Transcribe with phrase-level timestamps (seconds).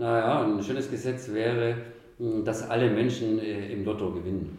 [0.00, 1.76] Naja, ein schönes Gesetz wäre,
[2.46, 4.56] dass alle Menschen äh, im Lotto gewinnen.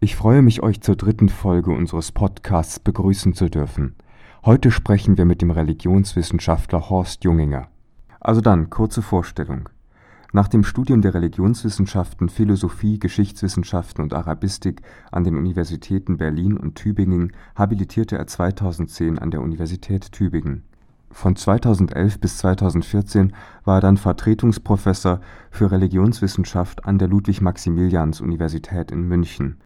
[0.00, 3.94] Ich freue mich, euch zur dritten Folge unseres Podcasts begrüßen zu dürfen.
[4.44, 7.68] Heute sprechen wir mit dem Religionswissenschaftler Horst Junginger.
[8.18, 9.68] Also dann, kurze Vorstellung.
[10.34, 17.32] Nach dem Studium der Religionswissenschaften, Philosophie, Geschichtswissenschaften und Arabistik an den Universitäten Berlin und Tübingen
[17.54, 20.64] habilitierte er 2010 an der Universität Tübingen.
[21.10, 23.34] Von 2011 bis 2014
[23.66, 29.58] war er dann Vertretungsprofessor für Religionswissenschaft an der Ludwig-Maximilians-Universität in München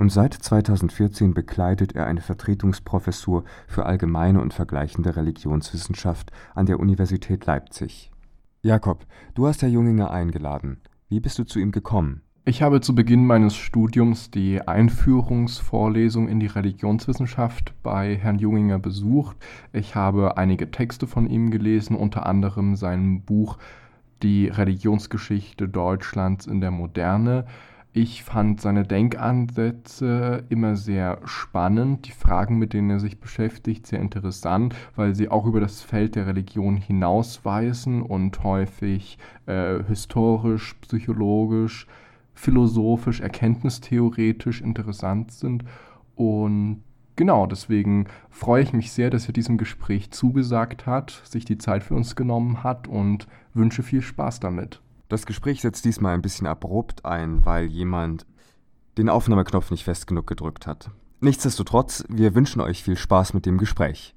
[0.00, 7.44] und seit 2014 bekleidet er eine Vertretungsprofessur für allgemeine und vergleichende Religionswissenschaft an der Universität
[7.46, 8.09] Leipzig.
[8.62, 10.82] Jakob, du hast Herr Junginger eingeladen.
[11.08, 12.20] Wie bist du zu ihm gekommen?
[12.44, 19.38] Ich habe zu Beginn meines Studiums die Einführungsvorlesung in die Religionswissenschaft bei Herrn Junginger besucht.
[19.72, 23.56] Ich habe einige Texte von ihm gelesen, unter anderem sein Buch
[24.22, 27.46] Die Religionsgeschichte Deutschlands in der Moderne.
[27.92, 33.98] Ich fand seine Denkansätze immer sehr spannend, die Fragen, mit denen er sich beschäftigt, sehr
[33.98, 41.88] interessant, weil sie auch über das Feld der Religion hinausweisen und häufig äh, historisch, psychologisch,
[42.32, 45.64] philosophisch, erkenntnistheoretisch interessant sind.
[46.14, 46.84] Und
[47.16, 51.82] genau, deswegen freue ich mich sehr, dass er diesem Gespräch zugesagt hat, sich die Zeit
[51.82, 54.80] für uns genommen hat und wünsche viel Spaß damit.
[55.10, 58.26] Das Gespräch setzt diesmal ein bisschen abrupt ein, weil jemand
[58.96, 60.92] den Aufnahmeknopf nicht fest genug gedrückt hat.
[61.18, 64.14] Nichtsdestotrotz, wir wünschen euch viel Spaß mit dem Gespräch.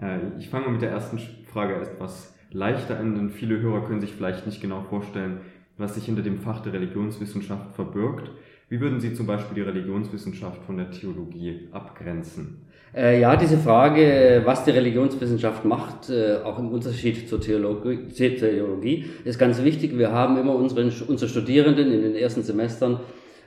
[0.00, 4.14] Äh, ich fange mit der ersten Frage etwas leichter an, denn viele Hörer können sich
[4.14, 5.42] vielleicht nicht genau vorstellen,
[5.78, 8.30] was sich hinter dem Fach der Religionswissenschaft verbirgt.
[8.68, 12.62] Wie würden Sie zum Beispiel die Religionswissenschaft von der Theologie abgrenzen?
[12.94, 19.04] Äh, ja, diese Frage, was die Religionswissenschaft macht, äh, auch im Unterschied zur Theologie, Theologie,
[19.24, 19.96] ist ganz wichtig.
[19.98, 23.00] Wir haben immer unseren, unsere Studierenden in den ersten Semestern,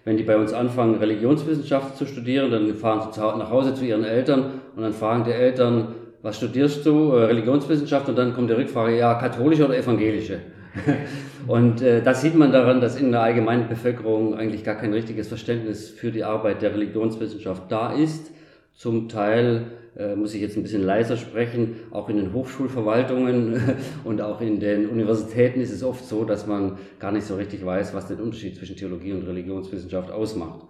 [0.05, 4.05] wenn die bei uns anfangen, Religionswissenschaft zu studieren, dann fahren sie nach Hause zu ihren
[4.05, 7.13] Eltern und dann fragen die Eltern, was studierst du?
[7.13, 10.39] Äh, Religionswissenschaft und dann kommt die Rückfrage, ja, katholische oder evangelische?
[11.47, 15.27] Und äh, das sieht man daran, dass in der allgemeinen Bevölkerung eigentlich gar kein richtiges
[15.27, 18.31] Verständnis für die Arbeit der Religionswissenschaft da ist.
[18.75, 19.65] Zum Teil
[19.97, 23.59] äh, muss ich jetzt ein bisschen leiser sprechen, auch in den Hochschulverwaltungen
[24.03, 27.65] und auch in den Universitäten ist es oft so, dass man gar nicht so richtig
[27.65, 30.61] weiß, was den Unterschied zwischen Theologie und Religionswissenschaft ausmacht.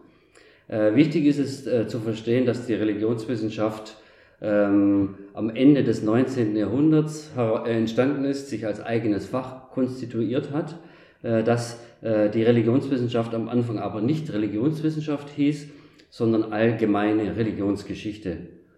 [0.68, 3.98] Äh, wichtig ist es äh, zu verstehen, dass die Religionswissenschaft
[4.42, 6.56] ähm, am Ende des 19.
[6.56, 10.78] Jahrhunderts äh, entstanden ist, sich als eigenes Fach konstituiert hat,
[11.24, 15.68] äh, dass äh, die Religionswissenschaft am Anfang aber nicht Religionswissenschaft hieß,
[16.10, 18.38] sondern allgemeine Religionsgeschichte.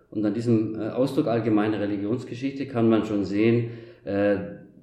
[0.10, 3.72] Und an diesem äh, Ausdruck allgemeine Religionsgeschichte kann man schon sehen,
[4.04, 4.36] äh,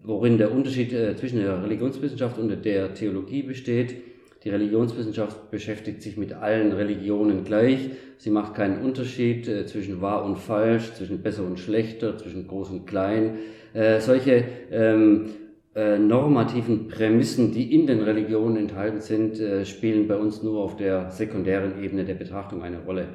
[0.02, 3.96] worin der Unterschied äh, zwischen der Religionswissenschaft und der Theologie besteht.
[4.44, 7.90] Die Religionswissenschaft beschäftigt sich mit allen Religionen gleich.
[8.18, 12.70] Sie macht keinen Unterschied äh, zwischen wahr und falsch, zwischen besser und schlechter, zwischen groß
[12.70, 13.38] und klein.
[13.74, 15.30] Äh, solche ähm,
[15.74, 20.76] äh, normativen Prämissen, die in den Religionen enthalten sind, äh, spielen bei uns nur auf
[20.76, 23.08] der sekundären Ebene der Betrachtung eine Rolle.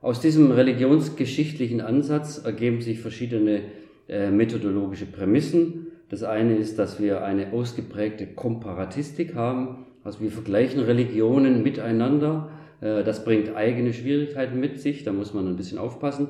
[0.00, 3.62] Aus diesem religionsgeschichtlichen Ansatz ergeben sich verschiedene
[4.06, 5.86] äh, methodologische Prämissen.
[6.10, 12.50] Das eine ist, dass wir eine ausgeprägte Komparatistik haben, also wir vergleichen Religionen miteinander.
[12.80, 16.28] Äh, das bringt eigene Schwierigkeiten mit sich, da muss man ein bisschen aufpassen.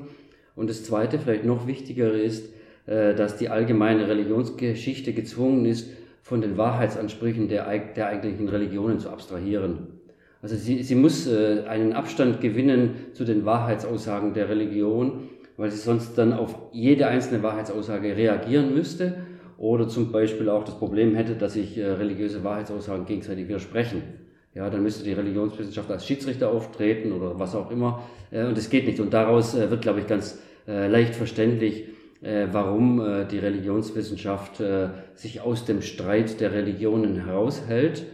[0.56, 2.52] Und das Zweite, vielleicht noch wichtigere ist,
[2.86, 5.90] äh, dass die allgemeine Religionsgeschichte gezwungen ist,
[6.22, 9.88] von den Wahrheitsansprüchen der, der eigentlichen Religionen zu abstrahieren.
[10.40, 15.78] Also sie, sie muss äh, einen Abstand gewinnen zu den Wahrheitsaussagen der Religion, weil sie
[15.78, 19.23] sonst dann auf jede einzelne Wahrheitsaussage reagieren müsste
[19.56, 24.02] oder zum Beispiel auch das Problem hätte, dass sich äh, religiöse Wahrheitsaussagen gegenseitig widersprechen.
[24.54, 28.02] Ja, dann müsste die Religionswissenschaft als Schiedsrichter auftreten oder was auch immer.
[28.30, 29.00] Äh, und es geht nicht.
[29.00, 31.88] Und daraus äh, wird, glaube ich, ganz äh, leicht verständlich,
[32.22, 34.62] äh, warum äh, die Religionswissenschaft
[35.14, 38.06] sich aus dem Streit der Religionen heraushält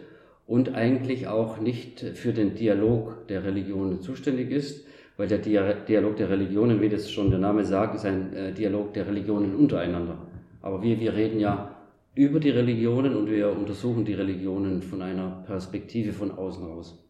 [0.47, 4.85] und eigentlich auch nicht für den Dialog der Religionen zuständig ist,
[5.17, 9.07] weil der Dialog der Religionen, wie das schon der Name sagt, ist ein Dialog der
[9.07, 10.19] Religionen untereinander.
[10.63, 11.77] Aber wir, wir reden ja
[12.15, 17.07] über die Religionen und wir untersuchen die Religionen von einer Perspektive von außen raus.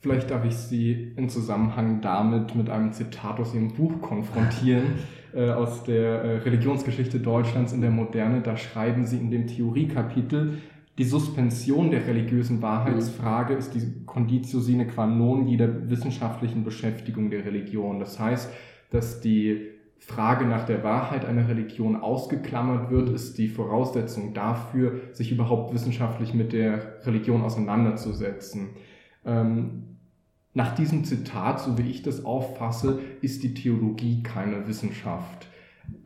[0.00, 4.84] Vielleicht darf ich Sie in Zusammenhang damit mit einem Zitat aus Ihrem Buch konfrontieren,
[5.34, 8.42] äh, aus der äh, Religionsgeschichte Deutschlands in der Moderne.
[8.42, 10.58] Da schreiben Sie in dem Theoriekapitel,
[10.98, 17.44] die Suspension der religiösen Wahrheitsfrage ist die Conditio sine qua non jeder wissenschaftlichen Beschäftigung der
[17.44, 17.98] Religion.
[17.98, 18.52] Das heißt,
[18.90, 19.73] dass die
[20.06, 26.34] Frage nach der Wahrheit einer Religion ausgeklammert wird, ist die Voraussetzung dafür, sich überhaupt wissenschaftlich
[26.34, 28.70] mit der Religion auseinanderzusetzen.
[29.24, 29.96] Ähm,
[30.52, 35.48] nach diesem Zitat, so wie ich das auffasse, ist die Theologie keine Wissenschaft.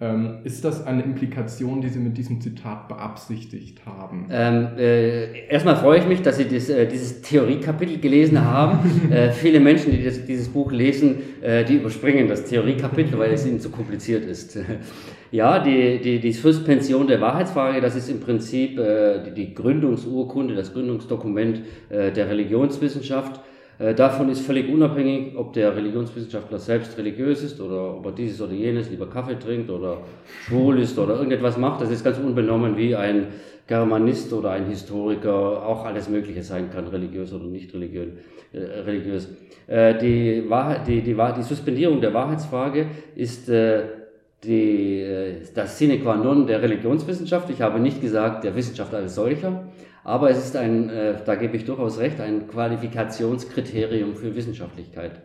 [0.00, 4.28] Ähm, ist das eine Implikation, die Sie mit diesem Zitat beabsichtigt haben?
[4.30, 8.78] Ähm, äh, erstmal freue ich mich, dass Sie das, äh, dieses Theoriekapitel gelesen haben.
[9.10, 13.44] äh, viele Menschen, die das, dieses Buch lesen, äh, die überspringen das Theoriekapitel, weil es
[13.44, 14.56] ihnen zu kompliziert ist.
[15.32, 20.54] ja, die, die, die Suspension der Wahrheitsfrage, das ist im Prinzip äh, die, die Gründungsurkunde,
[20.54, 23.40] das Gründungsdokument äh, der Religionswissenschaft.
[23.78, 28.40] Äh, davon ist völlig unabhängig, ob der Religionswissenschaftler selbst religiös ist oder ob er dieses
[28.40, 29.98] oder jenes lieber Kaffee trinkt oder
[30.46, 31.80] schwul ist oder irgendetwas macht.
[31.80, 33.28] Das ist ganz unbenommen, wie ein
[33.68, 38.08] Germanist oder ein Historiker auch alles Mögliche sein kann, religiös oder nicht religiös.
[38.52, 39.28] Äh, religiös.
[39.68, 43.48] Äh, die, Wahrheit, die, die, die Suspendierung der Wahrheitsfrage ist
[44.44, 45.04] die,
[45.54, 47.50] das Sine qua non der Religionswissenschaft.
[47.50, 49.64] Ich habe nicht gesagt, der Wissenschaft als solcher.
[50.04, 55.20] Aber es ist ein, äh, da gebe ich durchaus recht, ein Qualifikationskriterium für Wissenschaftlichkeit.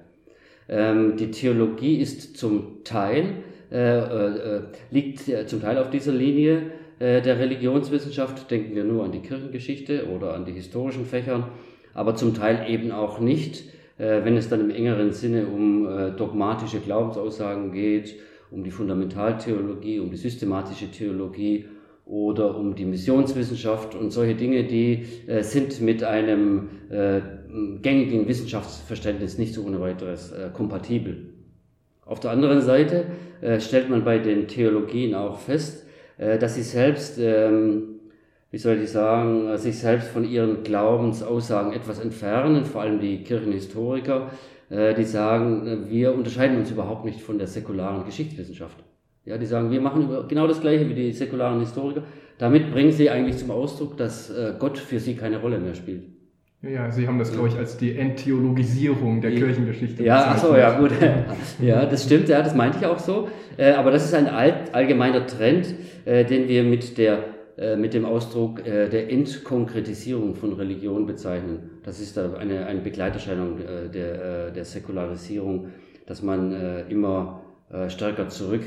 [0.70, 3.36] Ähm, die Theologie ist zum Teil,
[3.72, 4.62] äh, äh,
[4.92, 8.50] liegt äh, zum Teil auf dieser Linie äh, der Religionswissenschaft.
[8.50, 11.46] Denken wir nur an die Kirchengeschichte oder an die historischen Fächern,
[11.94, 13.64] aber zum Teil eben auch nicht,
[13.98, 15.88] äh, wenn es dann im engeren Sinne um
[16.18, 18.16] dogmatische Glaubensaussagen geht,
[18.52, 21.66] um die Fundamentaltheologie, um die systematische Theologie
[22.06, 27.22] oder um die Missionswissenschaft und solche Dinge, die äh, sind mit einem äh,
[27.82, 31.34] gängigen Wissenschaftsverständnis nicht so ohne weiteres äh, kompatibel.
[32.06, 33.06] Auf der anderen Seite
[33.42, 35.86] äh, stellt man bei den Theologien auch fest,
[36.18, 38.00] äh, dass sie selbst, ähm,
[38.52, 44.32] wie soll ich sagen, sich selbst von ihren Glaubensaussagen etwas entfernen, vor allem die Kirchenhistoriker,
[44.70, 48.84] äh, die sagen, wir unterscheiden uns überhaupt nicht von der säkularen Geschichtswissenschaft.
[49.26, 52.04] Ja, die sagen, wir machen genau das Gleiche wie die säkularen Historiker.
[52.38, 56.04] Damit bringen sie eigentlich zum Ausdruck, dass äh, Gott für sie keine Rolle mehr spielt.
[56.62, 60.78] Ja, Sie haben das, glaube ich, als die Enttheologisierung der Kirchengeschichte Ja, ach so, ja,
[60.78, 60.92] gut.
[61.62, 63.28] ja, das stimmt, ja, das meinte ich auch so.
[63.58, 65.74] Äh, aber das ist ein allgemeiner Trend,
[66.06, 67.26] äh, den wir mit, der,
[67.78, 71.70] mit dem Ausdruck der Entkonkretisierung von Religion bezeichnen.
[71.84, 73.60] Das ist eine, eine Begleiterscheinung
[73.94, 75.68] der, der Säkularisierung,
[76.08, 77.42] dass man immer
[77.90, 78.64] stärker zurück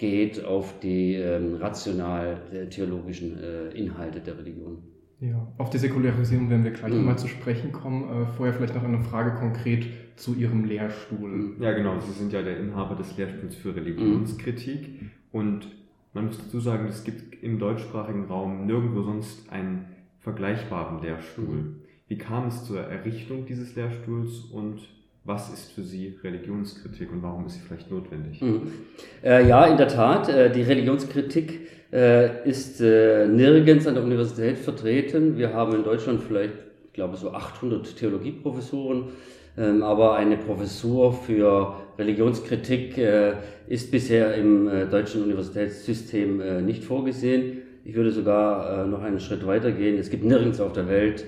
[0.00, 4.78] geht auf die ähm, rational-theologischen äh, Inhalte der Religion.
[5.20, 7.04] Ja, auf die Säkularisierung werden wir gleich mhm.
[7.04, 8.04] mal zu sprechen kommen.
[8.04, 9.86] Äh, vorher vielleicht noch eine Frage konkret
[10.16, 11.28] zu Ihrem Lehrstuhl.
[11.28, 11.62] Mhm.
[11.62, 12.00] Ja, genau.
[12.00, 15.02] Sie sind ja der Inhaber des Lehrstuhls für Religionskritik.
[15.02, 15.10] Mhm.
[15.32, 15.68] Und
[16.14, 19.84] man muss dazu sagen, es gibt im deutschsprachigen Raum nirgendwo sonst einen
[20.20, 21.44] vergleichbaren Lehrstuhl.
[21.44, 21.76] Mhm.
[22.08, 24.80] Wie kam es zur Errichtung dieses Lehrstuhls und
[25.24, 28.40] was ist für Sie Religionskritik und warum ist sie vielleicht notwendig?
[28.40, 28.72] Mhm.
[29.22, 34.58] Äh, ja, in der Tat, äh, die Religionskritik äh, ist äh, nirgends an der Universität
[34.58, 35.36] vertreten.
[35.36, 36.54] Wir haben in Deutschland vielleicht,
[36.86, 39.04] ich glaube, so 800 Theologieprofessuren,
[39.58, 43.34] ähm, aber eine Professur für Religionskritik äh,
[43.68, 47.58] ist bisher im äh, deutschen Universitätssystem nicht vorgesehen.
[47.84, 49.98] Ich würde sogar noch einen Schritt weiter gehen.
[49.98, 51.24] Es gibt nirgends auf der Welt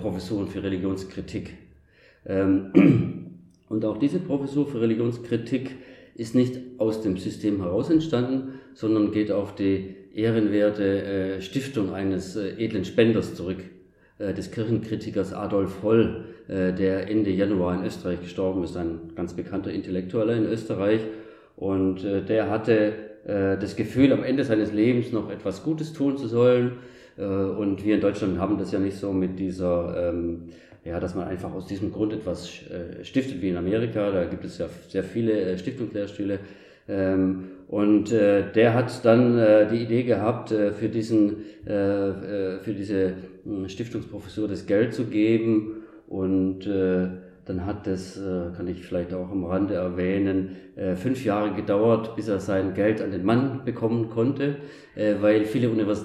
[0.00, 1.54] Professuren für Religionskritik.
[2.26, 2.72] Ähm,
[3.68, 5.76] und auch diese Professur für Religionskritik
[6.14, 12.36] ist nicht aus dem System heraus entstanden, sondern geht auf die ehrenwerte äh, Stiftung eines
[12.36, 13.58] äh, edlen Spenders zurück,
[14.18, 19.72] äh, des Kirchenkritikers Adolf Holl, der Ende Januar in Österreich gestorben ist, ein ganz bekannter
[19.72, 21.00] Intellektueller in Österreich.
[21.56, 22.92] Und der hatte
[23.24, 26.74] das Gefühl, am Ende seines Lebens noch etwas Gutes tun zu sollen.
[27.16, 30.50] Und wir in Deutschland haben das ja nicht so mit dieser ähm,
[30.86, 34.10] ja, dass man einfach aus diesem Grund etwas äh, stiftet, wie in Amerika.
[34.12, 36.38] Da gibt es ja sehr viele äh, Stiftungslehrstühle.
[36.88, 44.46] Ähm, und äh, der hat dann die Idee gehabt, für, diesen, für diese äh, Stiftungsprofessur
[44.46, 45.82] das Geld zu geben.
[46.06, 48.20] Und dann hat das,
[48.56, 53.02] kann ich vielleicht auch am Rande erwähnen, äh, fünf Jahre gedauert, bis er sein Geld
[53.02, 54.58] an den Mann bekommen konnte,
[54.94, 56.04] weil viele Univers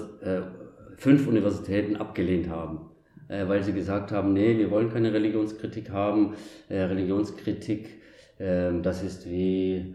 [0.96, 2.91] fünf Universitäten abgelehnt haben
[3.32, 6.34] äh, weil sie gesagt haben, nee, wir wollen keine Religionskritik haben.
[6.68, 7.88] Äh, Religionskritik,
[8.38, 9.94] äh, das ist wie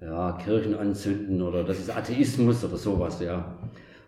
[0.00, 3.58] ja, Kirchen anzünden oder das ist Atheismus oder sowas, ja.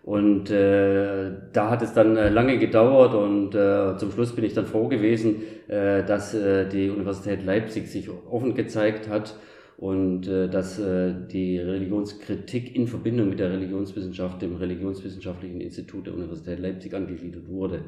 [0.03, 4.55] Und äh, da hat es dann äh, lange gedauert und äh, zum Schluss bin ich
[4.55, 9.35] dann froh gewesen, äh, dass äh, die Universität Leipzig sich offen gezeigt hat
[9.77, 16.15] und äh, dass äh, die Religionskritik in Verbindung mit der Religionswissenschaft dem Religionswissenschaftlichen Institut der
[16.15, 17.81] Universität Leipzig angegliedert wurde.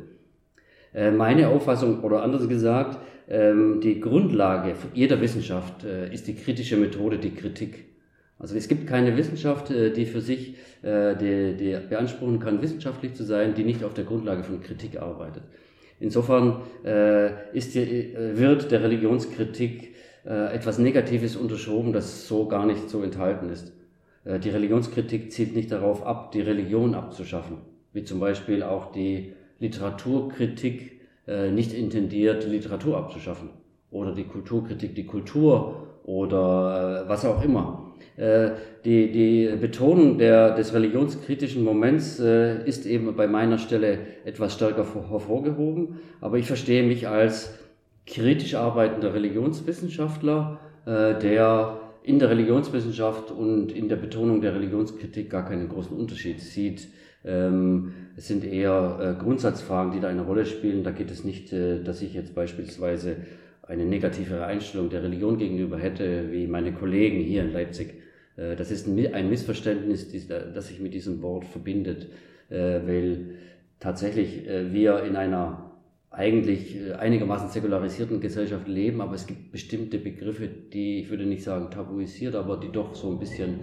[0.93, 6.77] Äh, meine Auffassung, oder anders gesagt, ähm, die Grundlage jeder Wissenschaft äh, ist die kritische
[6.77, 7.85] Methode, die Kritik.
[8.37, 13.23] Also es gibt keine Wissenschaft, äh, die für sich die, die beanspruchen kann, wissenschaftlich zu
[13.23, 15.43] sein, die nicht auf der Grundlage von Kritik arbeitet.
[16.01, 16.57] Insofern
[17.53, 19.95] ist die, wird der Religionskritik
[20.25, 23.71] etwas Negatives unterschoben, das so gar nicht so enthalten ist.
[24.25, 27.59] Die Religionskritik zielt nicht darauf ab, die Religion abzuschaffen,
[27.93, 33.49] wie zum Beispiel auch die Literaturkritik äh, nicht intendiert, die Literatur abzuschaffen
[33.91, 37.93] oder die Kulturkritik, die Kultur oder äh, was auch immer.
[38.17, 38.51] Äh,
[38.85, 44.85] die, die Betonung der, des religionskritischen Moments äh, ist eben bei meiner Stelle etwas stärker
[45.09, 47.57] hervorgehoben, aber ich verstehe mich als
[48.05, 55.45] kritisch arbeitender Religionswissenschaftler, äh, der in der Religionswissenschaft und in der Betonung der Religionskritik gar
[55.45, 56.89] keinen großen Unterschied sieht.
[57.23, 60.83] Ähm, es sind eher äh, Grundsatzfragen, die da eine Rolle spielen.
[60.83, 63.17] Da geht es nicht, äh, dass ich jetzt beispielsweise
[63.63, 67.95] eine negativere Einstellung der Religion gegenüber hätte, wie meine Kollegen hier in Leipzig.
[68.35, 72.09] Äh, das ist ein Missverständnis, das sich mit diesem Wort verbindet,
[72.49, 73.35] weil
[73.79, 75.71] tatsächlich wir in einer
[76.11, 81.71] eigentlich einigermaßen säkularisierten Gesellschaft leben, aber es gibt bestimmte Begriffe, die, ich würde nicht sagen
[81.71, 83.61] tabuisiert, aber die doch so ein bisschen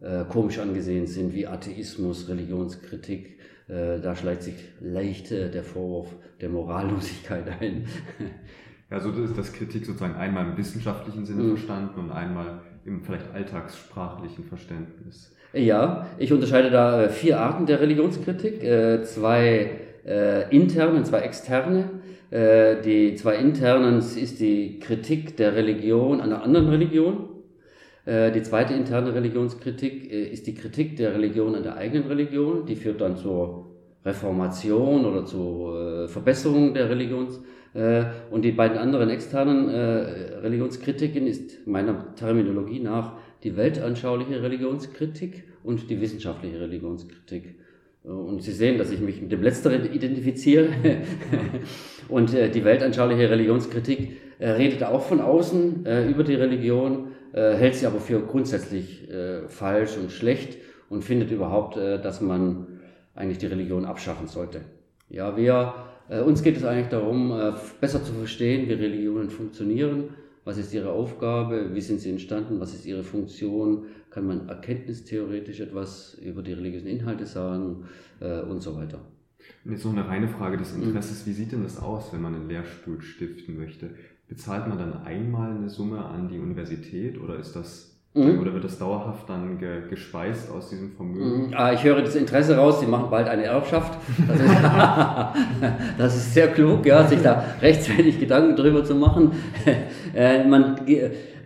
[0.00, 3.38] äh, komisch angesehen sind, wie Atheismus, Religionskritik.
[3.68, 6.08] Äh, da schleicht sich leicht äh, der Vorwurf
[6.40, 7.84] der Morallosigkeit ein.
[8.90, 11.56] ja, so ist das Kritik sozusagen einmal im wissenschaftlichen Sinne mhm.
[11.56, 15.34] verstanden und einmal im vielleicht alltagssprachlichen Verständnis.
[15.52, 19.70] Ja, ich unterscheide da äh, vier Arten der Religionskritik, äh, zwei
[20.48, 21.90] interne und zwei externe.
[22.30, 27.28] Die zwei internen ist die Kritik der Religion an einer anderen Religion
[28.08, 32.64] die zweite interne Religionskritik äh, ist die Kritik der Religion an der eigenen Religion.
[32.64, 33.66] Die führt dann zur
[34.02, 37.40] Reformation oder zur äh, Verbesserung der Religions.
[38.30, 43.12] Und die beiden anderen externen Religionskritiken ist meiner Terminologie nach
[43.44, 47.56] die weltanschauliche Religionskritik und die wissenschaftliche Religionskritik.
[48.04, 50.70] Und Sie sehen, dass ich mich mit dem Letzteren identifiziere.
[52.08, 58.00] und die weltanschauliche Religionskritik redet auch von außen über die Religion äh, hält sie aber
[58.00, 60.58] für grundsätzlich äh, falsch und schlecht
[60.88, 62.80] und findet überhaupt, äh, dass man
[63.14, 64.60] eigentlich die Religion abschaffen sollte.
[65.08, 65.74] Ja, wir,
[66.08, 70.10] äh, uns geht es eigentlich darum, äh, besser zu verstehen, wie Religionen funktionieren,
[70.44, 75.60] was ist ihre Aufgabe, wie sind sie entstanden, was ist ihre Funktion, kann man erkenntnistheoretisch
[75.60, 77.84] etwas über die religiösen Inhalte sagen
[78.20, 79.00] äh, und so weiter.
[79.64, 80.84] Und jetzt noch eine reine Frage des mhm.
[80.84, 83.90] Interesses, wie sieht denn das aus, wenn man einen Lehrstuhl stiften möchte?
[84.28, 88.38] Bezahlt man dann einmal eine Summe an die Universität oder ist das mhm.
[88.40, 91.48] oder wird das dauerhaft dann ge, gespeist aus diesem Vermögen?
[91.48, 91.54] Mhm.
[91.54, 93.98] Ah, ich höre das Interesse raus, Sie machen bald eine Erbschaft.
[94.26, 94.50] Das ist,
[95.98, 99.32] das ist sehr klug, ja, sich da rechtzeitig Gedanken drüber zu machen.
[100.14, 100.80] Äh, man,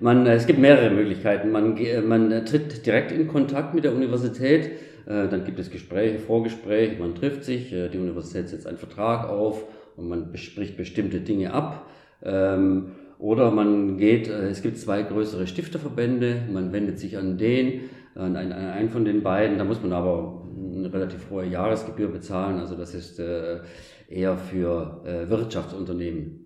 [0.01, 1.51] man, es gibt mehrere Möglichkeiten.
[1.51, 4.73] Man, man tritt direkt in Kontakt mit der Universität.
[5.07, 9.29] Äh, dann gibt es Gespräche, Vorgespräche, man trifft sich, äh, die Universität setzt einen Vertrag
[9.29, 9.65] auf
[9.97, 11.87] und man bespricht bestimmte Dinge ab.
[12.25, 17.83] Ähm, oder man geht, äh, es gibt zwei größere Stifterverbände, man wendet sich an den,
[18.17, 22.75] an einen von den beiden, da muss man aber eine relativ hohe Jahresgebühr bezahlen, also
[22.75, 23.61] das ist äh,
[24.09, 26.41] eher für äh, Wirtschaftsunternehmen.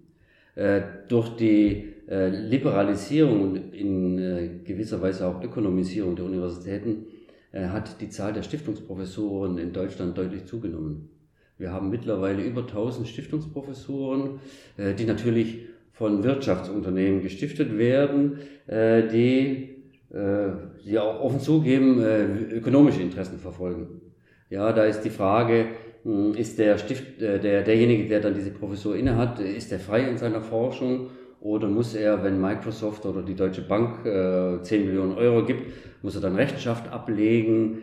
[1.09, 7.04] Durch die Liberalisierung und in gewisser Weise auch Ökonomisierung der Universitäten
[7.52, 11.11] hat die Zahl der Stiftungsprofessoren in Deutschland deutlich zugenommen.
[11.58, 14.40] Wir haben mittlerweile über 1000 Stiftungsprofessoren,
[14.76, 19.76] äh, die natürlich von Wirtschaftsunternehmen gestiftet werden, äh, die,
[20.12, 20.50] äh,
[20.84, 22.02] die auch offen zugeben,
[22.50, 24.02] ökonomische Interessen verfolgen.
[24.50, 25.68] Ja, da ist die Frage,
[26.04, 30.18] hm, ist der Stift, der, derjenige, der dann diese Professur innehat, ist er frei in
[30.18, 31.08] seiner Forschung
[31.40, 35.62] oder muss er, wenn Microsoft oder die Deutsche Bank äh, 10 Millionen Euro gibt,
[36.02, 37.78] muss er dann Rechenschaft ablegen?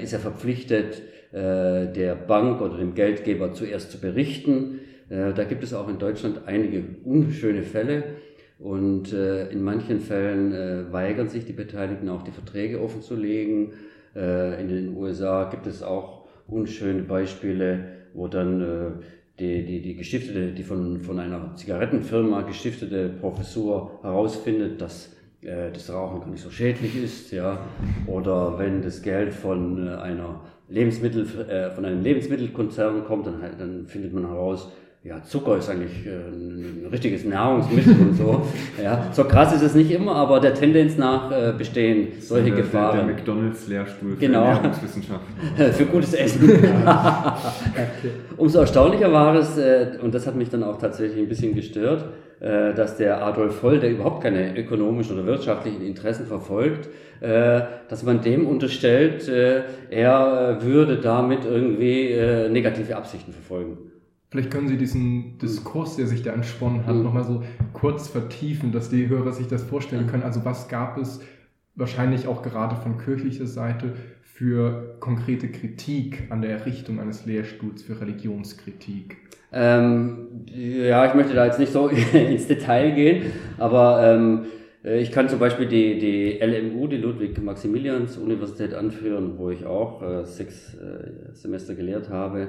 [0.00, 1.02] Ist er verpflichtet,
[1.34, 4.78] äh, der Bank oder dem Geldgeber zuerst zu berichten.
[5.08, 8.04] Äh, da gibt es auch in Deutschland einige unschöne Fälle
[8.60, 13.72] und äh, in manchen Fällen weigern sich die Beteiligten auch die Verträge offenzulegen.
[14.14, 19.02] In den USA gibt es auch unschöne Beispiele, wo dann
[19.40, 25.92] die, die, die gestiftete, die von, von einer Zigarettenfirma gestiftete Professur herausfindet, dass äh, das
[25.92, 27.58] Rauchen gar nicht so schädlich ist, ja,
[28.06, 33.86] oder wenn das Geld von äh, einer Lebensmittel, äh, von einem Lebensmittelkonzern kommt, dann, dann
[33.86, 34.72] findet man heraus,
[35.02, 38.46] ja, Zucker ist eigentlich ein richtiges Nahrungsmittel und so.
[38.82, 42.56] Ja, so krass ist es nicht immer, aber der Tendenz nach äh, bestehen solche der,
[42.56, 42.96] Gefahren.
[42.96, 44.40] Der, der McDonalds-Lehrstuhl genau.
[44.40, 45.34] für Ernährungswissenschaften.
[45.72, 46.50] für gutes Essen.
[48.38, 52.06] Umso erstaunlicher war es, äh, und das hat mich dann auch tatsächlich ein bisschen gestört,
[52.44, 56.90] dass der Adolf Voll, der überhaupt keine ökonomischen oder wirtschaftlichen Interessen verfolgt,
[57.24, 63.78] äh, dass man dem unterstellt, äh, er würde damit irgendwie äh, negative Absichten verfolgen.
[64.30, 67.04] Vielleicht können Sie diesen Diskurs, der sich da entsponnen hat, mhm.
[67.04, 70.22] nochmal so kurz vertiefen, dass die Hörer sich das vorstellen können.
[70.22, 71.20] Also was gab es
[71.76, 78.00] wahrscheinlich auch gerade von kirchlicher Seite für konkrete Kritik an der Errichtung eines Lehrstuhls für
[78.00, 79.23] Religionskritik?
[79.54, 84.46] Ähm, ja, ich möchte da jetzt nicht so ins Detail gehen, aber ähm,
[84.82, 90.74] ich kann zum Beispiel die, die LMU, die Ludwig-Maximilians-Universität anführen, wo ich auch äh, sechs
[90.74, 92.48] äh, Semester gelehrt habe.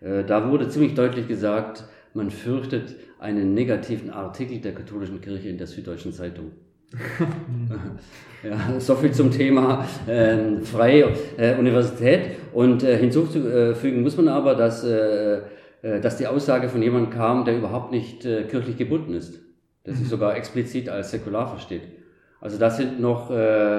[0.00, 5.58] Äh, da wurde ziemlich deutlich gesagt, man fürchtet einen negativen Artikel der katholischen Kirche in
[5.58, 6.52] der Süddeutschen Zeitung.
[8.42, 12.36] ja, so viel zum Thema äh, freie äh, Universität.
[12.52, 15.40] Und äh, hinzufügen muss man aber, dass, äh, äh,
[15.82, 19.40] dass die Aussage von jemandem kam, der überhaupt nicht äh, kirchlich gebunden ist,
[19.86, 20.10] der sich mhm.
[20.10, 21.82] sogar explizit als säkular versteht.
[22.40, 23.78] Also da sind noch äh,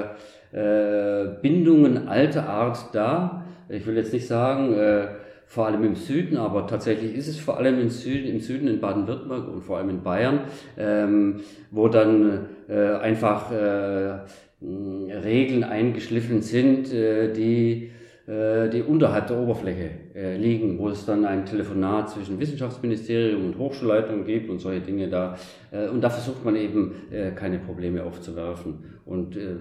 [0.52, 3.44] äh, Bindungen alter Art da.
[3.68, 5.08] Ich will jetzt nicht sagen, äh,
[5.46, 8.80] vor allem im Süden, aber tatsächlich ist es vor allem im Süden, im Süden in
[8.80, 10.42] Baden-Württemberg und vor allem in Bayern,
[10.78, 11.40] ähm,
[11.72, 14.20] wo dann äh, einfach äh,
[14.62, 17.90] Regeln eingeschliffen sind, äh, die, äh,
[18.30, 24.24] die unterhalb der Oberfläche äh, liegen, wo es dann ein Telefonat zwischen Wissenschaftsministerium und Hochschulleitung
[24.24, 25.36] gibt und solche Dinge da.
[25.72, 28.84] Äh, und da versucht man eben äh, keine Probleme aufzuwerfen.
[29.04, 29.56] Und äh,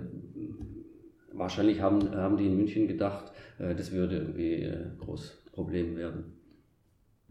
[1.33, 6.25] wahrscheinlich haben, haben die in München gedacht, äh, das würde irgendwie äh, groß Problem werden.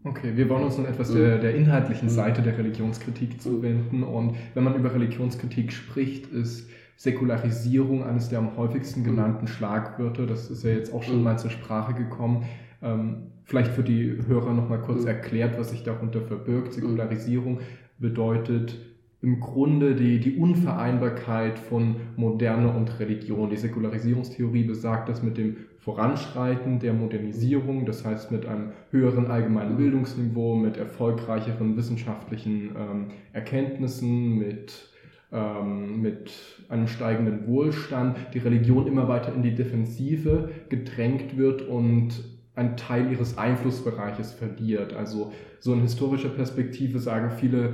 [0.03, 2.13] Okay, wir wollen uns nun etwas der, der inhaltlichen mhm.
[2.13, 4.03] Seite der Religionskritik zuwenden.
[4.03, 6.69] Und wenn man über Religionskritik spricht, ist
[6.99, 9.05] Säkularisierung eines der am häufigsten mhm.
[9.05, 10.27] genannten Schlagwörter.
[10.27, 11.23] Das ist ja jetzt auch schon mhm.
[11.23, 12.43] mal zur Sprache gekommen.
[12.81, 16.73] Ähm, vielleicht für die Hörer nochmal kurz erklärt, was sich darunter verbirgt.
[16.73, 17.59] Säkularisierung
[17.99, 18.77] bedeutet
[19.21, 23.49] im Grunde die, die Unvereinbarkeit von Moderne und Religion.
[23.49, 29.77] Die Säkularisierungstheorie besagt, dass mit dem Voranschreiten der Modernisierung, das heißt mit einem höheren allgemeinen
[29.77, 34.88] Bildungsniveau, mit erfolgreicheren wissenschaftlichen ähm, Erkenntnissen, mit,
[35.31, 36.31] ähm, mit
[36.69, 42.23] einem steigenden Wohlstand, die Religion immer weiter in die Defensive gedrängt wird und
[42.55, 44.93] ein Teil ihres Einflussbereiches verliert.
[44.93, 47.73] Also so in historischer Perspektive sagen viele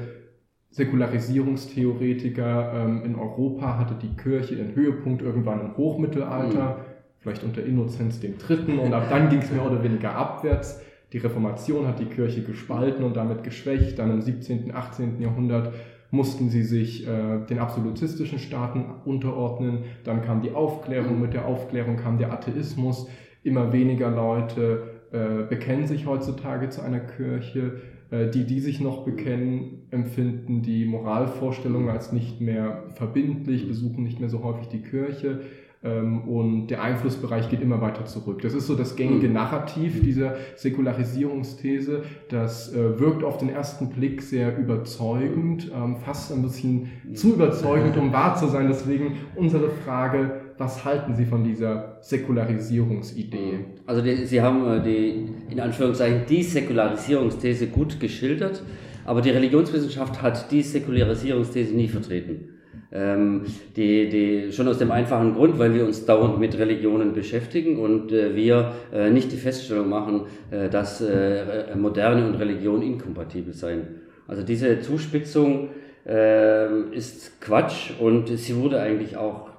[0.72, 6.82] Säkularisierungstheoretiker ähm, in Europa hatte die Kirche ihren Höhepunkt irgendwann im Hochmittelalter, mhm.
[7.20, 8.80] vielleicht unter Innozenz III.
[8.80, 10.82] Und ab dann ging es mehr oder weniger abwärts.
[11.14, 14.00] Die Reformation hat die Kirche gespalten und damit geschwächt.
[14.00, 15.22] Dann im 17., 18.
[15.22, 15.72] Jahrhundert
[16.12, 19.84] mussten sie sich äh, den absolutistischen Staaten unterordnen.
[20.04, 23.08] Dann kam die Aufklärung, mit der Aufklärung kam der Atheismus.
[23.44, 27.82] Immer weniger Leute äh, bekennen sich heutzutage zu einer Kirche.
[28.12, 34.20] Äh, die, die sich noch bekennen, empfinden die Moralvorstellungen als nicht mehr verbindlich, besuchen nicht
[34.20, 35.42] mehr so häufig die Kirche
[35.86, 38.42] und der Einflussbereich geht immer weiter zurück.
[38.42, 42.04] Das ist so das gängige Narrativ dieser Säkularisierungsthese.
[42.30, 47.98] Das äh, wirkt auf den ersten Blick sehr überzeugend, ähm, fast ein bisschen zu überzeugend,
[47.98, 48.68] um wahr zu sein.
[48.68, 53.60] Deswegen unsere Frage, was halten Sie von dieser Säkularisierungsidee?
[53.86, 58.64] Also die, Sie haben äh, die, in Anführungszeichen, die Säkularisierungsthese gut geschildert,
[59.06, 62.55] aber die Religionswissenschaft hat die Säkularisierungsthese nie vertreten.
[62.96, 63.42] Ähm,
[63.76, 68.14] die, die, schon aus dem einfachen Grund, weil wir uns dauernd mit Religionen beschäftigen und
[68.14, 74.02] äh, wir äh, nicht die Feststellung machen, äh, dass äh, Moderne und Religion inkompatibel seien.
[74.28, 75.72] Also diese Zuspitzung
[76.06, 79.50] ähm, ist Quatsch und sie wurde eigentlich auch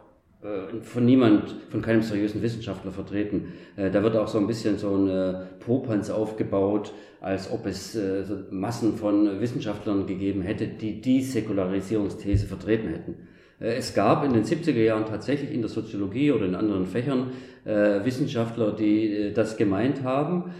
[0.43, 3.53] äh, von niemand, von keinem seriösen Wissenschaftler vertreten.
[3.77, 6.93] Äh, da wird auch so ein bisschen so ein äh, Popanz aufgebaut,
[7.27, 13.15] als ob es so Massen von Wissenschaftlern gegeben hätte, die die Säkularisierungsthese vertreten hätten.
[13.59, 17.33] Es gab in den 70er Jahren tatsächlich in der Soziologie oder in anderen Fächern
[17.65, 20.53] Wissenschaftler, die das gemeint haben.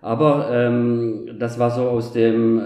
[0.00, 2.60] Aber ähm, das war so aus dem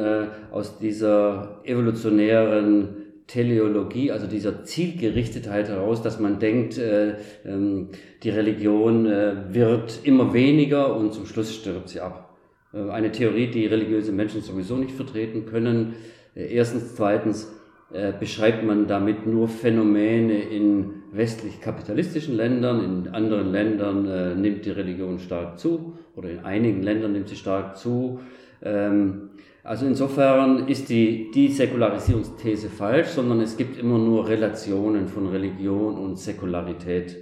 [0.51, 7.91] aus dieser evolutionären Teleologie, also dieser Zielgerichtetheit heraus, dass man denkt, äh, ähm,
[8.23, 12.28] die Religion äh, wird immer weniger und zum Schluss stirbt sie ab.
[12.73, 15.95] Äh, eine Theorie, die religiöse Menschen sowieso nicht vertreten können.
[16.35, 17.53] Äh, erstens, zweitens,
[17.93, 24.71] äh, beschreibt man damit nur Phänomene in westlich kapitalistischen Ländern, in anderen Ländern nimmt die
[24.71, 28.21] Religion stark zu oder in einigen Ländern nimmt sie stark zu.
[28.61, 29.31] Ähm,
[29.65, 35.97] also insofern ist die, die Säkularisierungsthese falsch, sondern es gibt immer nur Relationen von Religion
[35.97, 37.17] und Säkularität.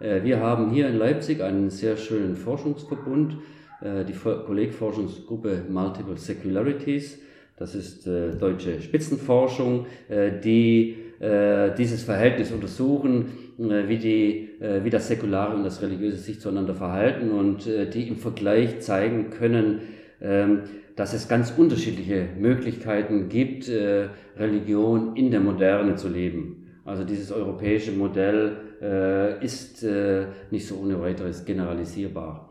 [0.00, 3.36] Wir haben hier in Leipzig einen sehr schönen Forschungsverbund,
[3.82, 7.18] die Kollegforschungsgruppe Multiple Secularities,
[7.60, 13.26] das ist äh, deutsche Spitzenforschung, äh, die äh, dieses Verhältnis untersuchen,
[13.58, 17.88] äh, wie, die, äh, wie das Säkulare und das Religiöse sich zueinander verhalten und äh,
[17.88, 19.82] die im Vergleich zeigen können,
[20.22, 20.60] ähm,
[20.96, 26.66] dass es ganz unterschiedliche Möglichkeiten gibt, äh, Religion in der Moderne zu leben.
[26.86, 32.49] Also dieses europäische Modell äh, ist äh, nicht so ohne weiteres generalisierbar.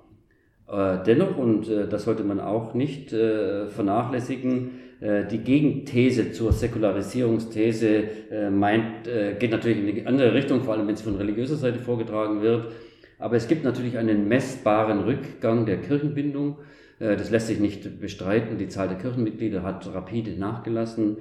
[0.72, 9.08] Dennoch, und das sollte man auch nicht vernachlässigen, äh, die Gegenthese zur Säkularisierungsthese äh, meint,
[9.08, 12.42] äh, geht natürlich in die andere Richtung, vor allem wenn es von religiöser Seite vorgetragen
[12.42, 12.74] wird.
[13.18, 16.60] Aber es gibt natürlich einen messbaren Rückgang der Kirchenbindung.
[17.00, 18.58] Das lässt sich nicht bestreiten.
[18.58, 21.18] Die Zahl der Kirchenmitglieder hat rapide nachgelassen.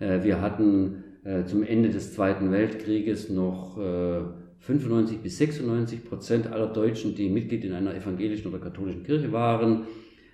[0.00, 1.04] Wir hatten
[1.46, 3.78] zum Ende des Zweiten Weltkrieges noch
[4.60, 9.86] 95 bis 96 Prozent aller Deutschen, die Mitglied in einer evangelischen oder katholischen Kirche waren.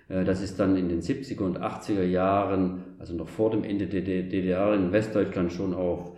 [0.09, 3.87] Äh, das ist dann in den 70er und 80er Jahren, also noch vor dem Ende
[3.87, 6.13] der DDR in Westdeutschland schon auf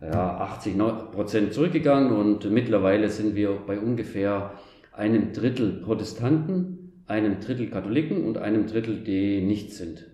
[0.00, 0.78] ja, 80
[1.12, 4.54] Prozent zurückgegangen und mittlerweile sind wir bei ungefähr
[4.92, 10.09] einem Drittel Protestanten, einem Drittel Katholiken und einem Drittel, die nicht sind.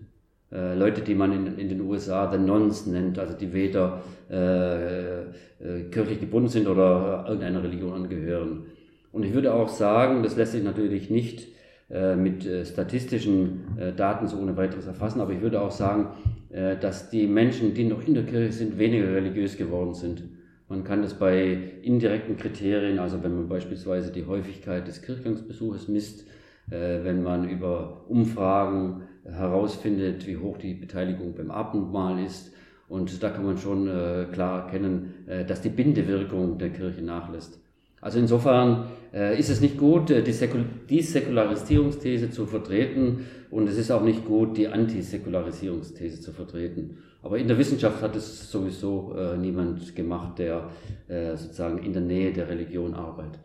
[0.51, 5.23] Äh, Leute, die man in, in, den USA The Nons nennt, also die weder äh,
[5.23, 8.67] äh, kirchlich gebunden sind oder irgendeiner Religion angehören.
[9.11, 11.49] Und ich würde auch sagen, das lässt sich natürlich nicht
[11.89, 16.07] äh, mit äh, statistischen Daten so ohne weiteres erfassen, aber ich würde auch sagen,
[16.81, 20.23] dass die Menschen, die noch in der Kirche sind, weniger religiös geworden sind.
[20.69, 26.25] Man kann das bei indirekten Kriterien, also wenn man beispielsweise die Häufigkeit des Kirchgangsbesuches misst,
[26.67, 32.53] wenn man über Umfragen herausfindet, wie hoch die Beteiligung beim Abendmahl ist.
[32.87, 33.85] Und da kann man schon
[34.31, 35.13] klar erkennen,
[35.45, 37.59] dass die Bindewirkung der Kirche nachlässt.
[37.99, 43.67] Also insofern äh, ist es nicht gut, äh, die, Säkul die Säkularisierungsthese zu vertreten und
[43.67, 46.99] es ist auch nicht gut, die Antisäkularisierungsthese zu vertreten.
[47.23, 50.69] Aber in der Wissenschaft hat es sowieso äh, niemand gemacht, der
[51.07, 53.41] äh, sozusagen in der Nähe der Religion arbeitet.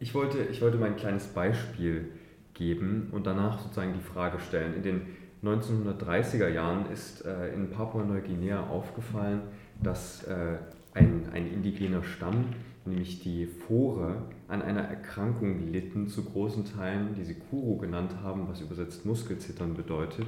[0.00, 2.08] Ich wollte, ich wollte mal ein kleines Beispiel
[2.54, 4.74] geben und danach sozusagen die Frage stellen.
[4.74, 5.02] In den
[5.42, 9.42] 1930er Jahren ist äh, in Papua-Neuguinea aufgefallen,
[9.82, 10.56] dass äh,
[10.94, 12.46] ein, ein indigener Stamm
[12.86, 18.48] nämlich die Fore, an einer Erkrankung litten, zu großen Teilen, die sie Kuro genannt haben,
[18.48, 20.26] was übersetzt Muskelzittern bedeutet.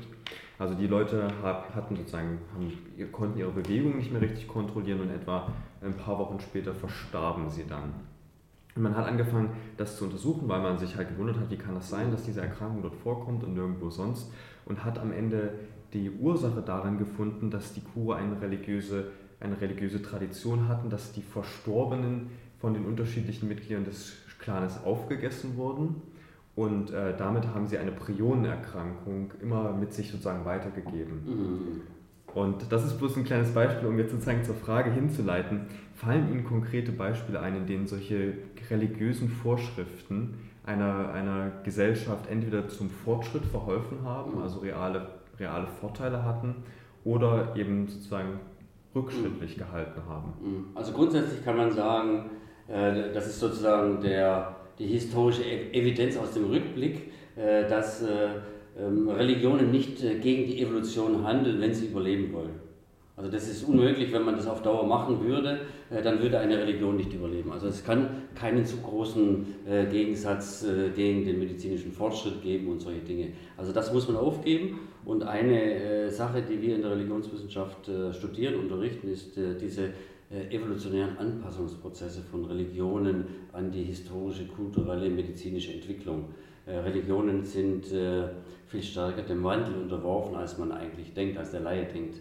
[0.59, 5.53] Also die Leute hatten sozusagen, haben, konnten ihre Bewegung nicht mehr richtig kontrollieren und etwa
[5.83, 7.93] ein paar Wochen später verstarben sie dann.
[8.77, 11.89] Man hat angefangen, das zu untersuchen, weil man sich halt gewundert hat, wie kann das
[11.89, 14.31] sein, dass diese Erkrankung dort vorkommt und nirgendwo sonst.
[14.67, 15.55] Und hat am Ende
[15.93, 21.23] die Ursache darin gefunden, dass die Kuro eine religiöse, eine religiöse Tradition hatten, dass die
[21.23, 26.03] Verstorbenen von den unterschiedlichen Mitgliedern des Clanes aufgegessen wurden.
[26.55, 31.23] Und äh, damit haben sie eine Prionenerkrankung immer mit sich sozusagen weitergegeben.
[31.25, 31.81] Mhm.
[32.37, 35.69] Und das ist bloß ein kleines Beispiel, um jetzt sozusagen zur Frage hinzuleiten.
[35.95, 38.35] Fallen Ihnen konkrete Beispiele ein, in denen solche
[38.69, 40.35] religiösen Vorschriften
[40.67, 45.09] einer, einer Gesellschaft entweder zum Fortschritt verholfen haben, also reale,
[45.41, 46.57] reale Vorteile hatten,
[47.05, 48.39] oder eben sozusagen
[48.95, 50.35] rückschrittlich gehalten haben?
[50.43, 50.65] Mhm.
[50.75, 52.27] Also grundsätzlich kann man sagen,
[52.69, 58.29] äh, das ist sozusagen der, die historische Evidenz aus dem Rückblick, äh, dass äh,
[58.79, 62.67] Religionen nicht gegen die Evolution handeln, wenn sie überleben wollen.
[63.17, 65.61] Also das ist unmöglich, wenn man das auf Dauer machen würde,
[66.05, 67.51] dann würde eine Religion nicht überleben.
[67.51, 69.47] Also es kann keinen zu großen
[69.91, 73.29] Gegensatz gegen den medizinischen Fortschritt geben und solche Dinge.
[73.57, 74.81] Also das muss man aufgeben.
[75.07, 79.93] Und eine Sache, die wir in der Religionswissenschaft studieren, unterrichten, ist diese
[80.29, 86.31] äh, evolutionären Anpassungsprozesse von Religionen an die historische, kulturelle, medizinische Entwicklung.
[86.67, 88.29] Äh, Religionen sind äh,
[88.67, 92.21] viel stärker dem Wandel unterworfen, als man eigentlich denkt, als der Laie denkt.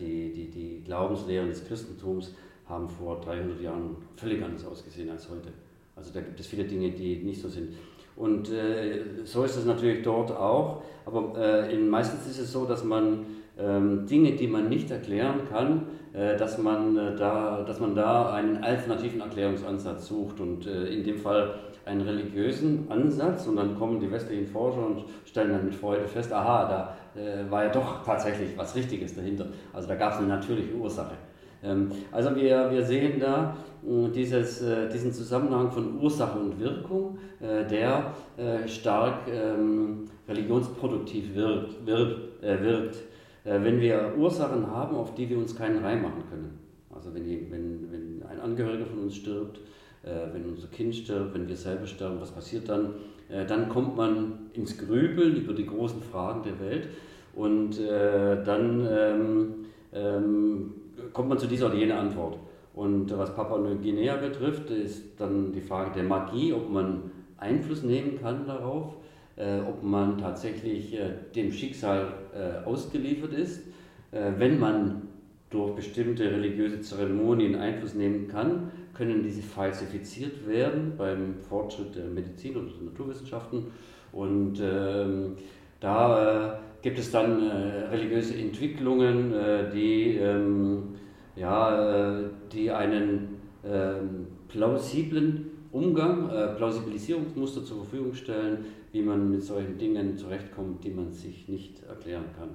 [0.00, 2.34] Die, die, die Glaubenslehren des Christentums
[2.66, 5.52] haben vor 300 Jahren völlig anders ausgesehen als heute.
[5.94, 7.74] Also da gibt es viele Dinge, die nicht so sind.
[8.16, 10.82] Und äh, so ist es natürlich dort auch.
[11.06, 13.26] Aber äh, in, meistens ist es so, dass man
[13.58, 18.32] ähm, Dinge, die man nicht erklären kann, äh, dass, man, äh, da, dass man da
[18.32, 21.54] einen alternativen Erklärungsansatz sucht und äh, in dem Fall
[21.90, 26.32] einen religiösen Ansatz und dann kommen die westlichen Forscher und stellen dann mit Freude fest,
[26.32, 26.96] aha, da
[27.50, 29.46] war ja doch tatsächlich was Richtiges dahinter.
[29.72, 31.14] Also da gab es eine natürliche Ursache.
[31.62, 37.18] Ähm, also wir, wir sehen da äh, dieses, äh, diesen Zusammenhang von Ursache und Wirkung,
[37.40, 41.86] äh, der äh, stark ähm, religionsproduktiv wirkt.
[41.86, 42.96] wirkt, äh, wirkt.
[43.44, 46.58] wenn wir Ursachen haben, auf die wir uns keinen Reim machen können.
[46.94, 49.60] Also wenn, wenn, wenn ein Angehöriger von uns stirbt,
[50.02, 52.94] wenn unser Kind stirbt, wenn wir selber sterben, was passiert dann?
[53.46, 56.88] dann kommt man ins Grübeln über die großen Fragen der Welt
[57.34, 59.54] und dann ähm,
[59.92, 60.72] ähm,
[61.12, 62.38] kommt man zu dieser oder jener Antwort.
[62.74, 68.46] Und was Papua-Neuguinea betrifft, ist dann die Frage der Magie, ob man Einfluss nehmen kann
[68.46, 68.94] darauf,
[69.36, 73.62] äh, ob man tatsächlich äh, dem Schicksal äh, ausgeliefert ist.
[74.12, 75.02] Äh, wenn man
[75.50, 82.56] durch bestimmte religiöse Zeremonien Einfluss nehmen kann, können diese falsifiziert werden beim Fortschritt der Medizin
[82.56, 83.66] und der Naturwissenschaften.
[84.12, 85.36] Und ähm,
[85.78, 89.32] da äh, gibt es dann äh, religiöse Entwicklungen,
[89.72, 90.94] die ähm,
[91.36, 99.42] ja, äh, die einen ähm, plausiblen Umgang, äh, Plausibilisierungsmuster zur Verfügung stellen, wie man mit
[99.42, 102.50] solchen Dingen zurechtkommt, die man sich nicht erklären kann.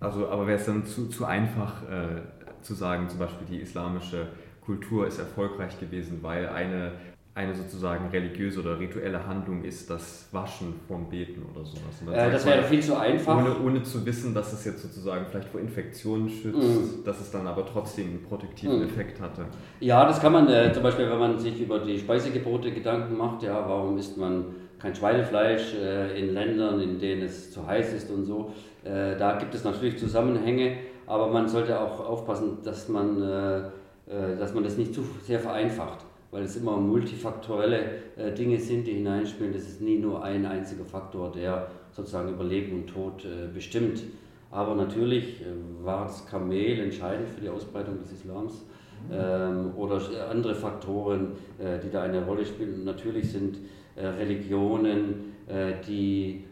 [0.00, 2.22] Also, aber wäre es dann zu, zu einfach äh,
[2.62, 4.28] zu sagen, zum Beispiel die islamische
[4.64, 6.92] Kultur ist erfolgreich gewesen, weil eine
[7.38, 12.02] eine sozusagen religiöse oder rituelle Handlung ist das Waschen vom Beten oder sowas.
[12.12, 13.36] Äh, das wäre viel zu einfach.
[13.36, 17.04] Ohne, ohne, zu wissen, dass es jetzt sozusagen vielleicht vor Infektionen schützt, mm.
[17.04, 18.88] dass es dann aber trotzdem einen protektiven mm.
[18.88, 19.44] Effekt hatte.
[19.78, 23.44] Ja, das kann man äh, zum Beispiel, wenn man sich über die Speisegebote Gedanken macht,
[23.44, 24.46] ja, warum isst man
[24.80, 28.52] kein Schweinefleisch äh, in Ländern, in denen es zu heiß ist und so.
[28.82, 30.76] Äh, da gibt es natürlich Zusammenhänge,
[31.08, 35.40] aber man sollte auch aufpassen, dass man, äh, äh, dass man das nicht zu sehr
[35.40, 37.80] vereinfacht weil es immer multifaktorelle
[38.16, 39.52] äh, Dinge sind, die hineinspielen.
[39.52, 44.02] Das ist nie nur ein einziger Faktor, der sozusagen über Leben und Tod äh, bestimmt.
[44.50, 45.44] Aber natürlich äh,
[45.84, 48.64] war das Kamel entscheidend für die Ausbreitung des Islams
[49.10, 52.74] ähm, oder andere Faktoren, äh, die da eine Rolle spielen.
[52.74, 53.58] Und natürlich sind
[53.96, 56.44] äh, Religionen, äh, die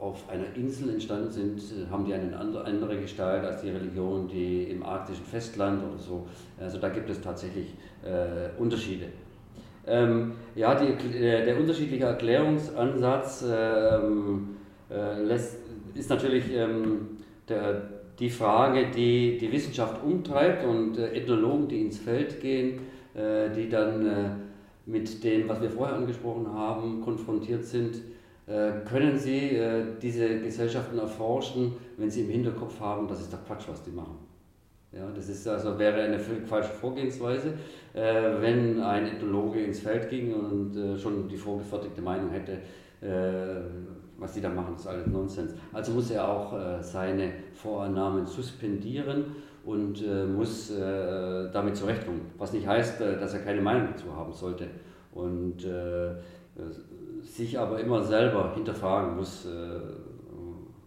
[0.00, 4.82] auf einer Insel entstanden sind, haben die eine andere Gestalt als die Religionen, die im
[4.82, 6.26] arktischen Festland oder so.
[6.58, 9.06] Also da gibt es tatsächlich äh, Unterschiede.
[9.86, 14.56] Ähm, ja, die, der, der, unterschiedliche Erklärungsansatz ähm,
[14.90, 15.56] äh, lässt,
[15.94, 17.82] ist natürlich ähm, der,
[18.18, 22.80] die Frage, die die Wissenschaft umtreibt und äh, Ethnologen, die ins Feld gehen,
[23.14, 24.30] äh, die dann äh,
[24.84, 28.17] mit dem, was wir vorher angesprochen haben, konfrontiert sind äh,
[28.86, 33.68] können Sie äh, diese Gesellschaften erforschen, wenn Sie im Hinterkopf haben, das ist doch Quatsch,
[33.68, 34.16] was die machen.
[34.90, 37.52] Ja, das ist also wäre eine völlig falsche Vorgehensweise,
[37.92, 42.58] äh, wenn ein Ethnologe ins Feld ging und schon die vorgefertigte Meinung hätte,
[44.16, 45.54] was die da machen, ist alles Nonsens.
[45.72, 50.02] Also muss er auch seine Vorannahmen suspendieren und
[50.34, 50.72] muss
[51.52, 52.22] damit zurechtkommen.
[52.36, 54.66] Was nicht heißt, dass er keine Meinung dazu haben sollte.
[55.12, 55.64] Und
[57.22, 59.80] sich aber immer selber hinterfragen muss, äh,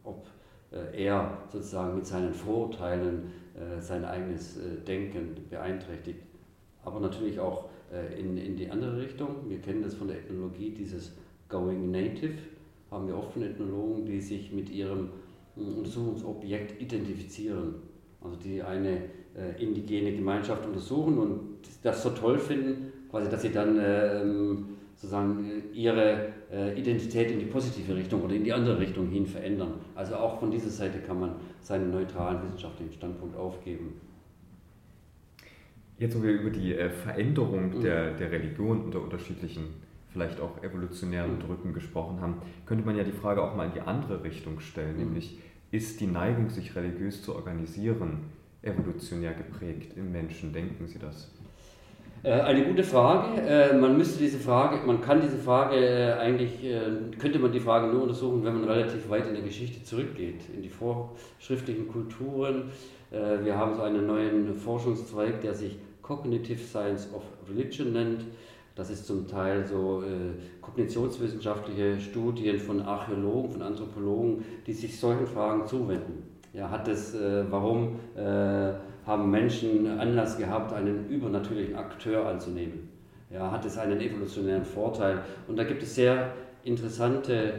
[0.04, 0.28] ob
[0.72, 6.20] äh, er sozusagen mit seinen Vorurteilen äh, sein eigenes Denken beeinträchtigt.
[6.84, 7.65] Aber natürlich auch
[8.17, 9.50] in, in die andere Richtung.
[9.50, 11.12] Wir kennen das von der Ethnologie, dieses
[11.50, 12.38] Going Native,
[12.89, 15.10] haben wir oft von Ethnologen, die sich mit ihrem
[15.58, 17.76] Untersuchungsobjekt identifizieren.
[18.22, 19.02] Also die eine
[19.34, 21.39] äh, indigene Gemeinschaft untersuchen und
[21.84, 24.71] das so toll finden, quasi, dass sie dann ähm,
[25.02, 29.26] sozusagen äh, ihre äh, Identität in die positive Richtung oder in die andere Richtung hin
[29.26, 29.74] verändern.
[29.96, 34.00] Also auch von dieser Seite kann man seinen neutralen wissenschaftlichen Standpunkt aufgeben.
[35.98, 37.82] Jetzt, wo wir über die äh, Veränderung mhm.
[37.82, 39.64] der, der Religion unter unterschiedlichen,
[40.10, 41.40] vielleicht auch evolutionären mhm.
[41.40, 44.94] Drücken gesprochen haben, könnte man ja die Frage auch mal in die andere Richtung stellen,
[44.94, 45.06] mhm.
[45.06, 45.40] nämlich
[45.72, 48.26] ist die Neigung, sich religiös zu organisieren,
[48.62, 50.54] evolutionär geprägt im Menschen?
[50.54, 51.32] Denken Sie das?
[52.24, 53.42] Äh, eine gute Frage.
[53.42, 56.60] Äh, man müsste diese Frage, man kann diese Frage äh, eigentlich,
[57.18, 60.62] könnte man die Frage nur untersuchen, wenn man relativ weit in der Geschichte zurückgeht, in
[60.62, 62.72] die vorschriftlichen Kulturen.
[63.12, 68.24] Wir haben so einen neuen Forschungszweig, der sich Cognitive Science of Religion nennt.
[68.74, 70.02] Das ist zum Teil so
[70.62, 76.24] kognitionswissenschaftliche Studien von Archäologen, von Anthropologen, die sich solchen Fragen zuwenden.
[76.54, 77.18] Ja, hat es,
[77.50, 78.00] warum
[79.06, 82.90] haben Menschen Anlass gehabt, einen übernatürlichen Akteur anzunehmen.
[83.30, 85.20] Ja, hat es einen evolutionären Vorteil.
[85.48, 86.34] Und da gibt es sehr
[86.64, 87.54] interessante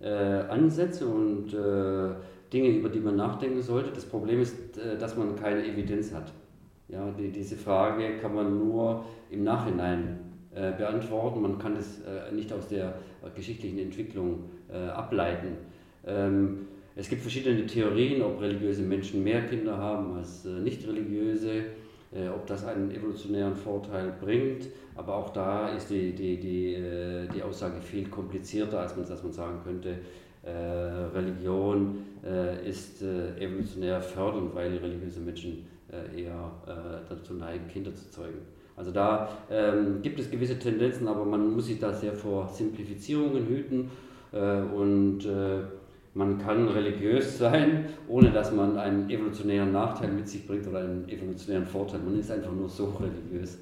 [0.00, 2.14] äh, Ansätze und äh,
[2.52, 3.90] Dinge, über die man nachdenken sollte.
[3.90, 6.32] Das Problem ist, äh, dass man keine Evidenz hat.
[6.88, 10.18] Ja, die, diese Frage kann man nur im Nachhinein
[10.54, 11.42] äh, beantworten.
[11.42, 12.94] Man kann es äh, nicht aus der
[13.34, 15.56] geschichtlichen Entwicklung äh, ableiten.
[16.06, 21.64] Ähm, Es gibt verschiedene Theorien, ob religiöse Menschen mehr Kinder haben als äh, nicht religiöse,
[22.10, 24.68] äh, ob das einen evolutionären Vorteil bringt.
[24.94, 29.22] Aber auch da ist die, die, die, äh, die Aussage viel komplizierter, als man, als
[29.22, 29.96] man sagen könnte,
[31.12, 32.04] Religion
[32.64, 35.66] ist evolutionär fördernd, weil religiöse Menschen
[36.16, 36.52] eher
[37.08, 38.38] dazu neigen, Kinder zu zeugen.
[38.76, 43.44] Also da ähm, gibt es gewisse Tendenzen, aber man muss sich da sehr vor Simplifizierungen
[43.48, 43.90] hüten
[44.30, 45.26] und
[46.16, 51.06] man kann religiös sein, ohne dass man einen evolutionären Nachteil mit sich bringt oder einen
[51.08, 52.00] evolutionären Vorteil.
[52.00, 53.58] Man ist einfach nur so religiös.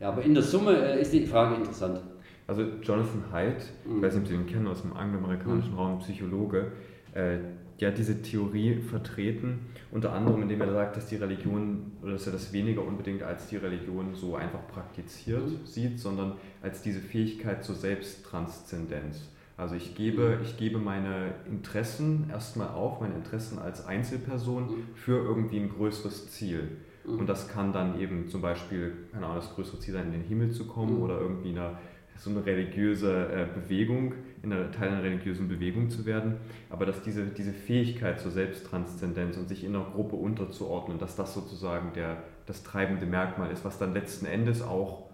[0.00, 2.00] Ja, aber in der Summe äh, ist die Frage interessant.
[2.46, 3.96] Also Jonathan Haidt, mhm.
[3.96, 5.78] ich weiß nicht, ob Sie ihn kennen aus dem angloamerikanischen mhm.
[5.78, 6.72] Raum, Psychologe,
[7.12, 7.38] äh,
[7.78, 12.26] der hat diese Theorie vertreten, unter anderem indem er sagt, dass die Religion, oder dass
[12.26, 15.66] er das weniger unbedingt als die Religion so einfach praktiziert mhm.
[15.66, 19.28] sieht, sondern als diese Fähigkeit zur Selbsttranszendenz.
[19.58, 20.42] Also ich gebe, mhm.
[20.44, 24.74] ich gebe meine Interessen erstmal auf, meine Interessen als Einzelperson mhm.
[24.94, 26.78] für irgendwie ein größeres Ziel.
[27.04, 27.18] Mhm.
[27.18, 30.22] Und das kann dann eben zum Beispiel, keine Ahnung, das größere Ziel sein, in den
[30.22, 31.76] Himmel zu kommen oder irgendwie eine,
[32.16, 36.36] so eine religiöse äh, Bewegung, in einer Teil einer religiösen Bewegung zu werden.
[36.70, 41.34] Aber dass diese, diese Fähigkeit zur Selbsttranszendenz und sich in einer Gruppe unterzuordnen, dass das
[41.34, 45.08] sozusagen der, das treibende Merkmal ist, was dann letzten Endes auch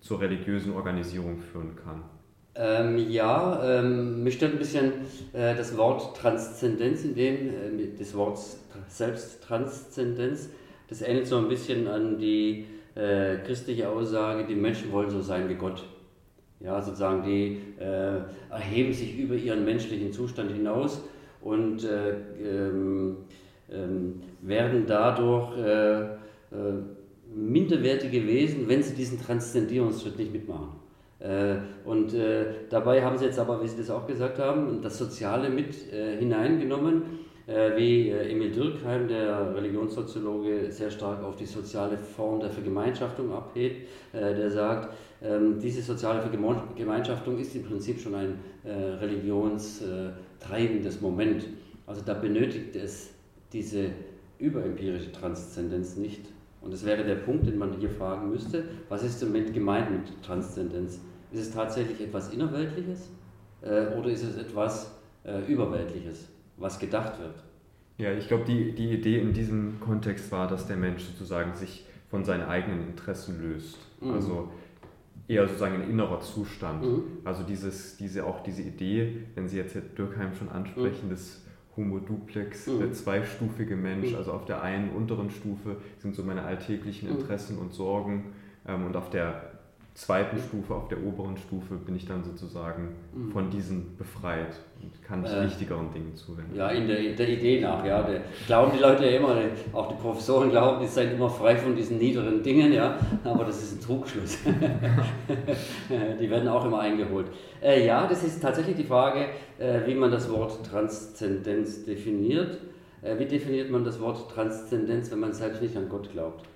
[0.00, 2.02] zur religiösen Organisierung führen kann.
[2.56, 4.92] Ähm, ja, ähm, mich stört ein bisschen
[5.32, 8.40] äh, das Wort Transzendenz in dem, äh, das Wort
[8.88, 10.50] Selbsttranszendenz.
[10.88, 15.48] Das ähnelt so ein bisschen an die äh, christliche Aussage, die Menschen wollen so sein
[15.48, 15.84] wie Gott.
[16.58, 18.18] Ja, sozusagen, die äh,
[18.50, 21.02] erheben sich über ihren menschlichen Zustand hinaus
[21.40, 22.10] und äh,
[22.44, 23.18] ähm,
[23.70, 26.08] ähm, werden dadurch äh,
[27.32, 30.79] minderwertige Wesen, wenn sie diesen Transzendierungsschritt nicht mitmachen.
[31.20, 34.96] Äh, und äh, dabei haben sie jetzt aber, wie Sie das auch gesagt haben, das
[34.96, 37.28] Soziale mit äh, hineingenommen,
[37.76, 44.48] wie Emil Dürkheim, der Religionssoziologe, sehr stark auf die soziale Form der Vergemeinschaftung abhebt, der
[44.52, 51.48] sagt, ähm, diese soziale Vergemeinschaftung ist im Prinzip schon ein religionstreibendes Moment.
[51.88, 53.10] Also da benötigt es
[53.52, 53.86] diese
[54.38, 56.26] überempirische Transzendenz nicht.
[56.60, 59.90] Und das wäre der Punkt, den man hier fragen müsste, was ist im Moment gemeint
[59.90, 61.00] mit Transzendenz?
[61.32, 63.10] Ist es tatsächlich etwas Innerweltliches
[63.62, 67.34] äh, oder ist es etwas äh, Überweltliches, was gedacht wird?
[67.98, 71.84] Ja, ich glaube, die, die Idee in diesem Kontext war, dass der Mensch sozusagen sich
[72.08, 73.78] von seinen eigenen Interessen löst.
[74.00, 74.12] Mhm.
[74.12, 74.48] Also
[75.28, 76.82] eher sozusagen ein innerer Zustand.
[76.82, 77.02] Mhm.
[77.24, 81.10] Also dieses, diese, auch diese Idee, wenn Sie jetzt Dürkheim schon ansprechen, mhm.
[81.10, 81.44] des
[81.76, 82.80] Homo duplex, mhm.
[82.80, 84.16] der zweistufige Mensch, mhm.
[84.16, 87.16] also auf der einen unteren Stufe sind so meine alltäglichen mhm.
[87.16, 88.32] Interessen und Sorgen
[88.66, 89.49] ähm, und auf der
[90.00, 93.30] zweiten Stufe, auf der oberen Stufe, bin ich dann sozusagen mhm.
[93.32, 96.56] von diesen befreit und kann mich äh, wichtigeren Dingen zuwenden.
[96.56, 98.02] Ja, in der, der Idee nach, ja.
[98.02, 99.36] Der, glauben die Leute ja immer,
[99.74, 103.62] auch die Professoren glauben, die seien immer frei von diesen niederen Dingen, ja, aber das
[103.62, 104.38] ist ein Trugschluss.
[106.20, 107.26] die werden auch immer eingeholt.
[107.62, 109.26] Äh, ja, das ist tatsächlich die Frage,
[109.58, 112.58] äh, wie man das Wort Transzendenz definiert.
[113.02, 116.46] Äh, wie definiert man das Wort Transzendenz, wenn man selbst nicht an Gott glaubt?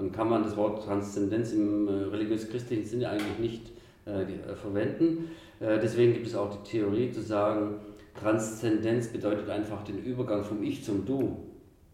[0.00, 3.72] Dann kann man das Wort Transzendenz im äh, religiös-christlichen Sinne eigentlich nicht
[4.06, 5.30] äh, äh, verwenden.
[5.62, 7.74] Deswegen gibt es auch die Theorie zu sagen,
[8.18, 11.36] Transzendenz bedeutet einfach den Übergang vom Ich zum Du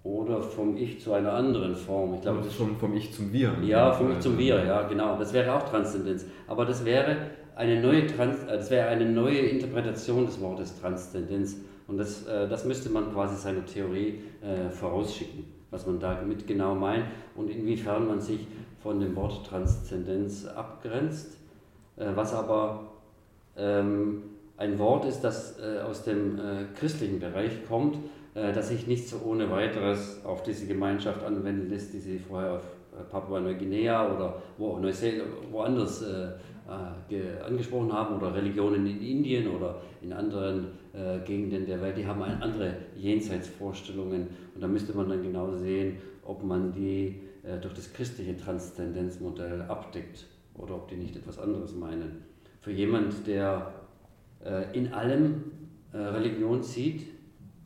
[0.04, 2.14] oder vom Ich zu einer anderen Form.
[2.14, 3.56] Ich glaube, das ist schon vom Ich zum Wir.
[3.64, 5.18] Ja, vom Ich zum Wir, ja, genau.
[5.18, 6.26] Das wäre auch Transzendenz.
[6.46, 7.16] Aber das wäre
[7.56, 11.56] eine neue, Trans das wäre eine neue Interpretation des Wortes Transzendenz.
[11.88, 14.20] Und das, das müsste man quasi seiner Theorie
[14.78, 18.46] vorausschicken was man damit genau meint und inwiefern man sich
[18.82, 21.36] von dem Wort Transzendenz abgrenzt,
[21.96, 22.92] äh, was aber
[23.56, 24.22] ähm,
[24.56, 27.98] ein Wort ist, das äh, aus dem äh, christlichen Bereich kommt,
[28.34, 32.64] das sich nicht so ohne weiteres auf diese Gemeinschaft anwenden lässt, die sie vorher auf
[33.10, 34.78] Papua-Neuguinea oder wo,
[35.50, 36.04] woanders
[36.68, 42.22] angesprochen haben oder Religionen in Indien oder in anderen äh, Gegenden der Welt, die haben
[42.22, 47.92] andere Jenseitsvorstellungen und da müsste man dann genau sehen, ob man die äh, durch das
[47.92, 52.22] christliche Transzendenzmodell abdeckt oder ob die nicht etwas anderes meinen.
[52.60, 53.72] Für jemand, der
[54.44, 55.44] äh, in allem
[55.92, 57.02] äh, Religion sieht,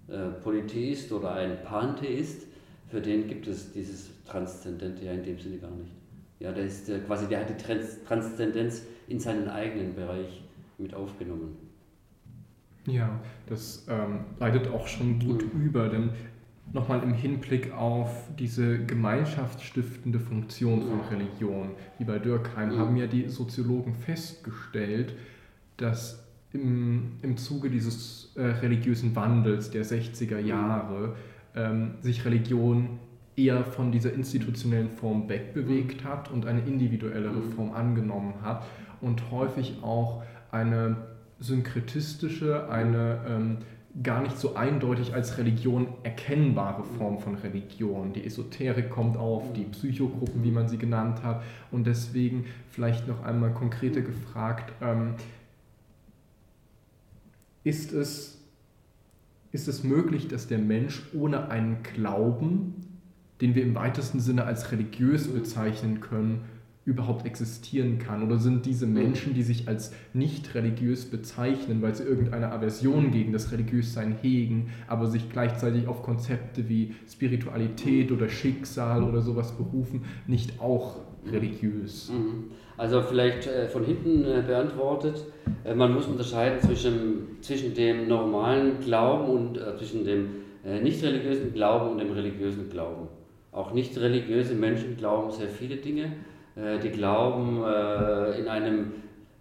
[0.09, 2.47] äh, Polytheist oder ein Pantheist,
[2.89, 5.93] für den gibt es dieses Transzendente ja in dem Sinne gar nicht.
[6.41, 10.43] Ja, der ist äh, quasi, der hat die Trans Transzendenz in seinen eigenen Bereich
[10.79, 11.57] mit aufgenommen.
[12.87, 15.61] Ja, das ähm, leitet auch schon gut mhm.
[15.61, 16.11] über, denn
[16.73, 22.79] nochmal im Hinblick auf diese gemeinschaftsstiftende Funktion von Religion, wie bei Dürkheim, mhm.
[22.79, 25.15] haben ja die Soziologen festgestellt,
[25.77, 31.17] dass im, im Zuge dieses äh, religiösen Wandels der 60er Jahre
[31.55, 32.99] ähm, sich Religion
[33.37, 37.53] eher von dieser institutionellen Form wegbewegt hat und eine individuellere mhm.
[37.53, 38.65] Form angenommen hat
[39.01, 40.97] und häufig auch eine
[41.39, 43.59] synkretistische, eine ähm,
[44.03, 48.13] gar nicht so eindeutig als Religion erkennbare Form von Religion.
[48.13, 51.43] Die Esoterik kommt auf, die Psychogruppen, wie man sie genannt hat.
[51.73, 55.15] Und deswegen vielleicht noch einmal konkreter gefragt, ähm,
[57.65, 58.39] ist, es,
[59.51, 62.80] ist es möglich, dass der Mensch ohne einen Glauben,
[63.41, 66.43] den wir im weitesten Sinne als religiös bezeichnen können,
[66.85, 68.23] überhaupt existieren kann?
[68.23, 68.87] Oder sind diese.
[68.87, 74.71] Menschen, die sich als nicht religiös bezeichnen, weil sie irgendeine Aversion gegen das Religiössein hegen,
[74.89, 82.11] aber sich gleichzeitig auf Konzepte wie Spiritualität oder Schicksal oder sowas berufen, nicht auch religiös?
[82.11, 82.51] Mhm.
[82.77, 85.27] Also vielleicht äh, von hinten äh, beantwortet,
[85.65, 90.29] äh, man muss unterscheiden zwischen, zwischen dem normalen Glauben und zwischen dem
[90.83, 93.09] nicht religiösen Glauben und dem religiösen Glauben.
[93.53, 96.13] Auch nicht religiöse Menschen glauben sehr viele Dinge
[96.57, 98.93] äh, die glauben äh, in einem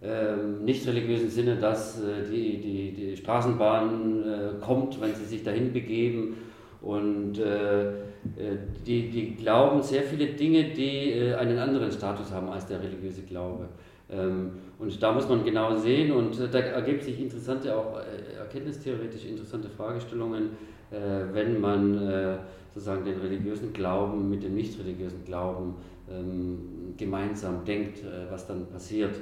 [0.02, 5.72] ähm, nicht religiösen Sinne, dass äh, die, die, die Straßenbahn kommt, wenn sie sich dahin
[5.72, 6.36] begeben.
[6.82, 13.22] Und die, die glauben sehr viele Dinge, die einen anderen Status haben als der religiöse
[13.22, 13.68] Glaube.
[14.10, 18.00] Ähm, und da muss man genau sehen und da ergeben sich interessante, auch
[18.38, 20.50] erkenntnistheoretisch interessante Fragestellungen,
[20.90, 22.38] wenn man
[22.74, 25.74] sozusagen den religiösen Glauben mit dem nicht religiösen Glauben
[26.10, 29.14] ähm, gemeinsam denkt, äh, was dann passiert.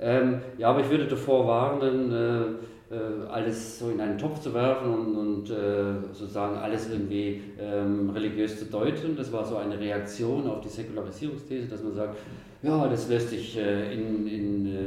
[0.00, 4.52] Ähm, ja, aber ich würde davor warnen, äh, äh, alles so in einen Topf zu
[4.54, 9.14] werfen und, und äh, sozusagen alles irgendwie ähm, religiös zu deuten.
[9.16, 12.16] Das war so eine Reaktion auf die Säkularisierungsthese, dass man sagt,
[12.62, 14.78] ja, das löst sich äh, in, in, äh,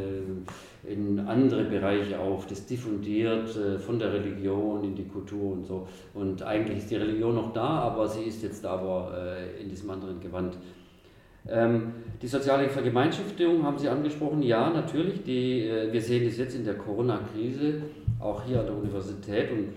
[0.88, 3.50] in andere Bereiche auf, das diffundiert
[3.86, 5.88] von der Religion in die Kultur und so.
[6.14, 10.20] Und eigentlich ist die Religion noch da, aber sie ist jetzt aber in diesem anderen
[10.20, 10.58] Gewand.
[11.48, 14.42] Ähm, die soziale Vergemeinschaftung haben Sie angesprochen.
[14.42, 15.24] Ja, natürlich.
[15.24, 17.82] Die, äh, wir sehen das jetzt in der Corona-Krise,
[18.20, 19.52] auch hier an der Universität.
[19.52, 19.74] Und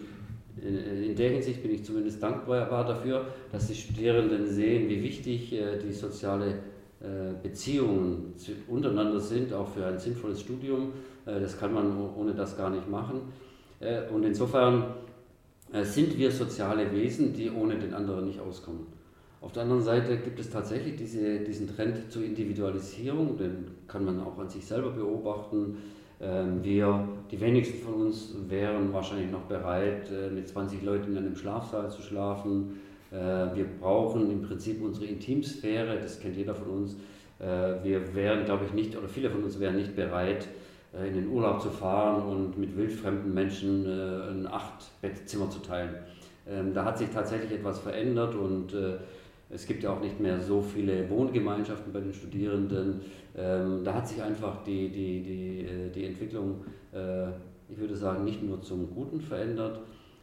[0.65, 5.53] in, in der Hinsicht bin ich zumindest dankbar dafür, dass die Studierenden sehen, wie wichtig
[5.53, 6.55] äh, die soziale äh,
[7.43, 8.35] Beziehungen
[8.69, 10.93] untereinander sind, auch für ein sinnvolles Studium.
[11.27, 13.21] Äh, das kann man ohne das gar nicht machen.
[13.81, 14.85] Äh, und insofern
[15.73, 18.87] äh, sind wir soziale Wesen, die ohne den anderen nicht auskommen.
[19.41, 24.21] Auf der anderen Seite gibt es tatsächlich diese, diesen Trend zur Individualisierung, den kann man
[24.21, 25.77] auch an sich selber beobachten.
[26.21, 31.19] Ähm, wir, die wenigsten von uns wären wahrscheinlich noch bereit, äh, mit 20 Leuten in
[31.19, 32.81] einem Schlafsaal zu schlafen.
[33.17, 36.97] Äh, wir brauchen im Prinzip unsere Intimsphäre, das kennt jeder von uns.
[37.39, 40.49] Äh, wir wären, glaube ich, nicht, oder viele von uns wären nicht bereit,
[41.07, 45.95] in den Urlaub zu fahren und mit wildfremden Menschen ein Acht-Bettzimmer zu teilen.
[46.49, 48.73] Ähm, da hat sich tatsächlich etwas verändert und
[49.49, 53.01] es gibt ja auch nicht mehr so viele Wohngemeinschaften bei den Studierenden.
[53.37, 57.29] Ähm, da hat sich einfach die, die, die, äh, die Entwicklung, äh,
[57.69, 59.81] ich würde sagen, nicht nur zum Guten verändert.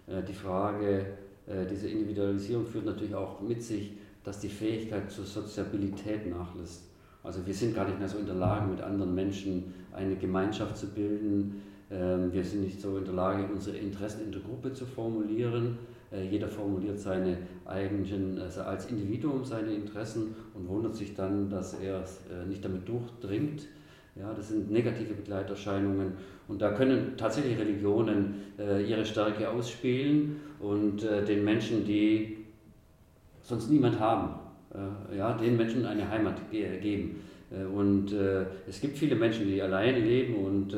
[0.07, 1.05] Äh, die Frage
[1.47, 6.83] äh, dieser Individualisierung führt natürlich auch mit sich, dass die Fähigkeit zur Soziabilität nachlässt.
[7.23, 10.77] Also wir sind gar nicht mehr so in der Lage, mit anderen Menschen eine Gemeinschaft
[10.77, 11.61] zu bilden.
[11.91, 15.77] Ähm, wir sind nicht so in der Lage, unsere Interessen in der Gruppe zu formulieren
[16.13, 21.73] äh, jeder formuliert seine eigenen, also als Individuum seine Interessen und wundert sich dann, dass
[21.73, 23.67] er äh, nicht damit durchdringt.
[24.15, 26.13] Ja, das sind negative Begleiterscheinungen
[26.47, 32.37] und da können tatsächlich Religionen äh, ihre Stärke ausspielen und äh, den Menschen, die
[33.41, 34.35] sonst niemand haben,
[34.73, 37.21] äh, ja, den Menschen eine Heimat ge geben.
[37.51, 38.13] Äh, und
[38.67, 40.75] es gibt viele Menschen, die alleine leben und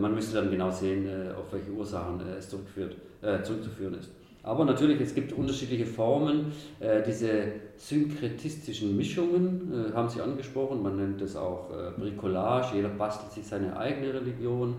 [0.00, 4.10] man müsste dann genau sehen, auf welche Ursachen es zurückzuführen ist.
[4.48, 6.52] Aber natürlich, es gibt unterschiedliche Formen.
[6.80, 10.82] Äh, diese synkretistischen Mischungen äh, haben Sie angesprochen.
[10.82, 12.76] Man nennt das auch äh, Bricolage.
[12.76, 14.74] Jeder bastelt sich seine eigene Religion.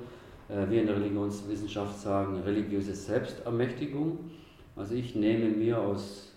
[0.49, 4.19] Äh, wir in der Religionswissenschaft sagen religiöse Selbstermächtigung.
[4.75, 6.31] Also ich nehme mir aus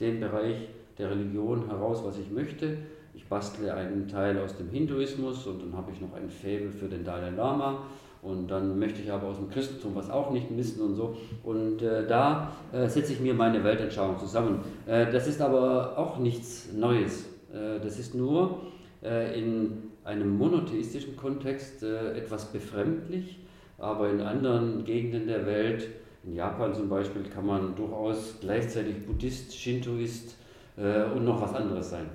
[0.00, 0.68] dem Bereich
[0.98, 2.78] der Religion heraus, was ich möchte.
[3.14, 6.88] Ich bastle einen Teil aus dem Hinduismus und dann habe ich noch ein Faible für
[6.88, 7.86] den Dalai Lama
[8.24, 11.16] und dann möchte ich aber aus dem Christentum was auch nicht missen und so.
[11.42, 14.60] Und äh, da äh, setze ich mir meine Weltanschauung zusammen.
[14.86, 17.26] Äh, das ist aber auch nichts Neues.
[17.52, 18.62] Äh, das ist nur
[19.02, 23.40] äh, in einem monotheistischen Kontext äh, etwas befremdlich,
[23.78, 25.88] aber in anderen Gegenden der Welt,
[26.24, 30.36] in Japan zum Beispiel, kann man durchaus gleichzeitig Buddhist, Shintoist
[30.76, 32.06] und noch was anderes sein.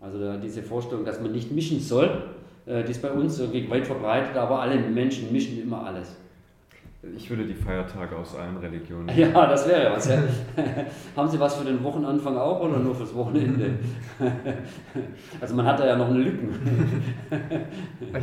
[0.00, 2.22] Also diese Vorstellung, dass man nicht mischen soll,
[2.66, 6.16] die ist bei uns weit verbreitet, aber alle Menschen mischen immer alles.
[7.14, 9.08] Ich würde die Feiertage aus allen Religionen.
[9.16, 10.08] Ja, das wäre was.
[10.08, 10.22] Ja.
[11.16, 13.78] Haben Sie was für den Wochenanfang auch oder nur fürs Wochenende?
[15.40, 16.48] also man hat da ja noch eine Lücken.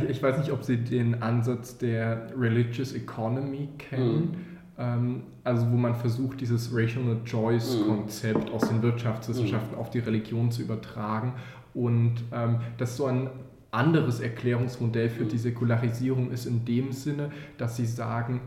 [0.08, 4.16] ich weiß nicht, ob Sie den Ansatz der Religious Economy kennen.
[4.16, 4.54] Mhm.
[4.76, 8.54] Ähm, also wo man versucht, dieses Rational Choice-Konzept mhm.
[8.54, 9.80] aus den Wirtschaftswissenschaften mhm.
[9.80, 11.34] auf die Religion zu übertragen.
[11.74, 13.30] Und ähm, das ist so ein
[13.74, 18.40] anderes Erklärungsmodell für die Säkularisierung ist in dem Sinne, dass sie sagen,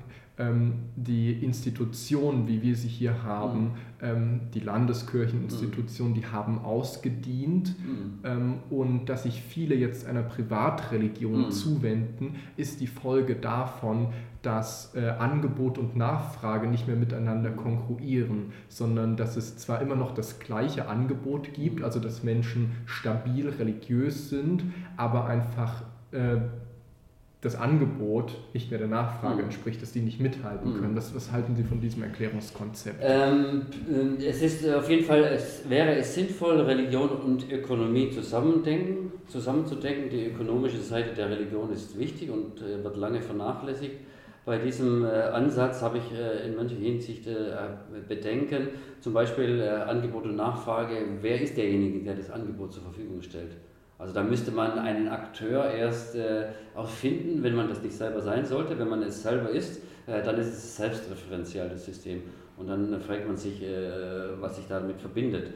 [0.96, 3.72] die Institutionen, wie wir sie hier haben, mhm.
[4.02, 8.20] ähm, die Landeskircheninstitutionen, die haben ausgedient mhm.
[8.24, 11.52] ähm, und dass sich viele jetzt einer Privatreligion mhm.
[11.52, 14.10] zuwenden, ist die Folge davon,
[14.44, 20.14] dass äh, Angebot und Nachfrage nicht mehr miteinander konkurrieren, sondern dass es zwar immer noch
[20.14, 24.64] das gleiche Angebot gibt, also dass Menschen stabil religiös sind,
[24.96, 26.38] aber einfach äh,
[27.42, 29.44] das Angebot nicht mehr der Nachfrage mhm.
[29.46, 30.82] entspricht, dass die nicht mithalten mhm.
[30.82, 30.96] können.
[30.96, 33.00] Was, was halten Sie von diesem Erklärungskonzept?
[33.02, 39.12] Ähm, ähm, es ist auf jeden Fall, es wäre es sinnvoll, Religion und Ökonomie zusammendenken,
[39.28, 40.10] zusammenzudenken.
[40.10, 43.98] Die ökonomische Seite der Religion ist wichtig und äh, wird lange vernachlässigt.
[44.44, 47.34] Bei diesem äh, Ansatz habe ich äh, in mancher Hinsicht äh,
[48.08, 48.70] Bedenken,
[49.00, 50.96] zum Beispiel äh, Angebot und Nachfrage.
[51.22, 53.52] Wer ist derjenige, der das Angebot zur Verfügung stellt?
[54.00, 56.46] Also da müsste man einen Akteur erst äh,
[56.76, 58.78] auch finden, wenn man das nicht selber sein sollte.
[58.78, 62.22] Wenn man es selber ist, äh, dann ist es selbstreferenzial, das System.
[62.58, 65.52] Und dann fragt man sich, äh, was sich damit verbindet.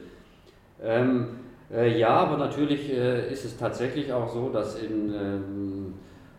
[0.82, 1.28] Ähm,
[1.72, 5.94] äh, ja, aber natürlich äh, ist es tatsächlich auch so, dass in, ähm,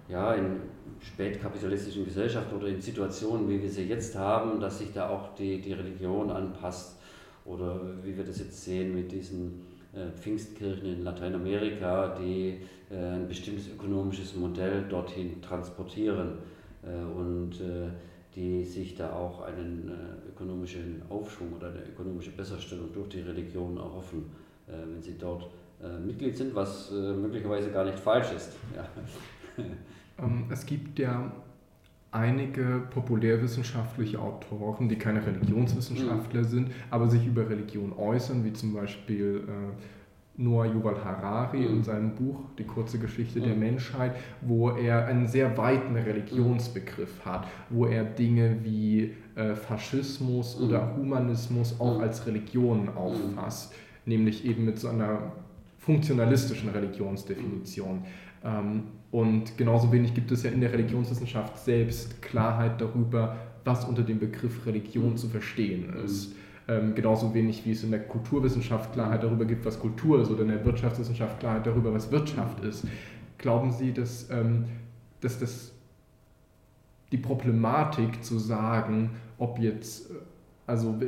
[0.09, 0.57] ja, in
[0.99, 5.61] spätkapitalistischen Gesellschaften oder in Situationen, wie wir sie jetzt haben, dass sich da auch die,
[5.61, 6.99] die Religion anpasst.
[7.45, 9.72] Oder wie wir das jetzt sehen mit diesen
[10.19, 16.39] Pfingstkirchen in Lateinamerika, die äh, ein bestimmtes ökonomisches Modell dorthin transportieren
[16.83, 17.51] äh, und
[18.35, 19.91] die sich da auch einen
[20.27, 24.25] ökonomischen Aufschwung oder eine ökonomische Besserstellung durch die Religion erhoffen,
[24.65, 25.51] wenn sie dort
[26.03, 28.53] Mitglied sind, was möglicherweise gar nicht falsch ist.
[28.75, 28.89] Ja.
[30.19, 31.31] Ähm, es gibt ja
[32.13, 36.47] einige populärwissenschaftliche Autoren, die keine Religionswissenschaftler mhm.
[36.47, 41.77] sind, aber sich über Religion äußern, wie zum Beispiel äh, Noah Yuval Harari mhm.
[41.77, 43.43] in seinem Buch Die kurze Geschichte mhm.
[43.43, 50.59] der Menschheit, wo er einen sehr weiten Religionsbegriff hat, wo er Dinge wie äh, Faschismus
[50.59, 50.67] mhm.
[50.67, 52.03] oder Humanismus auch mhm.
[52.03, 52.97] als Religion mhm.
[52.97, 53.73] auffasst,
[54.05, 55.33] nämlich eben mit so einer
[55.79, 58.03] funktionalistischen Religionsdefinition.
[58.43, 64.01] Ähm, und genauso wenig gibt es ja in der Religionswissenschaft selbst Klarheit darüber, was unter
[64.01, 66.35] dem Begriff Religion zu verstehen ist.
[66.67, 70.43] Ähm, genauso wenig wie es in der Kulturwissenschaft Klarheit darüber gibt, was Kultur ist, oder
[70.43, 72.87] in der Wirtschaftswissenschaft Klarheit darüber, was Wirtschaft ist.
[73.37, 74.65] Glauben Sie, dass, ähm,
[75.21, 75.73] dass das
[77.11, 80.09] die Problematik zu sagen, ob jetzt,
[80.65, 80.99] also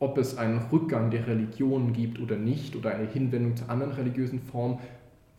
[0.00, 4.40] ob es einen Rückgang der Religion gibt oder nicht, oder eine Hinwendung zu anderen religiösen
[4.40, 4.78] Formen,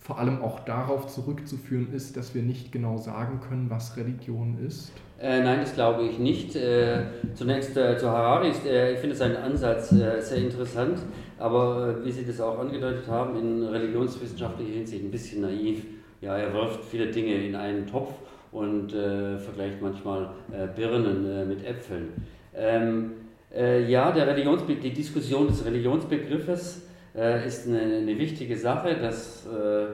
[0.05, 4.91] vor allem auch darauf zurückzuführen ist, dass wir nicht genau sagen können, was Religion ist?
[5.19, 6.55] Äh, nein, das glaube ich nicht.
[6.55, 10.99] Äh, zunächst äh, zu Harari, äh, ich finde seinen Ansatz äh, sehr interessant,
[11.39, 15.83] aber äh, wie Sie das auch angedeutet haben, in religionswissenschaftlicher Hinsicht ein bisschen naiv.
[16.21, 18.11] Ja, er wirft viele Dinge in einen Topf
[18.51, 20.29] und vergleicht manchmal
[20.77, 22.13] Birnen mit Äpfeln.
[22.55, 23.11] Ähm,
[23.87, 26.84] ja, der Religionsbe die Diskussion des Religionsbegriffes
[27.15, 28.97] äh, ist eine, eine, wichtige Sache.
[28.99, 29.85] Das, äh,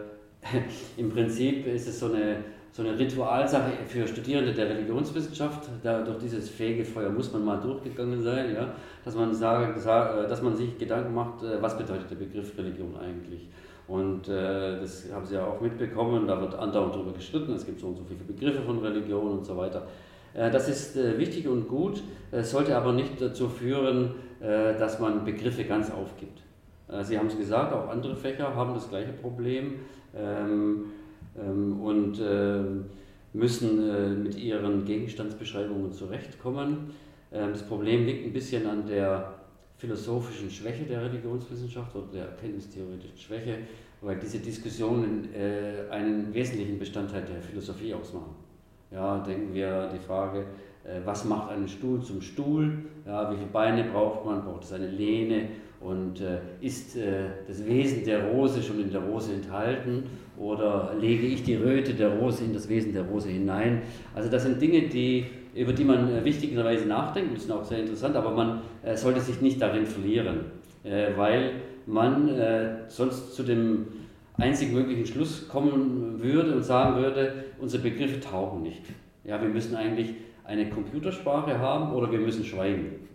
[0.98, 2.38] Im Prinzip ist es so eine,
[2.72, 5.70] so eine Ritualsache für Studierende der Religionswissenschaft.
[5.84, 8.74] Da, durch dieses Fegefeuer muss man mal durchgegangen sein, ja?
[9.04, 12.96] dass, man sagt, äh, dass man sich Gedanken macht, äh, was bedeutet der Begriff Religion
[12.98, 13.50] eigentlich.
[13.88, 17.80] Und äh, das haben Sie ja auch mitbekommen, da wird andauernd darüber gestritten, es gibt
[17.80, 19.86] so und so viele Begriffe von Religion und so weiter.
[20.34, 22.02] Äh, das ist wichtig und gut,
[22.42, 26.42] sollte aber nicht dazu führen, dass man Begriffe ganz aufgibt.
[26.92, 29.76] Äh, Sie haben es gesagt, auch andere Fächer haben das gleiche Problem
[30.16, 30.86] ähm,
[31.40, 32.62] ähm, und äh,
[33.34, 36.92] müssen äh, mit ihren Gegenstandsbeschreibungen zurechtkommen.
[37.32, 39.36] Ähm, das Problem liegt ein bisschen an der
[39.78, 43.58] philosophischen Schwäche der Religionswissenschaft oder der erkenntnistheoretischen Schwäche,
[44.02, 48.36] weil diese Diskussionen äh, einen wesentlichen Bestandteil der Philosophie ausmachen.
[48.92, 50.46] Ja, denken wir die Frage,
[50.84, 52.86] äh, was macht einen Stuhl zum Stuhl?
[53.06, 54.44] Ja, wie viele Beine braucht man?
[54.44, 55.48] Braucht es eine Lehne?
[55.82, 60.04] Und äh, ist äh, das Wesen der Rose schon in der Rose enthalten
[60.38, 63.82] oder lege ich die Röte der Rose in das Wesen der Rose hinein?
[64.14, 65.26] Also das sind Dinge, die,
[65.56, 69.22] über die man äh, wichtigerweise nachdenkt, das ist auch sehr interessant, aber man äh, sollte
[69.22, 70.42] sich nicht darin verlieren,
[70.84, 71.54] äh, weil
[71.88, 73.88] man äh, sonst zu dem
[74.38, 78.84] einzig möglichen Schluss kommen würde und sagen würde, unsere Begriffe tauchen nicht.
[79.24, 80.14] Ja, wir müssen eigentlich
[80.44, 83.08] eine Computersprache haben oder wir müssen schweigen.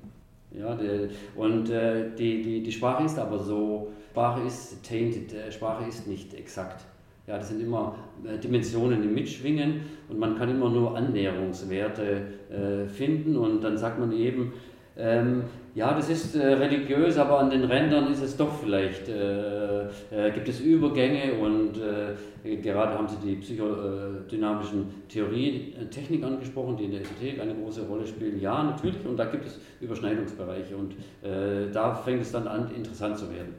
[0.52, 5.52] Ja, der, und äh, die, die, die Sprache ist aber so, Sprache ist tainted, äh,
[5.52, 6.84] Sprache ist nicht exakt.
[7.26, 12.88] Ja, das sind immer äh, Dimensionen, die mitschwingen und man kann immer nur Annäherungswerte äh,
[12.88, 14.52] finden und dann sagt man eben,
[14.96, 15.42] ähm,
[15.76, 20.30] ja, das ist äh, religiös, aber an den Rändern ist es doch vielleicht, äh, äh,
[20.32, 26.84] gibt es Übergänge und äh, gerade haben Sie die psychodynamischen Theorie, äh, Technik angesprochen, die
[26.84, 28.40] in der Esoterik eine große Rolle spielen.
[28.40, 30.94] Ja, natürlich, und da gibt es Überschneidungsbereiche und
[31.72, 33.54] da fängt es dann an, interessant zu werden.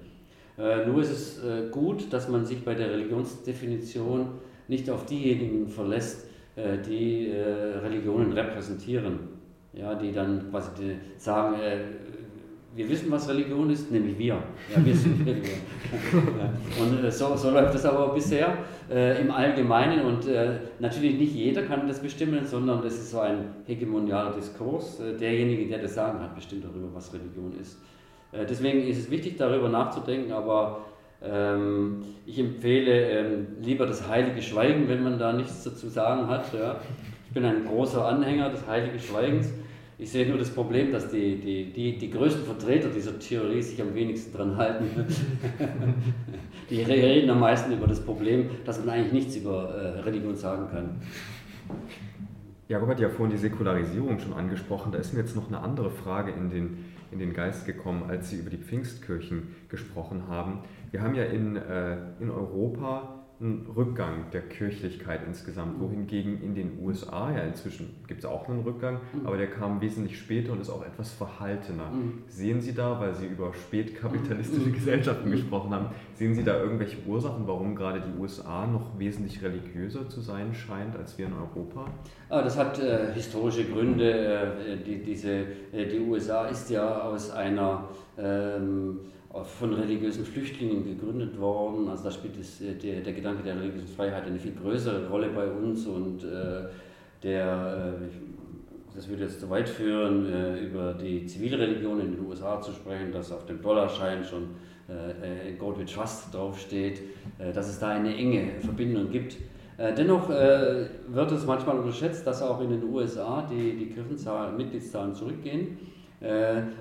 [0.88, 4.30] nur ist es gut, dass man sich bei der Religionsdefinition
[4.68, 7.32] nicht auf diejenigen verlässt, die
[7.84, 9.38] Religionen repräsentieren
[9.78, 11.58] ja, die dann quasi sagen,
[12.78, 14.36] wir wissen, was Religion ist, nämlich wir.
[14.36, 15.60] Ja, wir sind Religion.
[16.80, 18.56] und äh, so, so, läuft das aber bisher
[18.90, 23.20] äh, im Allgemeinen und äh, natürlich nicht jeder kann das bestimmen, sondern das ist so
[23.20, 25.00] ein hegemonialer Diskurs.
[25.00, 27.82] Äh, derjenige, der das Sagen hat, bestimmt darüber, was Religion ist.
[28.32, 30.86] Äh, deswegen ist es wichtig, darüber nachzudenken, aber
[31.24, 36.54] ähm, ich empfehle ähm, lieber das heilige Schweigen, wenn man da nichts dazu sagen hat.
[36.54, 36.80] Ja.
[37.28, 39.52] Ich bin ein großer Anhänger des heiligen Schweigens.
[40.00, 43.82] Ich sehe nur das Problem, dass die, die, die, die größten Vertreter dieser Theorie sich
[43.82, 44.86] am wenigsten dran halten.
[46.70, 50.68] die reden am meisten über das Problem, dass man eigentlich nichts über äh, Religion sagen
[50.70, 51.02] kann.
[52.68, 54.92] Jakob hat ja vorhin die Säkularisierung schon angesprochen.
[54.92, 58.30] Da ist mir jetzt noch eine andere Frage in den, in den Geist gekommen, als
[58.30, 60.60] Sie über die Pfingstkirchen gesprochen haben.
[60.92, 66.80] Wir haben ja in, äh, in Europa einen Rückgang der Kirchlichkeit insgesamt, wohingegen in den
[66.82, 69.28] USA ja inzwischen gibt es auch einen Rückgang, mhm.
[69.28, 71.92] aber der kam wesentlich später und ist auch etwas verhaltener.
[71.92, 72.24] Mhm.
[72.28, 74.74] Sehen Sie da, weil Sie über spätkapitalistische mhm.
[74.74, 80.10] Gesellschaften gesprochen haben, sehen Sie da irgendwelche Ursachen, warum gerade die USA noch wesentlich religiöser
[80.10, 81.86] zu sein scheint als wir in Europa?
[82.30, 84.12] Ah, das hat äh, historische Gründe.
[84.12, 89.00] Äh, die, diese, äh, die USA ist ja aus einer ähm,
[89.44, 91.88] von religiösen Flüchtlingen gegründet worden.
[91.88, 95.30] Also da spielt das, äh, der, der Gedanke der religiösen Freiheit eine viel größere Rolle
[95.30, 96.68] bei uns und äh,
[97.24, 102.62] der, äh, das würde jetzt zu weit führen, äh, über die Zivilreligion in den USA
[102.62, 104.44] zu sprechen, dass auf dem Dollarschein schon
[104.88, 107.02] äh, Gold with Trust draufsteht,
[107.38, 109.38] äh, dass es da eine enge Verbindung gibt.
[109.96, 115.78] Dennoch wird es manchmal unterschätzt, dass auch in den USA die, die Kirchenzahl, Mitgliedszahlen zurückgehen.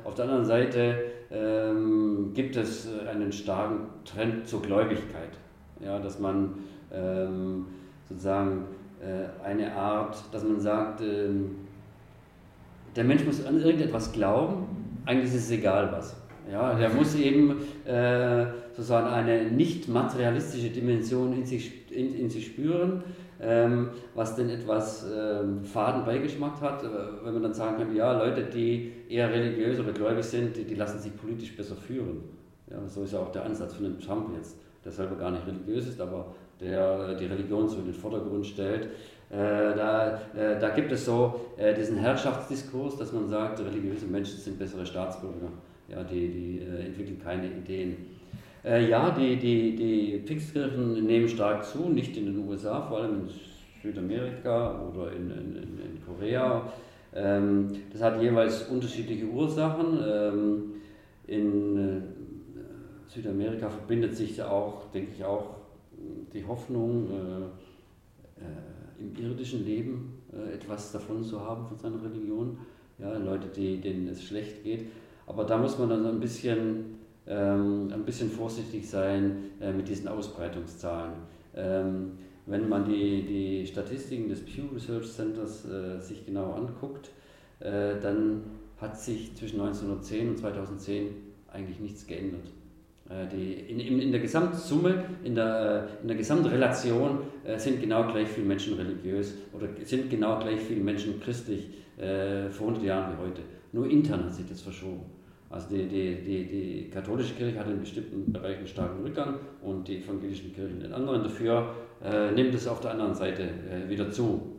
[0.03, 0.95] auf der anderen Seite
[1.31, 5.31] ähm, gibt es äh, einen starken Trend zur Gläubigkeit.
[5.81, 6.55] Ja, dass man
[6.93, 7.67] ähm,
[8.09, 8.65] sozusagen
[9.01, 11.57] äh, eine Art, dass man sagt, ähm,
[12.95, 14.67] der Mensch muss an irgendetwas glauben,
[15.05, 16.17] eigentlich ist es egal was.
[16.51, 22.47] Ja, der muss eben äh, sozusagen eine nicht materialistische Dimension in sich, in, in sich
[22.47, 23.03] spüren
[23.41, 26.89] ähm, was denn etwas ähm, faden Beigeschmack hat, äh,
[27.23, 30.75] wenn man dann sagen kann, ja, Leute, die eher religiös oder gläubig sind, die, die
[30.75, 32.23] lassen sich politisch besser führen.
[32.71, 35.47] Ja, so ist ja auch der Ansatz von dem Trump jetzt, der selber gar nicht
[35.47, 38.89] religiös ist, aber der die Religion so in den Vordergrund stellt.
[39.29, 44.39] Äh, da, äh, da gibt es so äh, diesen Herrschaftsdiskurs, dass man sagt, religiöse Menschen
[44.39, 45.49] sind bessere Staatsbürger.
[45.89, 48.16] Ja, die, die äh, entwickeln keine Ideen.
[48.67, 53.21] Äh, ja, die, die, die Pfingstkirchen nehmen stark zu, nicht in den USA, vor allem
[53.21, 53.29] in
[53.81, 56.73] Südamerika oder in, in, in Korea.
[57.15, 60.01] Ähm, das hat jeweils unterschiedliche Ursachen.
[60.05, 60.63] Ähm,
[61.29, 62.01] in äh,
[63.07, 65.55] Südamerika verbindet sich auch, denke ich, auch
[66.33, 72.59] die Hoffnung, äh, äh, im irdischen Leben äh, etwas davon zu haben von seiner Religion.
[72.99, 74.87] Ja, Leute, die, denen es schlecht geht.
[75.27, 76.96] Aber da muss man dann so ein bisschen
[77.29, 81.15] ähm, ein bisschen vorsichtig sein äh, mit diesen Ausbreitungszahlen.
[81.55, 82.13] Ähm,
[82.47, 87.11] wenn man die, die Statistiken des Pew Research Centers äh, sich genau anguckt,
[87.59, 88.43] äh, dann
[88.81, 91.09] hat sich zwischen 1910 und 2010
[91.53, 92.53] eigentlich nichts geändert.
[93.33, 97.21] Die, in, in, in, der Gesamtsumme, in der, in der Gesamtrelation
[97.57, 102.83] sind genau gleich viele Menschen religiös oder sind genau gleich viele Menschen christlich vor 100
[102.83, 103.43] Jahren wie heute.
[103.71, 105.03] Nur intern hat sich das verschoben.
[105.49, 109.99] Also die, die, die, die katholische Kirche hat in bestimmten Bereichen starken Rückgang und die
[109.99, 111.23] evangelischen Kirchen in anderen.
[111.23, 111.75] Dafür
[112.05, 114.57] äh, nimmt es auf der anderen Seite äh, wieder zu.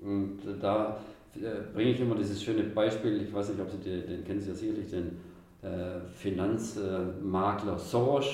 [0.00, 0.98] Und da
[1.36, 4.40] äh, bringe ich immer dieses schöne Beispiel, ich weiß nicht, ob Sie den, den kennen
[4.40, 5.16] Sie ja sicherlich, den
[5.62, 8.26] äh, Finanzmakler Soros,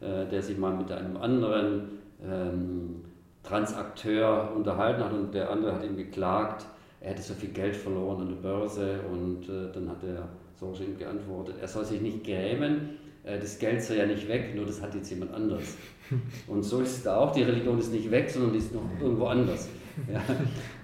[0.00, 1.88] äh, der sich mal mit einem anderen
[2.22, 3.02] ähm,
[3.42, 6.66] Transakteur unterhalten hat und der andere hat ihm geklagt,
[7.00, 10.28] er hätte so viel Geld verloren an der Börse und äh, dann hat er
[10.58, 14.54] so ihm geantwortet, er soll sich nicht grämen, äh, das Geld sei ja nicht weg,
[14.54, 15.76] nur das hat jetzt jemand anders.
[16.46, 18.82] Und so ist es da auch, die Religion ist nicht weg, sondern die ist noch
[19.00, 19.68] irgendwo anders.
[20.12, 20.22] Ja.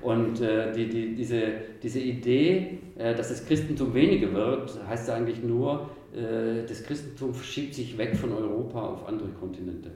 [0.00, 1.42] Und äh, die, die, diese,
[1.82, 7.34] diese Idee, äh, dass das Christentum weniger wird, heißt ja eigentlich nur, äh, das Christentum
[7.34, 9.90] verschiebt sich weg von Europa auf andere Kontinente.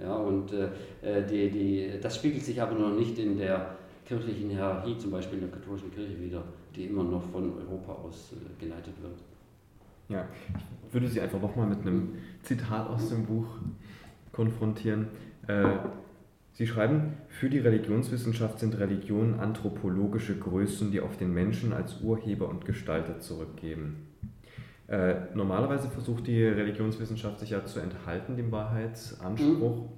[0.00, 0.68] Ja, und äh,
[1.02, 3.76] äh, die, die, das spiegelt sich aber noch nicht in der
[4.06, 6.42] kirchlichen Hierarchie, zum Beispiel in der katholischen Kirche wieder,
[6.74, 9.18] die immer noch von Europa aus äh, geleitet wird.
[10.08, 10.28] Ja,
[10.86, 13.46] ich würde Sie einfach nochmal mit einem Zitat aus dem Buch
[14.32, 15.08] konfrontieren.
[15.46, 15.64] Äh,
[16.52, 22.48] Sie schreiben, für die Religionswissenschaft sind Religionen anthropologische Größen, die auf den Menschen als Urheber
[22.48, 24.08] und Gestalter zurückgeben.
[24.88, 29.82] Äh, normalerweise versucht die Religionswissenschaft sich ja zu enthalten, dem Wahrheitsanspruch.
[29.82, 29.88] Mhm.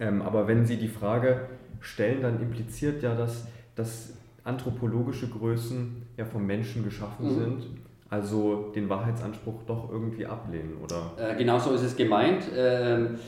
[0.00, 1.48] Ähm, aber wenn Sie die Frage
[1.80, 3.46] stellen, dann impliziert ja das,
[3.76, 4.14] dass
[4.44, 7.40] anthropologische Größen ja vom Menschen geschaffen mhm.
[7.40, 7.66] sind
[8.14, 11.12] also den Wahrheitsanspruch doch irgendwie ablehnen, oder?
[11.16, 12.44] Äh, genau so ist es gemeint.
[12.56, 13.18] Ähm,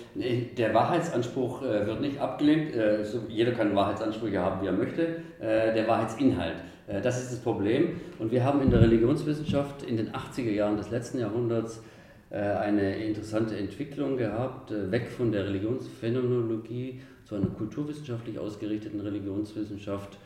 [0.56, 2.74] der Wahrheitsanspruch äh, wird nicht abgelehnt.
[2.74, 5.02] Äh, so, jeder kann Wahrheitsansprüche haben, wie er möchte.
[5.40, 6.56] Äh, der Wahrheitsinhalt,
[6.86, 8.00] äh, das ist das Problem.
[8.18, 11.82] Und wir haben in der Religionswissenschaft in den 80er Jahren des letzten Jahrhunderts
[12.30, 20.16] äh, eine interessante Entwicklung gehabt, weg von der Religionsphänomenologie zu einer kulturwissenschaftlich ausgerichteten Religionswissenschaft,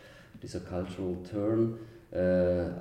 [0.43, 1.78] dieser Cultural Turn,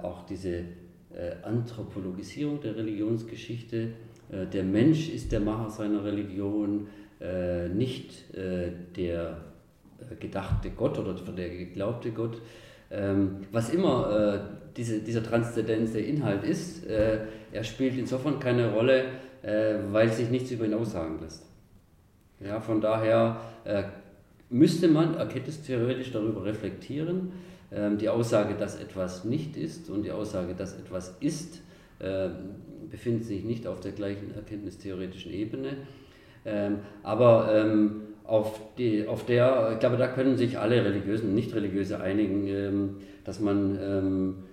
[0.02, 0.64] auch diese
[1.12, 3.90] äh, Anthropologisierung der Religionsgeschichte.
[4.32, 6.88] Äh, der Mensch ist der Macher seiner Religion,
[7.20, 9.38] äh, nicht der
[10.20, 12.42] gedachte Gott oder der geglaubte Gott.
[12.92, 14.48] Ähm, was immer
[14.78, 19.06] diese, dieser Transzendenz der Inhalt ist, er spielt insofern keine Rolle,
[19.92, 21.46] weil sich nichts über ihn aussagen lässt.
[22.40, 23.42] Ja, von daher
[24.50, 27.34] müsste man erkenntnistheoretisch darüber reflektieren,
[27.72, 31.62] die Aussage, dass etwas nicht ist und die Aussage, dass etwas ist,
[32.00, 32.32] ähm,
[32.90, 35.78] befinden sich nicht auf der gleichen erkenntnistheoretischen Ebene.
[36.46, 37.94] Ähm, aber
[38.24, 43.40] auf, die, auf der, ich glaube, da können sich alle Religiösen und Nicht-Religiöse einigen, dass
[43.40, 44.46] man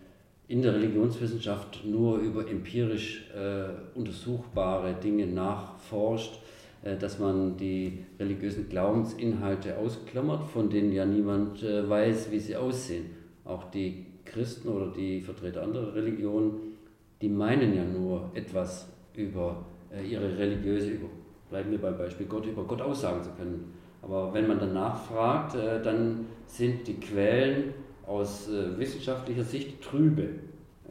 [0.49, 6.41] in der Religionswissenschaft nur über empirisch äh, untersuchbare Dinge nachforscht
[6.95, 13.07] dass man die religiösen Glaubensinhalte ausklammert, von denen ja niemand äh, weiß, wie sie aussehen.
[13.45, 16.61] Auch die Christen oder die Vertreter anderer Religionen,
[17.21, 21.09] die meinen ja nur etwas über äh, ihre religiöse, über,
[21.51, 23.73] bleiben wir beim Beispiel Gott, über Gott aussagen zu können.
[24.03, 27.75] Aber wenn man dann nachfragt, dann sind die Quellen
[28.07, 30.29] aus wissenschaftlicher Sicht trübe.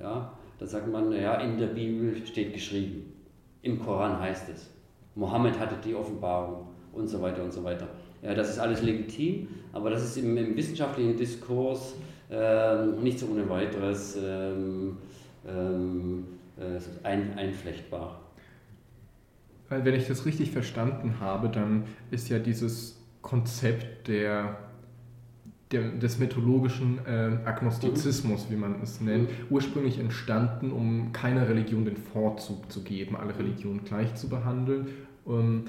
[0.02, 3.14] Ja, da sagt man, ja, in der Bibel steht geschrieben,
[3.62, 4.75] im Koran heißt es.
[5.16, 7.88] Mohammed hatte die Offenbarung und so weiter und so weiter.
[8.22, 11.96] Ja, das ist alles legitim, aber das ist im, im wissenschaftlichen Diskurs
[12.32, 14.98] ähm, nicht so ohne weiteres ähm,
[15.48, 16.26] ähm,
[16.58, 18.20] äh, ein, einflechtbar.
[19.70, 24.58] Wenn ich das richtig verstanden habe, dann ist ja dieses Konzept der,
[25.76, 28.54] der des methodologischen äh, Agnostizismus, mhm.
[28.54, 29.46] wie man es nennt, mhm.
[29.50, 34.88] ursprünglich entstanden, um keiner Religion den Vorzug zu geben, alle Religionen gleich zu behandeln
[35.28, 35.66] ähm,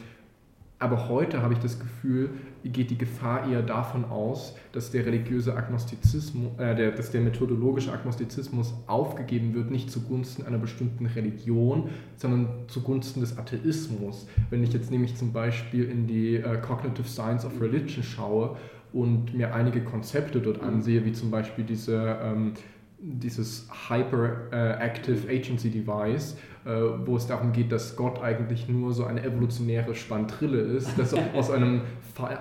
[0.78, 2.30] aber heute habe ich das Gefühl,
[2.62, 7.90] geht die Gefahr eher davon aus, dass der religiöse Agnostizismus, äh, der, dass der methodologische
[7.92, 14.26] Agnostizismus aufgegeben wird, nicht zugunsten einer bestimmten Religion, sondern zugunsten des Atheismus.
[14.50, 18.56] Wenn ich jetzt nämlich zum Beispiel in die äh, Cognitive Science of Religion schaue
[18.92, 22.54] und mir einige Konzepte dort ansehe, wie zum Beispiel diese ähm,
[22.98, 26.70] dieses Hyperactive Agency Device, äh,
[27.04, 31.50] wo es darum geht, dass Gott eigentlich nur so eine evolutionäre Spantrille ist, das aus
[31.50, 31.82] einem,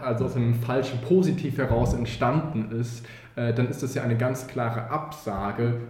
[0.02, 4.48] also aus einem falschen Positiv heraus entstanden ist, äh, dann ist das ja eine ganz
[4.48, 5.82] klare Absage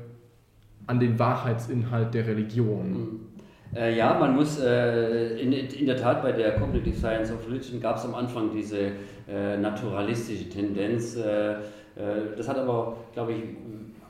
[0.88, 2.92] an den Wahrheitsinhalt der Religion.
[2.92, 3.20] Mhm.
[3.76, 7.82] Äh, ja, man muss äh, in, in, der Tat bei der Cognitive Science of Religion
[7.82, 8.92] gab es am Anfang diese
[9.28, 11.16] äh, naturalistische Tendenz.
[11.16, 11.56] Äh,
[12.36, 13.44] das hat aber, glaube ich,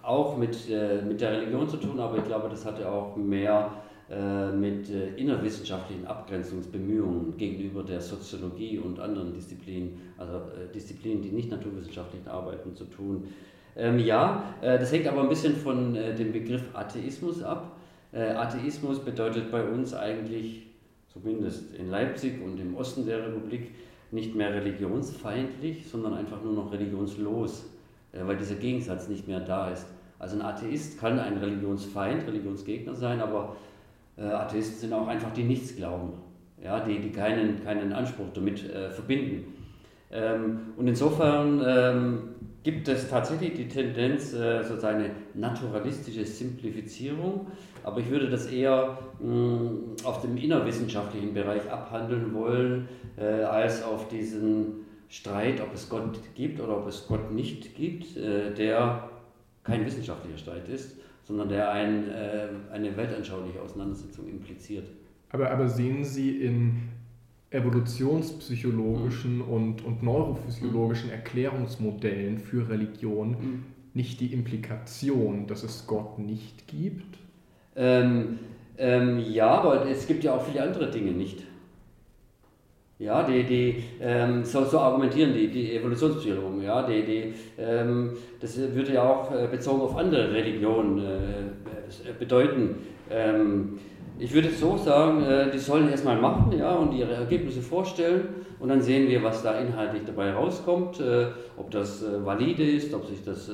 [0.02, 3.72] auch mit, äh, mit der Religion zu tun, aber ich glaube, das hatte auch mehr
[4.08, 11.30] äh, mit äh, innerwissenschaftlichen Abgrenzungsbemühungen gegenüber der Soziologie und anderen Disziplinen, also äh, Disziplinen, die
[11.30, 13.24] nicht naturwissenschaftlich arbeiten, zu tun.
[13.76, 17.72] Ähm, ja, äh, das hängt aber ein bisschen von äh, dem Begriff Atheismus ab.
[18.14, 20.68] Atheismus bedeutet bei uns eigentlich,
[21.12, 23.72] zumindest in Leipzig und im Osten der Republik,
[24.12, 27.66] nicht mehr religionsfeindlich, sondern einfach nur noch religionslos,
[28.14, 29.86] weil dieser Gegensatz nicht mehr da ist.
[30.20, 33.56] Also ein Atheist kann ein Religionsfeind, Religionsgegner sein, aber
[34.18, 36.14] äh, Atheisten sind auch einfach die nichts glauben,
[36.64, 39.54] ja, die, die keinen, keinen Anspruch damit äh, verbinden.
[40.12, 42.20] Ähm, und insofern ähm,
[42.64, 47.48] gibt es tatsächlich die Tendenz, äh, sozusagen eine naturalistische Simplifizierung,
[47.86, 54.08] aber ich würde das eher mh, auf dem innerwissenschaftlichen Bereich abhandeln wollen, äh, als auf
[54.08, 59.08] diesen Streit, ob es Gott gibt oder ob es Gott nicht gibt, äh, der
[59.64, 64.88] kein wissenschaftlicher Streit ist, sondern der ein, äh, eine weltanschauliche Auseinandersetzung impliziert.
[65.30, 66.90] Aber, aber sehen Sie in
[67.52, 69.42] evolutionspsychologischen mhm.
[69.42, 71.14] und, und neurophysiologischen mhm.
[71.14, 73.64] Erklärungsmodellen für Religion mhm.
[73.94, 77.20] nicht die Implikation, dass es Gott nicht gibt?
[77.76, 78.40] Ähm,
[78.78, 81.44] ähm, ja, aber es gibt ja auch viele andere Dinge nicht.
[82.98, 86.62] Ja, die, die, ähm, so, so argumentieren die, die Evolutionspsychologen.
[86.64, 92.76] Ja, die, die, ähm, das würde ja auch äh, bezogen auf andere Religionen äh, bedeuten.
[93.10, 93.80] Ähm,
[94.18, 98.70] ich würde so sagen, äh, die sollen erstmal machen ja, und ihre Ergebnisse vorstellen und
[98.70, 101.26] dann sehen wir, was da inhaltlich dabei rauskommt, äh,
[101.58, 103.52] ob das äh, valide ist, ob sich das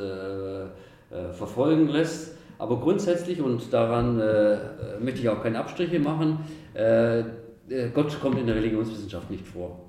[1.34, 2.38] verfolgen lässt.
[2.62, 4.18] Aber grundsätzlich, und daran
[5.02, 6.38] möchte ich auch keine Abstriche machen,
[7.96, 9.80] Gott kommt in der Religionswissenschaft nicht vor.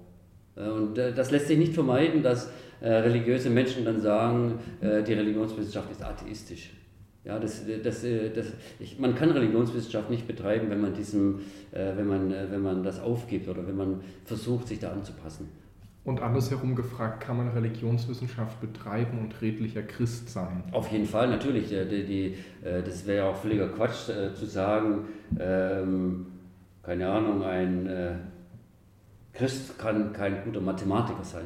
[0.57, 2.51] Und das lässt sich nicht vermeiden, dass
[2.81, 6.71] religiöse Menschen dann sagen, die Religionswissenschaft ist atheistisch.
[7.25, 8.03] Ja, das, das,
[8.35, 8.47] das,
[8.81, 12.83] ich, man kann Religionswissenschaft nicht betreiben, wenn man, diesem, äh, wenn, man, äh, wenn man
[12.83, 15.49] das aufgibt oder wenn man versucht, sich da anzupassen.
[16.05, 20.65] Und andersherum gefragt, kann man Religionswissenschaft betreiben und redlicher Christ sein?
[20.73, 21.69] Auf jeden Fall, natürlich.
[21.69, 25.05] Die, die, äh, das wäre ja auch völliger Quatsch äh, zu sagen,
[25.39, 26.27] ähm,
[26.83, 28.15] keine Ahnung, ein äh,
[29.33, 31.45] Christ kann kein guter Mathematiker sein.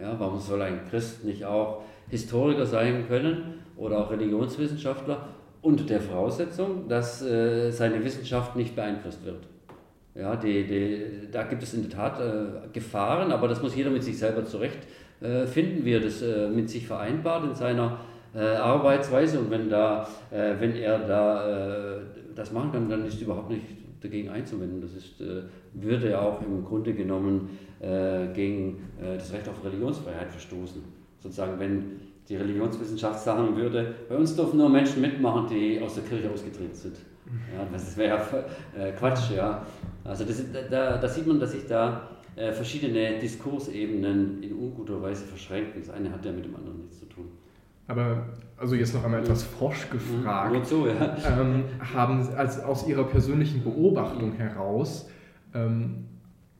[0.00, 3.58] Ja, warum soll ein Christ nicht auch Historiker sein können?
[3.78, 5.28] oder auch Religionswissenschaftler
[5.62, 9.46] unter der Voraussetzung, dass äh, seine Wissenschaft nicht beeinflusst wird.
[10.18, 13.90] Ja, die, die, da gibt es in der Tat äh, Gefahren, aber das muss jeder
[13.90, 18.00] mit sich selber zurechtfinden, äh, wie er das äh, mit sich vereinbart in seiner
[18.34, 19.38] äh, Arbeitsweise.
[19.38, 22.00] Und wenn, da, äh, wenn er da
[22.34, 23.62] das machen kann, dann ist überhaupt nicht
[24.00, 24.80] dagegen einzuwenden.
[24.80, 25.20] Das ist,
[25.72, 27.58] würde ja auch im Grunde genommen
[28.32, 30.82] gegen das Recht auf Religionsfreiheit verstoßen.
[31.18, 36.04] Sozusagen, wenn die Religionswissenschaft sagen würde, bei uns dürfen nur Menschen mitmachen, die aus der
[36.04, 36.94] Kirche ausgetreten sind.
[37.54, 39.66] Ja, das wäre ja äh, Quatsch, ja.
[40.04, 45.24] Also das, da, da, sieht man, dass sich da äh, verschiedene Diskursebenen in unguter Weise
[45.24, 45.80] verschränken.
[45.80, 47.28] Das eine hat ja mit dem anderen nichts zu tun.
[47.86, 48.26] Aber
[48.56, 50.52] also jetzt noch einmal etwas forsch gefragt.
[50.52, 51.16] Nur so, ja.
[51.40, 51.64] ähm,
[51.94, 55.08] haben also aus Ihrer persönlichen Beobachtung heraus
[55.54, 56.04] ähm,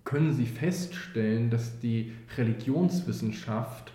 [0.04, 3.92] können Sie feststellen, dass die Religionswissenschaft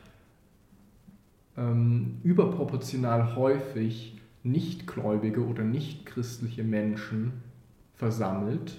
[1.58, 7.34] ähm, überproportional häufig nichtgläubige oder nichtchristliche Menschen
[7.96, 8.76] versammelt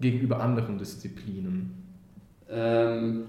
[0.00, 1.72] gegenüber anderen Disziplinen?
[2.50, 3.24] Ähm,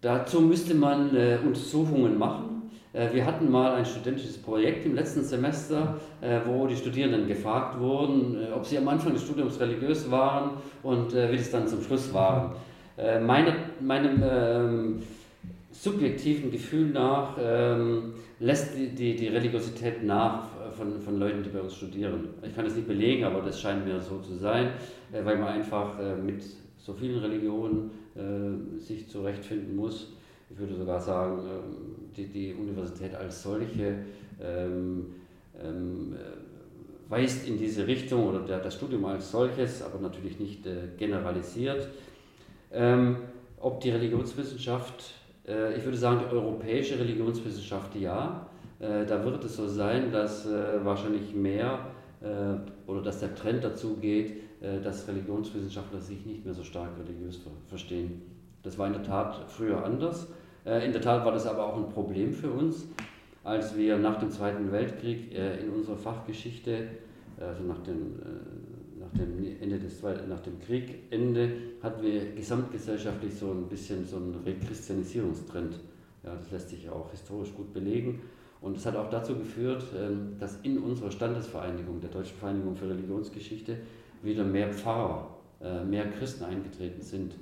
[0.00, 2.62] dazu müsste man äh, Untersuchungen machen.
[2.92, 7.78] Äh, wir hatten mal ein studentisches Projekt im letzten Semester, äh, wo die Studierenden gefragt
[7.78, 10.52] wurden, äh, ob sie am Anfang des Studiums religiös waren
[10.82, 12.10] und wie das dann zum Schluss.
[12.98, 15.02] Äh, meine, meinem ähm,
[15.70, 21.60] subjektiven Gefühl nach ähm, lässt die, die, die, Religiosität nach von, von Leuten, die bei
[21.60, 22.28] uns studieren.
[22.42, 24.72] Ich kann das nicht belegen, aber das scheint mir so zu sein,
[25.12, 26.42] äh, weil man einfach äh, mit
[26.78, 30.12] so vielen Religionen äh, sich zurechtfinden muss.
[30.50, 33.96] Ich würde sogar sagen, ähm, die, die Universität als solche
[34.40, 35.06] ähm,
[35.62, 40.66] ähm, äh, weist in diese Richtung oder der, das Studium als solches, aber natürlich nicht
[40.66, 41.88] äh, generalisiert.
[42.72, 43.16] Ähm,
[43.60, 45.14] ob die Religionswissenschaft
[45.46, 48.46] äh, ich würde sagen, die europäische Religionswissenschaft ja.
[48.82, 51.86] Äh, da wird es so sein, dass äh, wahrscheinlich mehr
[52.86, 58.22] oder dass der Trend dazu geht, dass Religionswissenschaftler sich nicht mehr so stark religiös verstehen.
[58.62, 60.28] Das war in der Tat früher anders.
[60.64, 62.86] In der Tat war das aber auch ein Problem für uns,
[63.42, 66.90] als wir nach dem Zweiten Weltkrieg in unserer Fachgeschichte,
[67.40, 68.20] also nach dem
[69.00, 71.50] nach dem Ende des nach dem Kriegende
[71.82, 75.80] hatten wir gesamtgesellschaftlich so ein bisschen so einen Rechristianisierungstrend.
[76.22, 78.20] Ja, das lässt sich auch historisch gut belegen.
[78.62, 82.88] Und es hat auch dazu geführt, ähm, dass in unserer Standesvereinigung, der Deutschen Vereinigung für
[82.88, 83.76] Religionsgeschichte,
[84.22, 85.28] wieder mehr Pfarrer,
[85.60, 87.34] äh, mehr Christen eingetreten sind,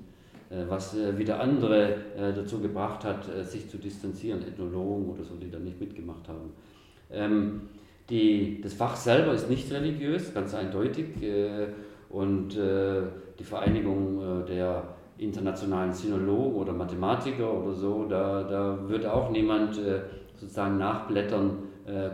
[0.49, 5.51] äh, was äh, wieder andere dazu gebracht hat, sich zu distanzieren, Ethnologen oder so, die
[5.51, 6.53] da nicht mitgemacht haben.
[7.11, 7.63] Ähm,
[8.09, 11.07] die, das Fach selber ist nicht religiös, ganz eindeutig.
[12.09, 14.83] Und die Vereinigung der
[15.19, 19.79] internationalen Sinologen oder Mathematiker oder so, da, da wird auch niemand
[20.41, 21.59] sozusagen nachblättern,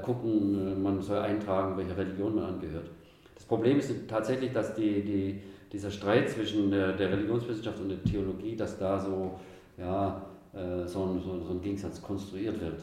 [0.02, 2.90] gucken, man soll eintragen, welcher Religion man angehört.
[3.34, 8.02] Das Problem ist tatsächlich, dass die, die, dieser Streit zwischen der, der Religionswissenschaft und der
[8.02, 9.38] Theologie, dass da so
[9.78, 10.22] ja,
[10.52, 12.80] äh, so, ein, so, so ein Gegensatz konstruiert wird.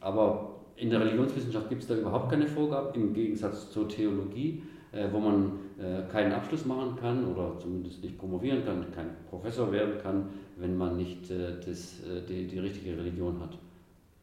[0.00, 5.08] Aber in der Religionswissenschaft gibt es da überhaupt keine Vorgabe, im Gegensatz zur Theologie, äh,
[5.10, 9.98] wo man äh, keinen Abschluss machen kann oder zumindest nicht promovieren kann, kein Professor werden
[10.02, 13.58] kann, wenn man nicht äh, das, äh, die, die richtige Religion hat.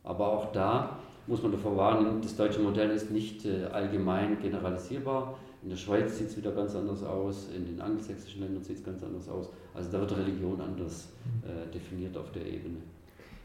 [0.03, 5.37] Aber auch da muss man davor warnen, das deutsche Modell ist nicht äh, allgemein generalisierbar.
[5.63, 8.83] In der Schweiz sieht es wieder ganz anders aus, in den angelsächsischen Ländern sieht es
[8.83, 9.49] ganz anders aus.
[9.73, 12.79] Also da wird Religion anders äh, definiert auf der Ebene.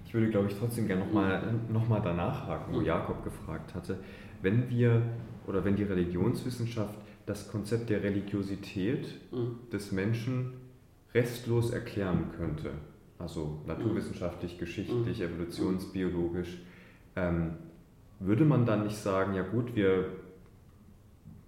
[0.05, 3.99] Ich würde, glaube ich, trotzdem gerne nochmal noch mal danach haken, wo Jakob gefragt hatte.
[4.43, 5.03] Wenn wir
[5.47, 6.95] oder wenn die Religionswissenschaft
[7.27, 9.59] das Konzept der Religiosität mhm.
[9.71, 10.55] des Menschen
[11.15, 12.71] restlos erklären könnte,
[13.19, 15.25] also naturwissenschaftlich, geschichtlich, mhm.
[15.25, 16.59] evolutionsbiologisch,
[17.17, 17.57] ähm,
[18.21, 20.07] würde man dann nicht sagen, ja gut, wir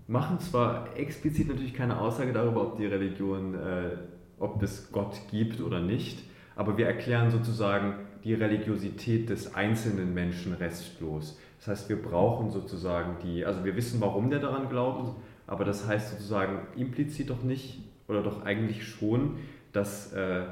[0.07, 3.97] machen zwar explizit natürlich keine Aussage darüber, ob die Religion, äh,
[4.39, 6.25] ob es Gott gibt oder nicht,
[6.57, 7.95] aber wir erklären sozusagen
[8.25, 11.39] die Religiosität des einzelnen Menschen restlos.
[11.59, 15.15] Das heißt, wir brauchen sozusagen die, also wir wissen, warum der daran glaubt,
[15.47, 19.37] aber das heißt sozusagen implizit doch nicht oder doch eigentlich schon,
[19.73, 20.43] dass äh,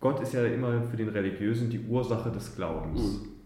[0.00, 3.20] Gott ist ja immer für den Religiösen die Ursache des Glaubens.
[3.20, 3.38] Mhm.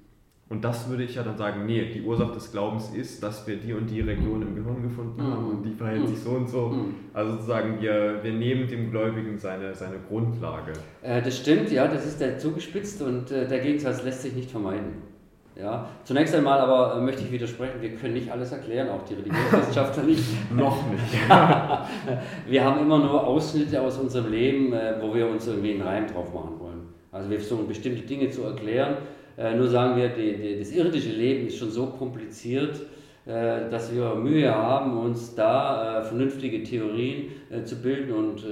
[0.52, 3.56] Und das würde ich ja dann sagen, nee, die Ursache des Glaubens ist, dass wir
[3.56, 6.74] die und die Region im Gehirn gefunden haben und die verhält sich so und so.
[7.14, 10.74] Also sozusagen, wir, wir nehmen dem Gläubigen seine, seine Grundlage.
[11.00, 14.50] Äh, das stimmt, ja, das ist der zugespitzt und äh, der Gegensatz lässt sich nicht
[14.50, 15.11] vermeiden.
[15.54, 19.14] Ja, zunächst einmal aber äh, möchte ich widersprechen, wir können nicht alles erklären, auch die
[19.14, 20.24] Religionswissenschaftler nicht.
[20.56, 21.28] Noch nicht.
[22.46, 26.06] wir haben immer nur Ausschnitte aus unserem Leben, äh, wo wir uns irgendwie einen Reim
[26.06, 26.88] drauf machen wollen.
[27.10, 28.96] Also wir versuchen bestimmte Dinge zu erklären
[29.36, 32.80] äh, nur sagen wir, die, die, das irdische Leben ist schon so kompliziert,
[33.24, 37.30] dass wir Mühe haben, uns da vernünftige Theorien
[37.62, 38.44] zu bilden und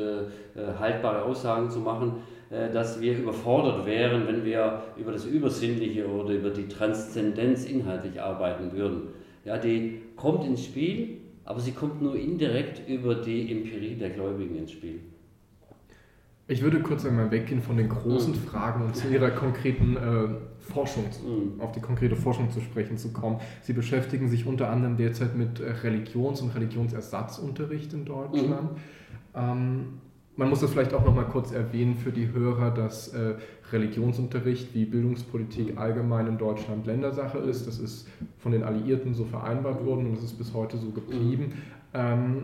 [0.78, 6.50] haltbare Aussagen zu machen, dass wir überfordert wären, wenn wir über das Übersinnliche oder über
[6.50, 9.02] die Transzendenz inhaltlich arbeiten würden.
[9.44, 14.56] Ja, die kommt ins Spiel, aber sie kommt nur indirekt über die Empirie der Gläubigen
[14.56, 15.00] ins Spiel.
[16.50, 18.38] Ich würde kurz einmal weggehen von den großen mhm.
[18.38, 20.28] Fragen und zu Ihrer konkreten äh,
[20.58, 21.60] Forschung, mhm.
[21.60, 23.38] auf die konkrete Forschung zu sprechen zu kommen.
[23.62, 28.72] Sie beschäftigen sich unter anderem derzeit mit äh, Religions- und Religionsersatzunterricht in Deutschland.
[28.72, 28.78] Mhm.
[29.36, 29.86] Ähm,
[30.40, 33.34] man muss das vielleicht auch noch mal kurz erwähnen für die Hörer, dass äh,
[33.72, 35.78] Religionsunterricht wie Bildungspolitik mhm.
[35.78, 37.66] allgemein in Deutschland Ländersache ist.
[37.66, 41.44] Das ist von den Alliierten so vereinbart worden und es ist bis heute so geblieben.
[41.44, 41.52] Mhm.
[41.94, 42.42] Ähm,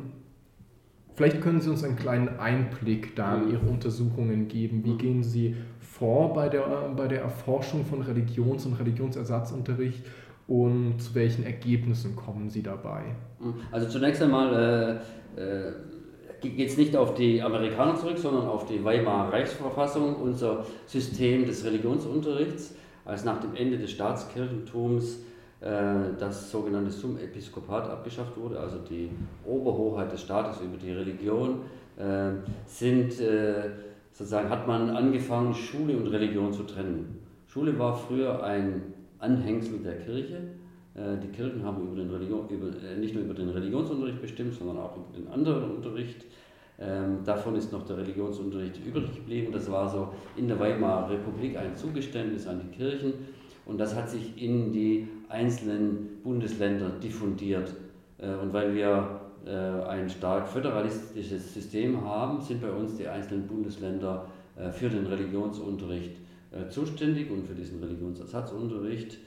[1.14, 4.84] Vielleicht können Sie uns einen kleinen Einblick da in Ihre Untersuchungen geben.
[4.84, 6.61] Wie gehen Sie vor bei der,
[6.94, 10.05] bei der Erforschung von Religions- und Religionsersatzunterricht
[10.47, 13.05] und zu welchen Ergebnissen kommen Sie dabei?
[13.72, 15.01] Also zunächst einmal
[15.38, 15.72] äh, äh,
[16.41, 21.64] geht es nicht auf die Amerikaner zurück, sondern auf die Weimarer Reichsverfassung, unser System des
[21.64, 22.74] Religionsunterrichts,
[23.05, 25.20] als nach dem Ende des Staatskirchentums
[25.61, 25.68] äh,
[26.18, 29.11] das sogenannte Summepiskopat abgeschafft wurde, also die
[29.45, 31.61] Oberhoheit des Staates über die Religion,
[31.97, 32.32] äh,
[32.66, 33.70] sind, äh,
[34.12, 37.20] sozusagen hat man angefangen, Schule und Religion zu trennen.
[37.47, 40.43] Schule war früher ein Anhängsel der Kirche.
[40.99, 42.68] Die Kirchen haben über den Religion, über,
[42.99, 46.24] nicht nur über den Religionsunterricht bestimmt, sondern auch über den anderen Unterricht.
[46.78, 49.53] Ähm, davon ist noch der Religionsunterricht übrig geblieben.
[49.53, 53.12] Das war so in der Weimarer Republik ein Zugeständnis an die Kirchen
[53.66, 57.74] und das hat sich in die einzelnen Bundesländer diffundiert.
[58.18, 63.47] Äh, und weil wir äh, ein stark föderalistisches System haben, sind bei uns die einzelnen
[63.47, 64.26] Bundesländer
[64.57, 66.16] äh, für den Religionsunterricht
[66.70, 69.18] zuständig und für diesen Religionsersatzunterricht.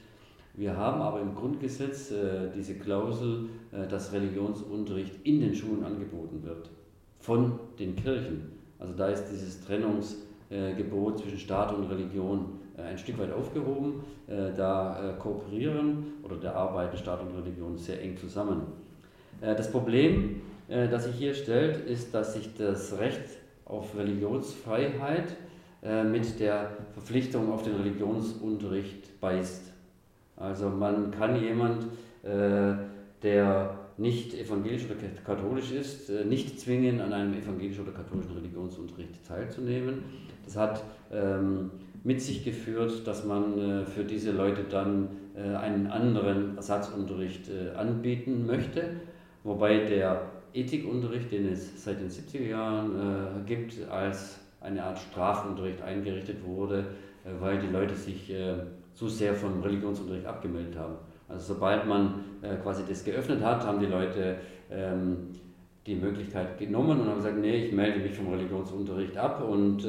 [0.60, 2.12] Wir haben aber im Grundgesetz
[2.54, 3.48] diese Klausel,
[3.88, 6.68] dass Religionsunterricht in den Schulen angeboten wird
[7.18, 8.52] von den Kirchen.
[8.78, 14.02] Also da ist dieses Trennungsgebot zwischen Staat und Religion äh, ein Stück weit aufgehoben.
[14.26, 18.62] Äh, da äh, kooperieren oder da arbeiten Staat und Religion sehr eng zusammen.
[19.40, 23.22] Das Problem, das sich hier stellt, ist, dass sich das Recht
[23.64, 25.34] auf Religionsfreiheit
[26.12, 29.69] mit der Verpflichtung auf den Religionsunterricht beißt.
[30.40, 31.86] Also man kann jemand,
[33.22, 40.02] der nicht evangelisch oder katholisch ist, nicht zwingen, an einem evangelischen oder katholischen Religionsunterricht teilzunehmen.
[40.44, 40.82] Das hat
[41.12, 41.70] ähm,
[42.02, 47.76] mit sich geführt, dass man äh, für diese Leute dann äh, einen anderen Ersatzunterricht äh,
[47.76, 48.84] anbieten möchte,
[49.44, 50.22] wobei der
[50.52, 56.86] Ethikunterricht, den es seit den 70er Jahren gibt, als eine Art Strafunterricht eingerichtet wurde,
[57.38, 58.34] weil die Leute sich
[59.00, 60.96] zu sehr vom Religionsunterricht abgemeldet haben.
[61.26, 62.24] Also sobald man
[62.62, 64.36] quasi das geöffnet hat, haben die Leute
[64.70, 65.28] ähm,
[65.86, 69.86] die Möglichkeit genommen und haben gesagt, nee, ich melde mich vom Religionsunterricht ab und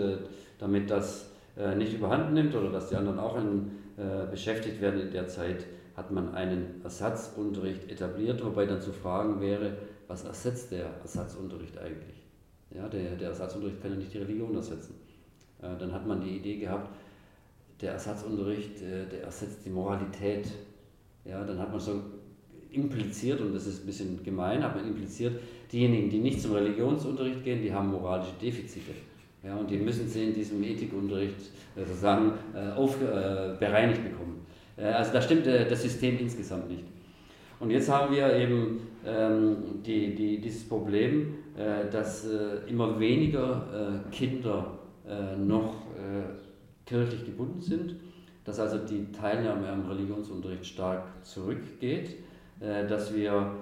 [0.57, 5.01] damit das äh, nicht überhand nimmt oder dass die anderen auch in, äh, beschäftigt werden
[5.01, 5.66] in der Zeit,
[5.97, 9.76] hat man einen Ersatzunterricht etabliert, wobei dann zu fragen wäre,
[10.07, 12.24] was ersetzt der Ersatzunterricht eigentlich?
[12.74, 14.95] Ja, der, der Ersatzunterricht kann ja nicht die Religion ersetzen.
[15.62, 16.89] Äh, dann hat man die Idee gehabt,
[17.82, 20.48] der Ersatzunterricht, äh, der ersetzt die Moralität.
[21.26, 22.02] Ja, dann hat man so
[22.72, 25.40] impliziert, und das ist ein bisschen gemein, aber impliziert,
[25.72, 28.92] diejenigen, die nicht zum Religionsunterricht gehen, die haben moralische Defizite.
[29.44, 31.36] Ja, und die müssen sie in diesem Ethikunterricht
[31.76, 32.34] äh, sozusagen
[32.76, 34.46] auf, äh, bereinigt bekommen.
[34.78, 36.84] Äh, also da stimmt das System insgesamt nicht.
[37.60, 44.02] Und jetzt haben wir eben ähm, die, die, dieses Problem, äh, dass äh, immer weniger
[44.10, 44.78] äh, Kinder
[45.46, 45.74] noch
[46.92, 47.96] kirchlich gebunden sind,
[48.44, 52.18] dass also die Teilnahme am Religionsunterricht stark zurückgeht,
[52.60, 53.56] dass wir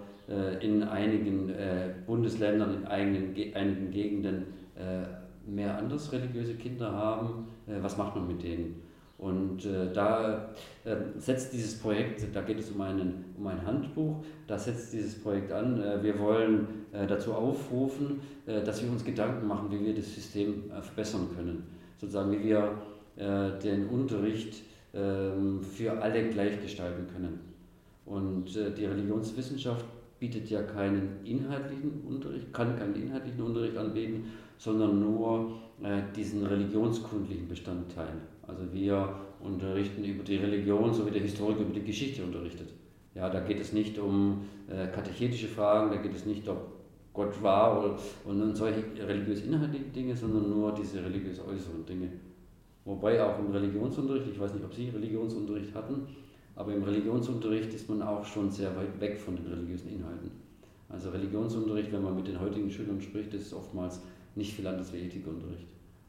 [0.61, 1.53] in einigen
[2.05, 4.45] Bundesländern, in einigen, Gegenden
[5.45, 7.47] mehr anders religiöse Kinder haben.
[7.67, 8.81] Was macht man mit denen?
[9.19, 10.49] Und äh, da
[10.85, 15.21] äh, setzt dieses Projekt, da geht es um, einen, um ein Handbuch, da setzt dieses
[15.21, 15.81] Projekt an.
[15.81, 20.15] Äh, wir wollen äh, dazu aufrufen, äh, dass wir uns Gedanken machen, wie wir das
[20.15, 21.63] System äh, verbessern können.
[21.97, 22.71] Sozusagen, wie wir
[23.19, 24.63] den Unterricht
[24.93, 27.39] ähm, für alle gleich gestalten können.
[28.05, 29.85] Und die Religionswissenschaft
[30.19, 35.59] bietet ja keinen inhaltlichen Unterricht, kann keinen inhaltlichen Unterricht anbieten, sondern nur
[36.15, 38.13] diesen religionskundlichen Bestandteil.
[38.47, 42.69] Also wir unterrichten über die Religion, so wie der Historiker über die Geschichte unterrichtet.
[43.15, 46.71] Ja, da geht es nicht um äh, katechetische Fragen, da geht es nicht, ob
[47.13, 52.09] Gott war oder, und solche religiös-inhaltlichen Dinge, sondern nur diese religiös äußeren Dinge.
[52.89, 56.07] Wobei auch im Religionsunterricht, ich weiß nicht, ob Sie Religionsunterricht hatten,
[56.55, 60.31] aber im Religionsunterricht ist man auch schon sehr weit weg von den religiösen Inhalten.
[60.89, 64.01] Also Religionsunterricht, wenn man mit den heutigen Schülern spricht, ist oftmals
[64.33, 65.67] nicht viel anders wie Ethikunterricht.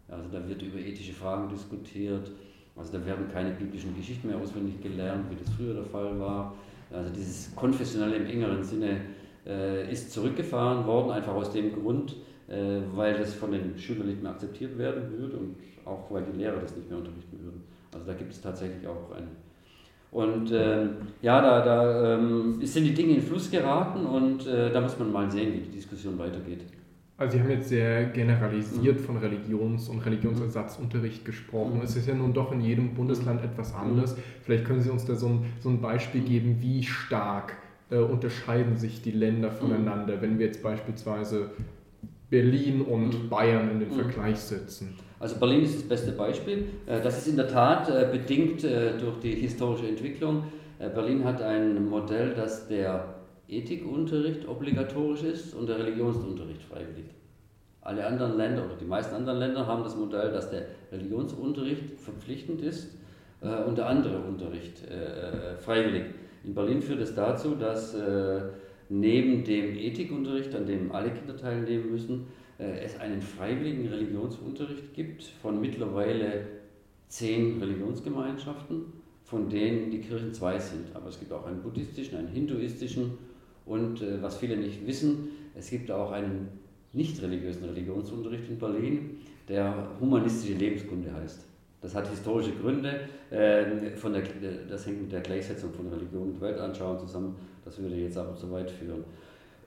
[0.09, 2.31] Also da wird über ethische Fragen diskutiert.
[2.75, 6.55] Also da werden keine biblischen Geschichten mehr auswendig gelernt, wie das früher der Fall war.
[6.91, 9.03] Also dieses Konfessionelle im engeren Sinne
[9.47, 12.17] äh, ist zurückgefahren worden, einfach aus dem Grund,
[12.49, 15.57] äh, weil das von den Schülern nicht mehr akzeptiert werden würde und
[15.91, 17.63] auch weil die Lehrer das nicht mehr unterrichten würden.
[17.93, 19.27] Also da gibt es tatsächlich auch eine.
[20.13, 20.89] Und äh,
[21.23, 25.13] ja, da, da ähm, sind die Dinge in Fluss geraten und äh, da muss man
[25.13, 26.65] mal sehen, wie die Diskussion weitergeht.
[27.17, 31.77] Also Sie haben jetzt sehr generalisiert von Religions- und Religionsersatzunterricht gesprochen.
[31.77, 31.83] Mhm.
[31.83, 34.17] Es ist ja nun doch in jedem Bundesland etwas anderes.
[34.43, 37.57] Vielleicht können Sie uns da so ein, so ein Beispiel geben, wie stark
[37.91, 41.51] äh, unterscheiden sich die Länder voneinander, wenn wir jetzt beispielsweise
[42.31, 44.95] Berlin und Bayern in den Vergleich setzen.
[45.21, 46.65] Also Berlin ist das beste Beispiel.
[46.87, 50.45] Äh, das ist in der Tat äh, bedingt äh, durch die historische Entwicklung.
[50.79, 53.17] Berlin hat ein Modell, das der
[53.47, 57.05] Ethikunterricht obligatorisch ist und der Religionsunterricht freiwillig.
[57.83, 62.63] Alle anderen Länder oder die meisten anderen Länder haben das Modell, dass der Religionsunterricht verpflichtend
[62.63, 62.97] ist
[63.67, 64.79] und der andere Unterricht
[65.59, 66.05] freiwillig.
[66.45, 67.95] In Berlin führt es dazu, dass
[68.89, 72.27] neben dem Ethikunterricht, an dem alle Kinder teilnehmen müssen,
[72.61, 76.47] es einen freiwilligen Religionsunterricht gibt von mittlerweile
[77.09, 78.85] zehn Religionsgemeinschaften,
[79.25, 80.95] von denen die Kirchen zwei sind.
[80.95, 83.19] Aber es gibt auch einen buddhistischen, einen hinduistischen
[83.67, 86.49] und äh, was viele nicht wissen, es gibt auch einen
[86.93, 91.45] nicht religiösen Religionsunterricht in Berlin, der humanistische Lebenskunde heißt.
[91.81, 93.01] Das hat historische Gründe,
[93.31, 94.23] äh, von der,
[94.69, 98.51] das hängt mit der Gleichsetzung von Religion und Weltanschauung zusammen, das würde jetzt aber zu
[98.51, 99.05] weit führen.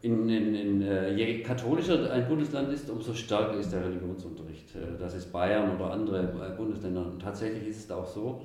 [0.03, 4.75] In, in, in, äh, je katholischer ein Bundesland ist, umso stärker ist der Religionsunterricht.
[4.75, 7.05] Äh, das ist Bayern oder andere äh, Bundesländer.
[7.05, 8.41] Und tatsächlich ist es auch so,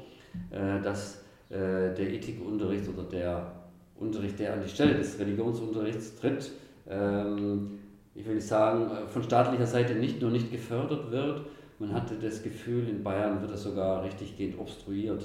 [0.50, 3.52] dass der Ethikunterricht oder der
[3.96, 6.50] Unterricht, der an die Stelle des Religionsunterrichts tritt,
[6.86, 7.78] ähm,
[8.14, 11.40] ich will sagen, von staatlicher Seite nicht nur nicht gefördert wird,
[11.78, 15.24] man hatte das Gefühl, in Bayern wird das sogar richtiggehend obstruiert.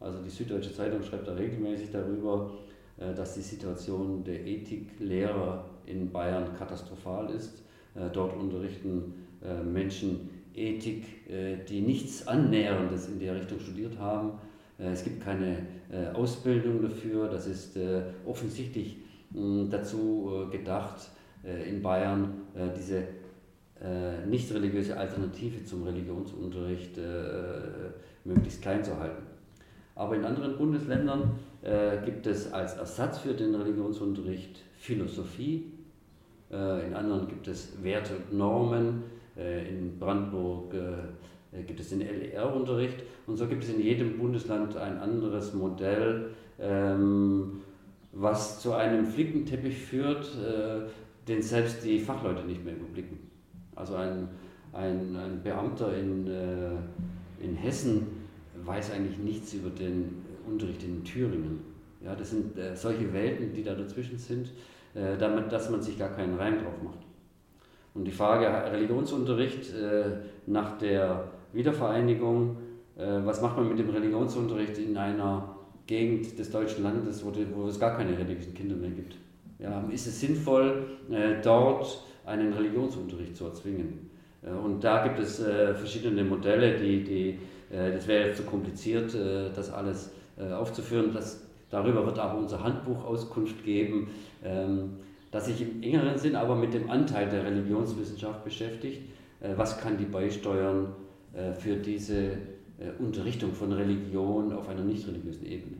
[0.00, 2.52] Also die Süddeutsche Zeitung schreibt da regelmäßig darüber,
[3.16, 7.62] dass die Situation der Ethiklehrer in Bayern katastrophal ist.
[7.94, 11.04] Äh, dort unterrichten äh, Menschen Ethik,
[11.68, 14.32] die nichts Annäherndes in der Richtung studiert haben.
[14.78, 15.58] Es gibt keine
[16.12, 17.28] Ausbildung dafür.
[17.28, 17.78] Das ist
[18.26, 18.96] offensichtlich
[19.70, 21.08] dazu gedacht,
[21.44, 22.32] in Bayern
[22.76, 23.04] diese
[24.26, 26.98] nicht religiöse Alternative zum Religionsunterricht
[28.24, 29.22] möglichst klein zu halten.
[29.94, 31.30] Aber in anderen Bundesländern
[31.62, 35.72] äh, gibt es als Ersatz für den Religionsunterricht Philosophie,
[36.50, 39.02] äh, in anderen gibt es Werte und Normen,
[39.36, 44.76] äh, in Brandenburg äh, gibt es den LER-Unterricht und so gibt es in jedem Bundesland
[44.76, 47.60] ein anderes Modell, ähm,
[48.12, 50.88] was zu einem Flickenteppich führt, äh,
[51.28, 53.18] den selbst die Fachleute nicht mehr überblicken.
[53.76, 54.28] Also ein,
[54.72, 56.70] ein, ein Beamter in, äh,
[57.40, 58.06] in Hessen
[58.64, 60.19] weiß eigentlich nichts über den
[60.50, 61.60] Unterricht in Thüringen.
[62.04, 64.52] Ja, das sind äh, solche Welten, die da dazwischen sind,
[64.94, 66.98] äh, damit, dass man sich gar keinen Reim drauf macht.
[67.94, 70.04] Und die Frage Religionsunterricht äh,
[70.46, 72.56] nach der Wiedervereinigung,
[72.96, 75.56] äh, was macht man mit dem Religionsunterricht in einer
[75.86, 79.16] Gegend des deutschen Landes, wo, wo es gar keine religiösen Kinder mehr gibt?
[79.58, 84.10] Ja, ist es sinnvoll, äh, dort einen Religionsunterricht zu erzwingen?
[84.42, 87.38] Äh, und da gibt es verschiedene Modelle, die, die
[87.72, 91.12] das wäre jetzt zu kompliziert, das alles aufzuführen.
[91.12, 94.08] Das, darüber wird aber unser Handbuch Auskunft geben.
[94.44, 94.96] Ähm,
[95.30, 99.02] das sich im engeren Sinn aber mit dem Anteil der Religionswissenschaft beschäftigt.
[99.40, 100.94] Äh, was kann die beisteuern
[101.32, 105.76] äh, für diese äh, Unterrichtung von Religion auf einer nicht religiösen Ebene?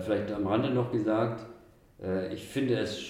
[0.00, 1.46] Vielleicht am Rande noch gesagt,
[2.32, 3.00] ich finde es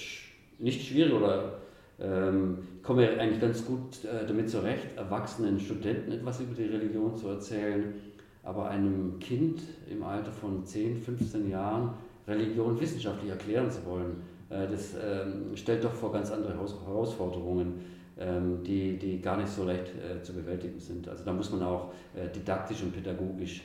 [0.60, 1.54] nicht schwierig oder
[1.98, 7.94] ähm, komme eigentlich ganz gut damit zurecht, erwachsenen Studenten etwas über die Religion zu erzählen,
[8.48, 9.60] aber einem Kind
[9.90, 11.90] im Alter von 10, 15 Jahren
[12.26, 17.74] Religion wissenschaftlich erklären zu wollen, äh, das ähm, stellt doch vor ganz andere Herausforderungen,
[18.18, 21.06] ähm, die, die gar nicht so leicht äh, zu bewältigen sind.
[21.08, 23.62] Also da muss man auch äh, didaktisch und pädagogisch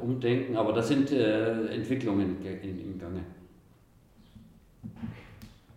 [0.00, 3.20] umdenken, aber das sind Entwicklungen im Gange.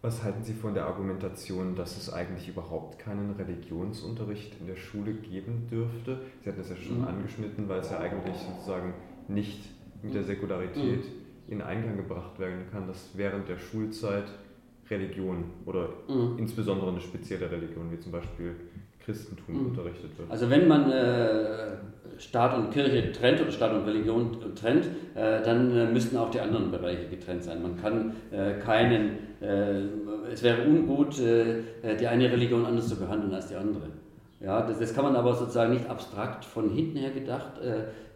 [0.01, 5.13] Was halten Sie von der Argumentation, dass es eigentlich überhaupt keinen Religionsunterricht in der Schule
[5.13, 6.19] geben dürfte?
[6.41, 7.07] Sie hatten das ja schon mhm.
[7.07, 8.93] angeschnitten, weil es ja eigentlich sozusagen
[9.27, 9.59] nicht
[10.01, 14.25] mit der Säkularität mhm in Einklang gebracht werden kann, dass während der Schulzeit
[14.89, 16.37] Religion oder mhm.
[16.37, 18.55] insbesondere eine spezielle Religion, wie zum Beispiel
[19.09, 19.65] Christentum, mhm.
[19.67, 20.29] unterrichtet wird.
[20.29, 21.71] Also wenn man äh,
[22.19, 26.39] Staat und Kirche trennt oder Staat und Religion trennt, äh, dann äh, müssten auch die
[26.39, 27.61] anderen Bereiche getrennt sein.
[27.63, 29.81] Man kann äh, keinen, äh,
[30.31, 31.63] es wäre ungut, äh,
[31.99, 33.89] die eine Religion anders zu behandeln als die andere.
[34.41, 37.59] Ja, das, das kann man aber sozusagen nicht abstrakt von hinten her gedacht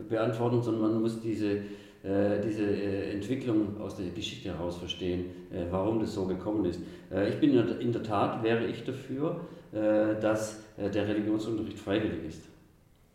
[0.07, 1.63] beantworten, sondern man muss diese
[2.03, 6.81] äh, diese äh, Entwicklung aus der Geschichte heraus verstehen, äh, warum das so gekommen ist.
[7.29, 9.39] ich bin in der Tat, wäre ich dafür,
[9.73, 12.43] dass der Religionsunterricht freiwillig ist.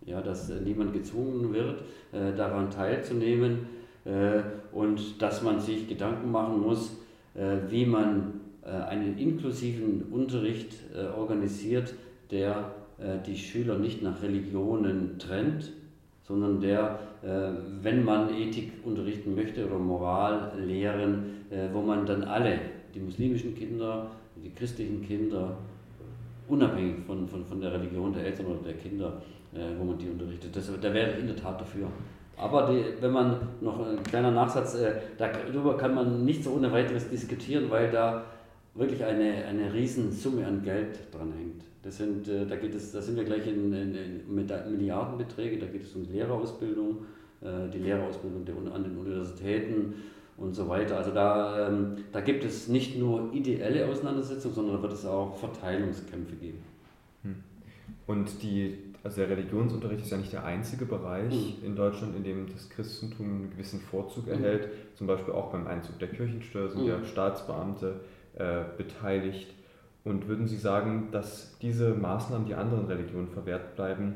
[0.04, 1.82] Ja, dass niemand gezwungen wird,
[2.36, 3.60] daran teilzunehmen
[4.72, 6.96] und dass man sich Gedanken machen muss,
[7.68, 10.74] wie man einen inklusiven Unterricht
[11.16, 11.94] organisiert,
[12.30, 12.72] der
[13.24, 15.70] die Schüler nicht nach Religionen trennt,
[16.28, 17.50] sondern der, äh,
[17.82, 22.60] wenn man Ethik unterrichten möchte oder Moral lehren, äh, wo man dann alle,
[22.94, 25.56] die muslimischen Kinder, die christlichen Kinder,
[26.48, 29.20] unabhängig von, von, von der Religion der Eltern oder der Kinder,
[29.54, 30.54] äh, wo man die unterrichtet.
[30.54, 31.88] Das, da wäre ich in der Tat dafür.
[32.36, 34.76] Aber die, wenn man noch ein kleiner Nachsatz,
[35.16, 38.24] darüber kann man nicht so ohne weiteres diskutieren, weil da
[38.74, 41.64] wirklich eine, eine Riesensumme an Geld dran hängt.
[41.82, 45.66] Das sind, äh, da, geht es, da sind wir gleich in, in, in Milliardenbeträge, da
[45.66, 46.98] geht es um die Lehrerausbildung,
[47.40, 49.94] äh, die Lehrerausbildung der, an den Universitäten
[50.38, 50.96] und so weiter.
[50.96, 55.36] Also da, ähm, da gibt es nicht nur ideelle Auseinandersetzungen, sondern da wird es auch
[55.36, 56.62] Verteilungskämpfe geben.
[57.24, 57.36] Hm.
[58.06, 61.66] Und die, also der Religionsunterricht ist ja nicht der einzige Bereich mhm.
[61.66, 64.32] in Deutschland, in dem das Christentum einen gewissen Vorzug mhm.
[64.32, 64.68] erhält.
[64.94, 66.88] Zum Beispiel auch beim Einzug der Kirchensteuer sind mhm.
[66.88, 68.00] ja Staatsbeamte
[68.36, 69.54] äh, beteiligt.
[70.04, 74.14] Und würden Sie sagen, dass diese Maßnahmen, die anderen Religionen verwehrt bleiben,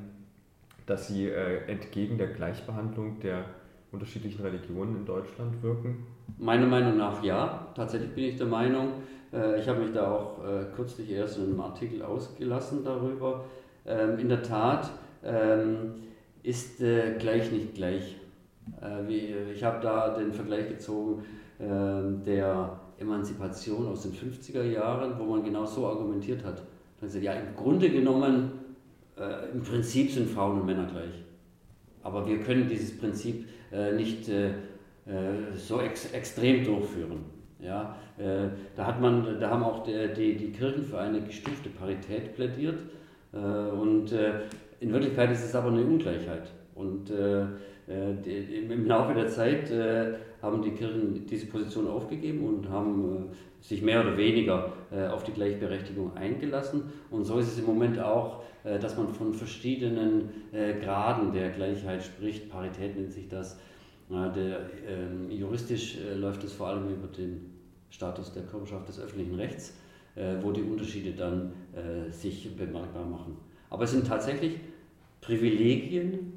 [0.87, 3.45] dass sie äh, entgegen der Gleichbehandlung der
[3.93, 6.07] unterschiedlichen Religionen in Deutschland wirken?
[6.39, 7.69] Meiner Meinung nach ja.
[7.75, 8.93] Tatsächlich bin ich der Meinung,
[9.33, 13.45] äh, ich habe mich da auch äh, kürzlich erst in einem Artikel ausgelassen darüber.
[13.87, 14.91] Ähm, in der Tat
[15.25, 15.95] ähm,
[16.43, 18.17] ist äh, gleich nicht gleich.
[19.53, 21.25] Ich habe da den Vergleich gezogen,
[21.59, 26.63] ähm, der Emanzipation aus den 50er Jahren, wo man genau so argumentiert hat.
[27.21, 28.53] Ja, im Grunde genommen,
[29.53, 31.25] im Prinzip sind Frauen und Männer gleich.
[32.05, 33.45] Aber wir können dieses Prinzip
[33.97, 34.31] nicht
[35.57, 37.25] so ex extrem durchführen.
[37.61, 41.69] Ja, äh, da, hat man, da haben auch die, die, die Kirchen für eine gestufte
[41.69, 42.81] Parität plädiert.
[43.33, 44.13] Äh, und
[44.81, 46.51] in Wirklichkeit ist es aber eine Ungleichheit.
[46.75, 47.13] Und
[47.85, 49.71] die, im Laufe der Zeit
[50.43, 55.23] haben die Kirchen diese Position aufgegeben und haben äh, sich mehr oder weniger äh, auf
[55.23, 56.93] die Gleichberechtigung eingelassen.
[57.11, 60.31] Und so ist es im Moment auch, äh, dass man von verschiedenen
[60.83, 62.51] Graden der Gleichheit spricht.
[62.51, 63.59] Parität nennt sich das.
[64.13, 67.51] Der, ähm, juristisch läuft es vor allem über den
[67.89, 69.75] Status der Körperschaft des öffentlichen Rechts,
[70.43, 71.53] wo die Unterschiede dann
[72.11, 73.39] sich bemerkbar machen.
[73.71, 74.57] Aber es sind tatsächlich
[75.23, 76.33] Privilegien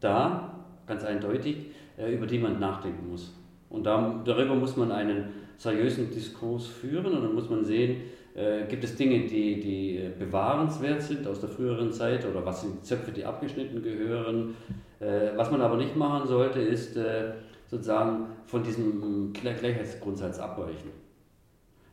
[0.00, 1.66] da, ganz eindeutig,
[1.96, 3.32] über die man nachdenken muss.
[3.70, 5.26] Und da, darüber muss man einen
[5.56, 8.02] seriösen Diskurs führen und dann muss man sehen,
[8.34, 12.62] äh, gibt es Dinge, die, die äh, bewahrenswert sind aus der früheren Zeit oder was
[12.62, 14.54] sind Zöpfe, die abgeschnitten gehören.
[15.02, 17.32] Äh, was man aber nicht machen sollte, ist äh,
[17.68, 20.90] sozusagen von diesem Gleichheitsgrundsatz abweichen.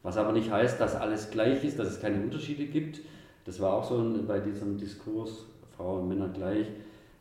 [0.04, 3.02] Was aber nicht heißt, dass alles gleich ist, dass es keine Unterschiede gibt.
[3.46, 5.46] Das war auch so bei diesem Diskurs,
[5.76, 6.68] Frauen und Männer gleich.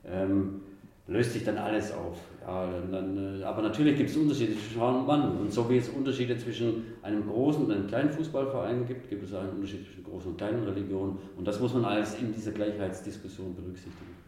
[0.05, 0.61] Ähm,
[1.07, 2.19] löst sich dann alles auf.
[2.47, 5.39] Ja, dann, äh, aber natürlich gibt es Unterschiede zwischen Frau und Mann.
[5.39, 9.33] Und so wie es Unterschiede zwischen einem großen und einem kleinen Fußballverein gibt, gibt es
[9.33, 11.19] auch einen Unterschied zwischen großen und kleinen Religionen.
[11.37, 14.28] Und das muss man alles in dieser Gleichheitsdiskussion berücksichtigen.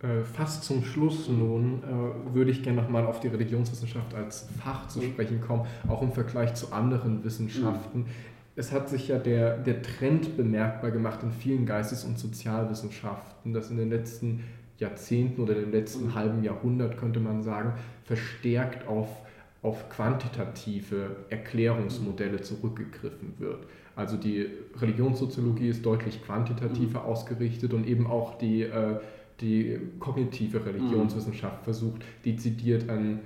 [0.00, 4.86] Äh, fast zum Schluss nun äh, würde ich gerne nochmal auf die Religionswissenschaft als Fach
[4.86, 5.04] zu mhm.
[5.04, 8.00] sprechen kommen, auch im Vergleich zu anderen Wissenschaften.
[8.00, 8.06] Mhm.
[8.54, 13.70] Es hat sich ja der, der Trend bemerkbar gemacht in vielen Geistes- und Sozialwissenschaften, dass
[13.70, 14.44] in den letzten
[14.78, 16.14] Jahrzehnten oder dem letzten mhm.
[16.14, 17.72] halben Jahrhundert, könnte man sagen,
[18.04, 19.08] verstärkt auf,
[19.62, 23.66] auf quantitative Erklärungsmodelle zurückgegriffen wird.
[23.96, 24.46] Also die
[24.76, 27.06] Religionssoziologie ist deutlich quantitativer mhm.
[27.06, 29.00] ausgerichtet und eben auch die, äh,
[29.40, 31.64] die kognitive Religionswissenschaft mhm.
[31.64, 33.20] versucht, dezidiert einen,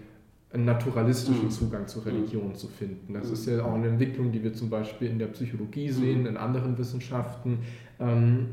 [0.52, 1.50] einen naturalistischen mhm.
[1.50, 2.54] Zugang zur Religion mhm.
[2.54, 3.14] zu finden.
[3.14, 6.36] Das ist ja auch eine Entwicklung, die wir zum Beispiel in der Psychologie sehen, in
[6.36, 7.60] anderen Wissenschaften.
[7.98, 8.46] Ähm,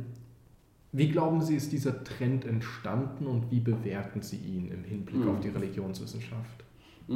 [0.91, 5.29] wie glauben Sie, ist dieser Trend entstanden und wie bewerten Sie ihn im Hinblick mhm.
[5.29, 6.63] auf die Religionswissenschaft?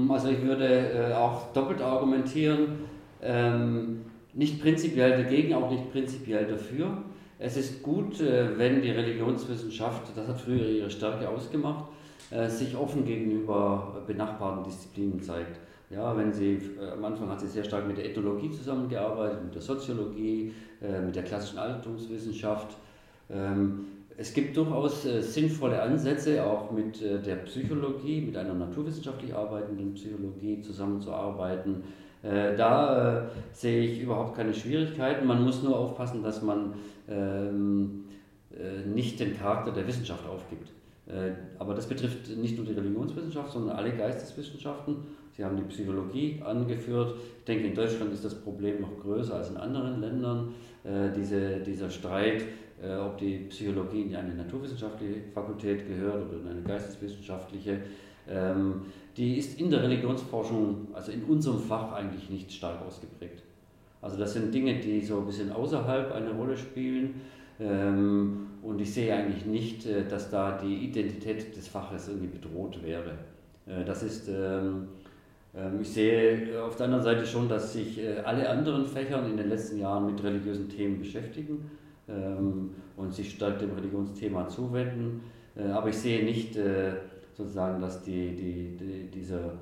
[0.09, 2.79] Also ich würde äh, auch doppelt argumentieren,
[3.21, 4.01] ähm,
[4.33, 7.03] nicht prinzipiell dagegen, auch nicht prinzipiell dafür.
[7.43, 11.89] Es ist gut, äh, wenn die Religionswissenschaft, das hat früher ihre Stärke ausgemacht,
[12.31, 15.59] äh, sich offen gegenüber benachbarten Disziplinen zeigt.
[15.89, 19.55] Ja, wenn sie, äh, am Anfang hat sie sehr stark mit der Ethnologie zusammengearbeitet, mit
[19.55, 20.53] der Soziologie,
[21.05, 22.77] mit der klassischen Altertumswissenschaft,
[23.29, 30.61] ähm, es gibt durchaus sinnvolle Ansätze, auch mit der Psychologie, mit einer naturwissenschaftlich arbeitenden Psychologie
[30.61, 31.83] zusammenzuarbeiten.
[32.21, 35.25] Da sehe ich überhaupt keine Schwierigkeiten.
[35.25, 36.75] Man muss nur aufpassen, dass man
[38.93, 40.71] nicht den Charakter der Wissenschaft aufgibt.
[41.59, 44.97] Aber das betrifft nicht nur die Religionswissenschaft, sondern alle Geisteswissenschaften.
[45.35, 47.15] Sie haben die Psychologie angeführt.
[47.39, 50.53] Ich denke, in Deutschland ist das Problem noch größer als in anderen Ländern.
[51.15, 52.43] Diese, dieser Streit
[52.83, 57.79] äh, ob die Psychologie in eine naturwissenschaftliche Fakultät gehört oder in eine geisteswissenschaftliche.
[58.27, 58.81] Ähm,
[59.15, 63.43] die ist in der Religionsforschung, also in unserem Fach eigentlich nicht stark ausgeprägt.
[64.03, 67.21] Also das sind Dinge, die so ein bisschen außerhalb eine Rolle spielen.
[67.59, 72.83] Ähm, und ich sehe eigentlich nicht, äh, dass da die Identität des Faches irgendwie bedroht
[72.83, 73.11] wäre.
[73.65, 74.89] Äh, das ist, ähm,
[75.81, 79.77] ich sehe auf der anderen Seite schon, dass sich alle anderen Fächer in den letzten
[79.77, 81.69] Jahren mit religiösen Themen beschäftigen
[82.09, 85.21] ähm, und sich stark dem Religionsthema zuwenden.
[85.55, 86.93] Äh, aber ich sehe nicht äh,
[87.33, 89.53] sozusagen, dass die, die, die, dieser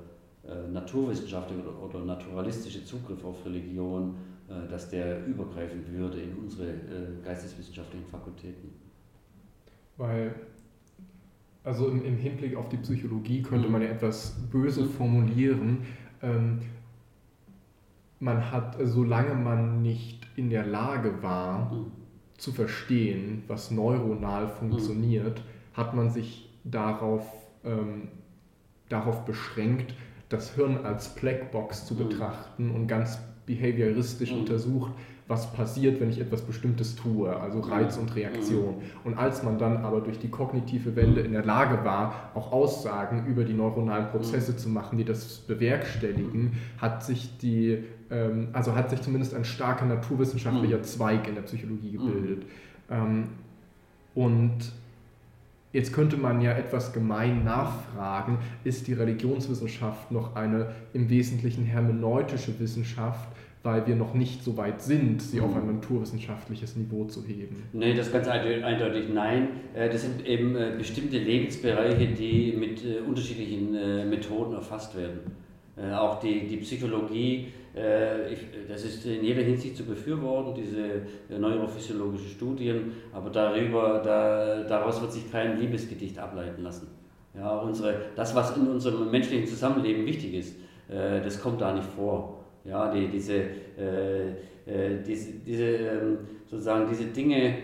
[0.46, 4.31] äh, naturwissenschaftliche oder, naturalistische Zugriff auf Religion, äh,
[4.70, 8.70] dass der übergreifen würde in unsere äh, geisteswissenschaftlichen Fakultäten.
[9.96, 10.34] Weil
[11.64, 13.72] also im, im, Hinblick auf die Psychologie könnte mhm.
[13.72, 15.82] man ja etwas böse formulieren.
[16.22, 16.60] Ähm,
[18.18, 21.92] man hat, solange man nicht in der Lage war, mhm
[22.42, 25.76] zu verstehen, was neuronal funktioniert, mhm.
[25.76, 27.24] hat man sich darauf,
[27.64, 28.08] ähm,
[28.88, 29.94] darauf beschränkt,
[30.28, 31.98] das Hirn als Blackbox zu mhm.
[31.98, 34.40] betrachten und ganz behavioristisch mhm.
[34.40, 34.92] untersucht,
[35.28, 38.74] was passiert, wenn ich etwas Bestimmtes tue, also Reiz und Reaktion.
[39.04, 43.26] Und als man dann aber durch die kognitive Wende in der Lage war, auch Aussagen
[43.26, 48.90] über die neuronalen Prozesse zu machen, die das bewerkstelligen, hat sich die ähm, also hat
[48.90, 50.84] sich zumindest ein starker naturwissenschaftlicher mhm.
[50.84, 52.06] Zweig in der Psychologie mhm.
[52.06, 52.46] gebildet.
[52.90, 53.28] Mhm.
[54.14, 54.72] und
[55.72, 62.58] Jetzt könnte man ja etwas gemein nachfragen, ist die Religionswissenschaft noch eine im Wesentlichen hermeneutische
[62.60, 63.28] Wissenschaft,
[63.62, 65.76] weil wir noch nicht so weit sind, sie auf ein mhm.
[65.76, 67.62] naturwissenschaftliches Niveau zu heben?
[67.72, 69.48] Nee, das ist ganz eindeutig nein.
[69.74, 75.20] Äh, das sind eben äh, bestimmte Lebensbereiche, die mit äh, unterschiedlichen Methoden erfasst werden.
[75.94, 78.38] Auch die, die Psychologie ich,
[78.68, 85.00] das ist in jeder Hinsicht zu befürworten, diese äh, neurophysiologischen Studien, aber darüber, da, daraus
[85.00, 86.88] wird sich kein Liebesgedicht ableiten lassen.
[87.34, 90.56] Ja, unsere, das, was in unserem menschlichen Zusammenleben wichtig ist,
[90.90, 92.44] äh, das kommt da nicht vor.
[92.64, 93.42] Ja, die, diese,
[95.04, 97.54] diese, diese, ähm, sozusagen diese Dinge,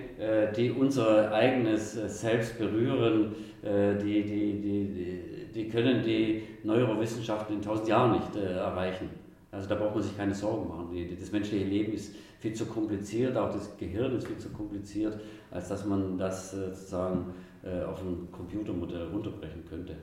[0.56, 3.32] die unser eigenes Selbst berühren,
[3.62, 9.08] die, die, die, die können die Neurowissenschaften in tausend Jahren nicht erreichen.
[9.50, 11.16] Also da braucht man sich keine Sorgen machen.
[11.18, 15.18] das menschliche Leben ist viel zu kompliziert, auch das Gehirn ist viel zu kompliziert,
[15.50, 19.96] als dass man das äh, sozusagen äh, auf ein Computermodell runterbrechen könnte.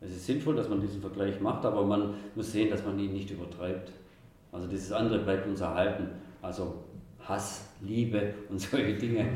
[0.00, 3.12] Es ist sinnvoll, dass man diesen Vergleich macht, aber man muss sehen, dass man ihn
[3.12, 3.90] nicht übertreibt.
[4.52, 6.08] Also dieses andere bleibt uns erhalten.
[6.40, 6.84] Also
[7.20, 9.30] Hass, Liebe und solche Dinge.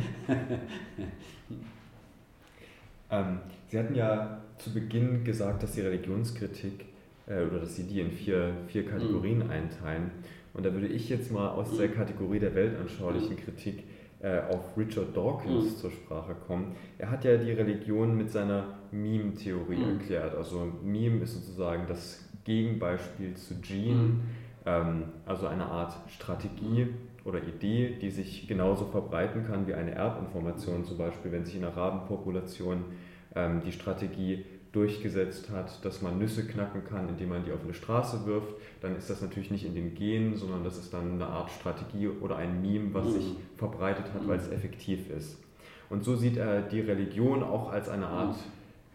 [3.11, 6.87] ähm, Sie hatten ja zu Beginn gesagt, dass die Religionskritik
[7.29, 9.51] äh, oder dass Sie die in vier, vier Kategorien mhm.
[9.51, 10.11] einteilen.
[10.55, 11.95] Und da würde ich jetzt mal aus der mhm.
[11.95, 13.41] Kategorie der weltanschaulichen mhm.
[13.41, 13.85] Kritik
[14.21, 15.77] äh, auf Richard Dawkins mhm.
[15.77, 16.75] zur Sprache kommen.
[16.99, 19.99] Er hat ja die Religion mit seiner Meme-Theorie mhm.
[20.01, 20.35] erklärt.
[20.35, 24.21] Also Meme ist sozusagen das Gegenbeispiel zu Gene, mhm.
[24.67, 26.89] ähm, also eine Art Strategie
[27.25, 31.65] oder Idee, die sich genauso verbreiten kann wie eine Erbinformation, zum Beispiel wenn sich in
[31.65, 32.85] Arabenpopulationen
[33.37, 37.75] ähm, die Strategie durchgesetzt hat, dass man Nüsse knacken kann, indem man die auf eine
[37.75, 41.27] Straße wirft, dann ist das natürlich nicht in den Genen, sondern das ist dann eine
[41.27, 43.37] Art Strategie oder ein Meme, was sich mhm.
[43.57, 45.39] verbreitet hat, weil es effektiv ist.
[45.89, 48.37] Und so sieht er die Religion auch als eine Art,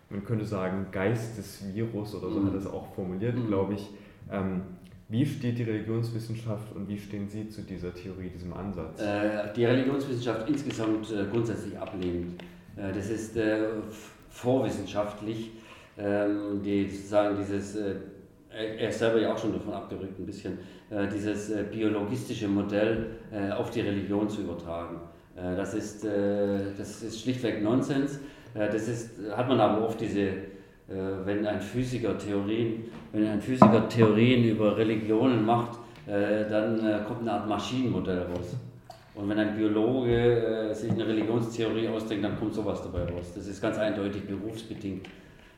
[0.10, 3.48] man könnte sagen, Geistesvirus oder so hat er es auch formuliert, mhm.
[3.48, 3.90] glaube ich.
[4.32, 4.62] Ähm,
[5.10, 9.02] wie steht die Religionswissenschaft und wie stehen Sie zu dieser Theorie, diesem Ansatz?
[9.02, 12.42] Äh, die Religionswissenschaft insgesamt äh, grundsätzlich ablehnend.
[12.76, 13.38] Äh, das ist
[14.30, 15.52] vorwissenschaftlich
[15.98, 17.96] ähm, die sozusagen dieses, äh,
[18.50, 20.58] er ist selber ja auch schon davon abgerückt ein bisschen,
[20.90, 25.02] äh, dieses äh, biologistische Modell äh, auf die Religion zu übertragen.
[25.36, 28.20] Äh, das, ist, äh, das ist schlichtweg Nonsens.
[28.54, 30.30] das ist, hat man aber oft diese,
[30.88, 37.50] wenn ein Physiker Theorien, wenn ein Physiker Theorien über Religionen macht, dann kommt eine Art
[37.50, 38.56] Maschinenmodell raus.
[39.16, 43.32] Und wenn ein Biologe sich eine Religionstheorie ausdenkt, dann kommt sowas dabei raus.
[43.34, 45.08] Das ist ganz eindeutig berufsbedingt.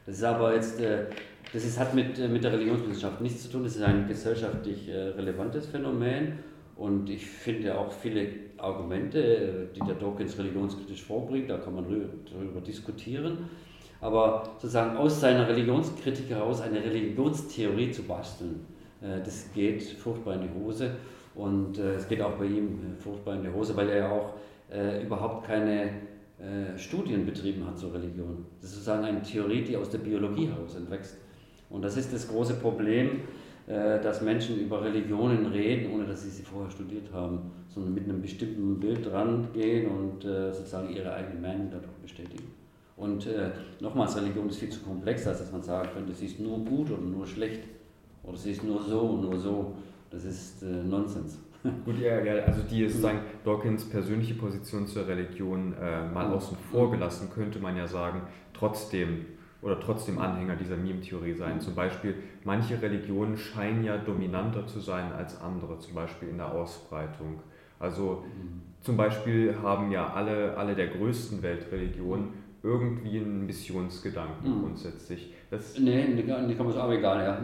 [0.06, 1.06] Das ist aber jetzt, äh,
[1.52, 4.88] das ist, hat mit, äh, mit der Religionswissenschaft nichts zu tun, das ist ein gesellschaftlich
[4.88, 6.40] äh, relevantes Phänomen
[6.76, 8.28] und ich finde auch viele
[8.58, 11.86] Argumente, die der Dawkins religionskritisch vorbringt, da kann man
[12.32, 13.50] darüber diskutieren.
[14.02, 18.66] Aber sozusagen aus seiner Religionskritik heraus eine Religionstheorie zu basteln,
[19.02, 20.92] das geht furchtbar in die Hose.
[21.34, 24.34] Und es geht auch bei ihm furchtbar in die Hose, weil er ja auch
[25.02, 25.92] überhaupt keine
[26.40, 28.46] äh, Studien betrieben hat zur Religion.
[28.60, 31.18] Das ist sozusagen eine Theorie, die aus der Biologie heraus entwächst.
[31.70, 33.22] Und das ist das große Problem,
[33.68, 38.04] äh, dass Menschen über Religionen reden, ohne dass sie sie vorher studiert haben, sondern mit
[38.04, 42.52] einem bestimmten Bild rangehen und äh, sozusagen ihre eigene Meinung dadurch bestätigen.
[42.98, 43.52] Und äh,
[43.82, 46.92] nochmals, Religion ist viel zu komplex, als dass man sagen könnte, sie ist nur gut
[46.92, 47.64] oder nur schlecht
[48.24, 49.74] oder sie ist nur so und nur so.
[50.10, 51.40] Das ist äh, Nonsens.
[51.84, 56.92] Gut, ja, ja, also die sozusagen Dawkins persönliche Position zur Religion äh, mal außen vor
[56.92, 58.22] gelassen, könnte man ja sagen,
[58.54, 59.26] trotzdem
[59.64, 61.60] oder trotzdem Anhänger dieser Meme-Theorie sein.
[61.60, 62.14] Zum Beispiel,
[62.44, 67.42] manche Religionen scheinen ja dominanter zu sein als andere, zum Beispiel in der Ausbreitung.
[67.80, 68.26] Also
[68.82, 74.62] zum Beispiel haben ja alle, alle der größten Weltreligionen irgendwie einen Missionsgedanken mhm.
[74.62, 75.32] grundsätzlich.
[75.52, 77.38] Das nee, nee, kann man aber egal, ja.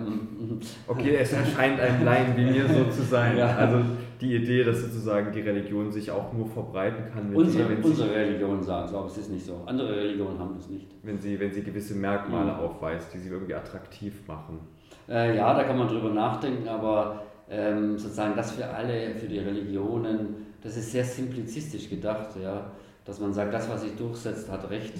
[0.87, 3.37] Okay, es erscheint einem Laien wie mir so zu sein.
[3.37, 3.55] Ja.
[3.55, 3.81] Also
[4.19, 7.35] die Idee, dass sozusagen die Religion sich auch nur verbreiten kann.
[7.35, 9.61] unsere, sie, unsere Religion sagen so, aber es ist nicht so.
[9.67, 10.87] Andere Religionen haben das nicht.
[11.03, 12.59] Wenn sie, wenn sie gewisse Merkmale mhm.
[12.59, 14.59] aufweist, die sie irgendwie attraktiv machen.
[15.07, 19.39] Äh, ja, da kann man drüber nachdenken, aber ähm, sozusagen das für alle, für die
[19.39, 22.71] Religionen, das ist sehr simplizistisch gedacht, ja,
[23.11, 24.93] dass man sagt, das, was sich durchsetzt, hat Recht.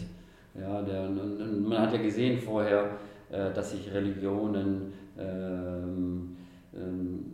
[0.53, 2.97] Ja, der, man hat ja gesehen vorher,
[3.31, 6.35] äh, dass sich Religionen ähm,
[6.75, 7.25] ähm,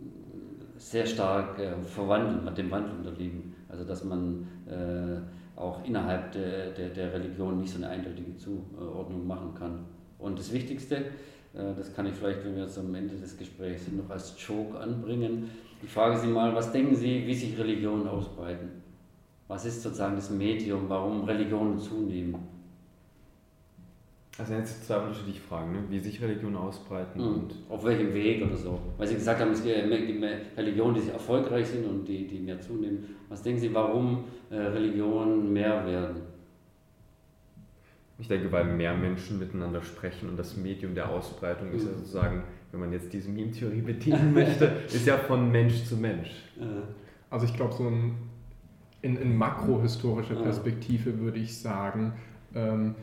[0.77, 3.55] sehr stark äh, verwandeln, dem Wandel unterliegen.
[3.67, 9.25] Also dass man äh, auch innerhalb der, der, der, Religion nicht so eine eindeutige Zuordnung
[9.25, 9.79] machen kann.
[10.19, 10.97] Und das Wichtigste,
[11.55, 14.35] äh, das kann ich vielleicht, wenn wir jetzt am Ende des Gesprächs sind, noch als
[14.37, 15.49] Joke anbringen.
[15.81, 18.86] Ich frage Sie mal, was denken Sie, wie sich Religionen ausbreiten?
[19.47, 22.35] Was ist sozusagen das Medium, warum Religionen zunehmen?
[24.37, 25.79] Also jetzt zwei unterschiedliche Fragen, ne?
[25.89, 27.27] wie sich Religionen ausbreiten mhm.
[27.27, 28.79] und auf welchem Weg oder so.
[28.97, 33.15] Weil Sie gesagt haben, es gibt Religionen, die erfolgreich sind und die, die mehr zunehmen.
[33.29, 36.21] Was denken Sie, warum äh, Religionen mehr werden?
[38.19, 41.97] Ich denke, weil mehr Menschen miteinander sprechen und das Medium der Ausbreitung ist ja mhm.
[41.97, 46.29] sozusagen, wenn man jetzt diese Meme-Theorie bedienen möchte, ist ja von Mensch zu Mensch.
[47.29, 48.15] Also ich glaube, so ein,
[49.07, 52.13] in, in makrohistorischer Perspektive würde ich sagen,
[52.53, 52.95] ähm,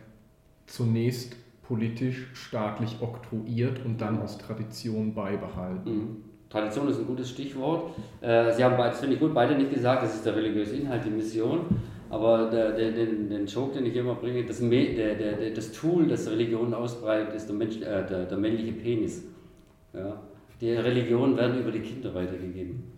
[0.66, 5.90] zunächst politisch staatlich oktroyiert und dann aus Tradition beibehalten.
[5.90, 6.16] Mhm.
[6.50, 7.94] Tradition ist ein gutes Stichwort.
[8.20, 11.04] Äh, Sie haben, das finde ich gut, beide nicht gesagt, das ist der religiöse Inhalt,
[11.04, 11.60] die Mission.
[12.10, 16.06] Aber der, der, den, den Joke, den ich immer bringe, das, der, der, das Tool,
[16.06, 19.24] das Religion ausbreitet, ist der, Mensch, äh, der männliche Penis.
[19.92, 20.20] Ja?
[20.60, 22.93] Die Religionen werden über die Kinder weitergegeben.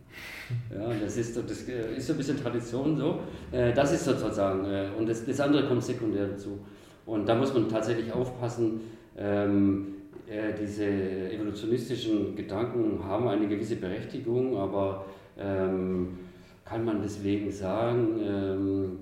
[0.72, 3.20] Ja, das ist, das äh, ist so ein bisschen Tradition so.
[3.50, 4.64] Äh, das ist sozusagen,
[4.96, 6.58] und das, das andere kommt sekundär dazu.
[7.04, 8.80] Und da muss man tatsächlich aufpassen,
[9.16, 9.86] ähm,
[10.28, 10.84] äh, diese
[11.30, 15.06] evolutionistischen Gedanken haben eine gewisse Berechtigung, aber
[15.38, 16.18] ähm,
[16.64, 18.98] kann man deswegen sagen, ähm,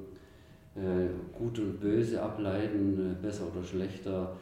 [0.77, 1.09] äh,
[1.39, 4.37] gut und böse ableiten, äh, besser oder schlechter.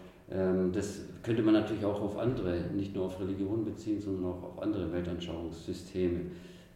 [0.73, 4.63] Das könnte man natürlich auch auf andere, nicht nur auf Religion beziehen, sondern auch auf
[4.63, 6.21] andere Weltanschauungssysteme.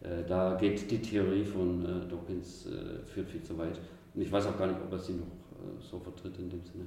[0.02, 3.78] Äh, da geht die Theorie von äh, Dawkins äh, führt viel zu weit.
[4.14, 6.64] Und ich weiß auch gar nicht, ob er sie noch äh, so vertritt in dem
[6.64, 6.85] Sinne.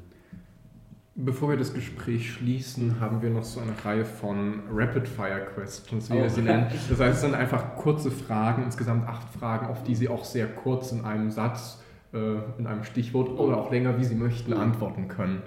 [1.22, 6.26] Bevor wir das Gespräch schließen, haben wir noch so eine Reihe von Rapid-Fire-Questions, wie wir
[6.26, 6.30] oh.
[6.30, 6.68] sie nennen.
[6.90, 10.48] Das heißt, es sind einfach kurze Fragen, insgesamt acht Fragen, auf die Sie auch sehr
[10.48, 11.84] kurz in einem Satz,
[12.14, 15.42] äh, in einem Stichwort oder auch länger, wie Sie möchten, antworten können.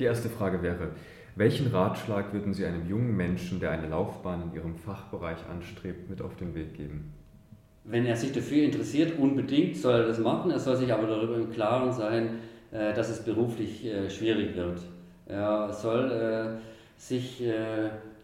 [0.00, 0.88] Die erste Frage wäre,
[1.36, 6.22] welchen Ratschlag würden Sie einem jungen Menschen, der eine Laufbahn in Ihrem Fachbereich anstrebt, mit
[6.22, 7.12] auf den Weg geben?
[7.84, 10.50] Wenn er sich dafür interessiert, unbedingt soll er das machen.
[10.50, 12.38] Er soll sich aber darüber im Klaren sein,
[12.72, 14.80] äh, dass es beruflich äh, schwierig wird.
[15.26, 17.42] Er soll äh, sich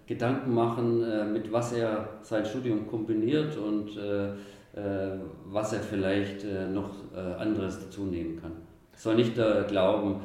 [0.06, 3.98] Gedanken machen, mit was er sein Studium kombiniert und
[5.44, 6.90] was er vielleicht noch
[7.39, 8.52] anderes dazu nehmen kann.
[8.97, 10.22] Soll nicht glauben,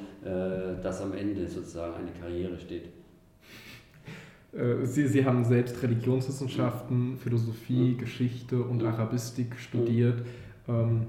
[0.82, 2.90] dass am Ende sozusagen eine Karriere steht.
[4.84, 10.24] Sie, Sie haben selbst Religionswissenschaften, Philosophie, Geschichte und Arabistik studiert.
[10.68, 11.08] Ähm,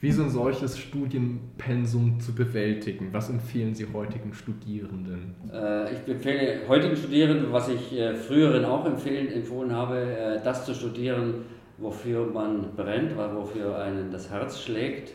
[0.00, 3.08] wie so ein solches Studienpensum zu bewältigen?
[3.12, 5.34] Was empfehlen Sie heutigen Studierenden?
[5.50, 10.66] Äh, ich empfehle heutigen Studierenden, was ich äh, früheren auch empfehlen, empfohlen habe, äh, das
[10.66, 11.46] zu studieren,
[11.78, 15.14] wofür man brennt, wofür einen das Herz schlägt,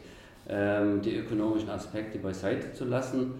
[0.51, 3.35] die ökonomischen Aspekte beiseite zu lassen,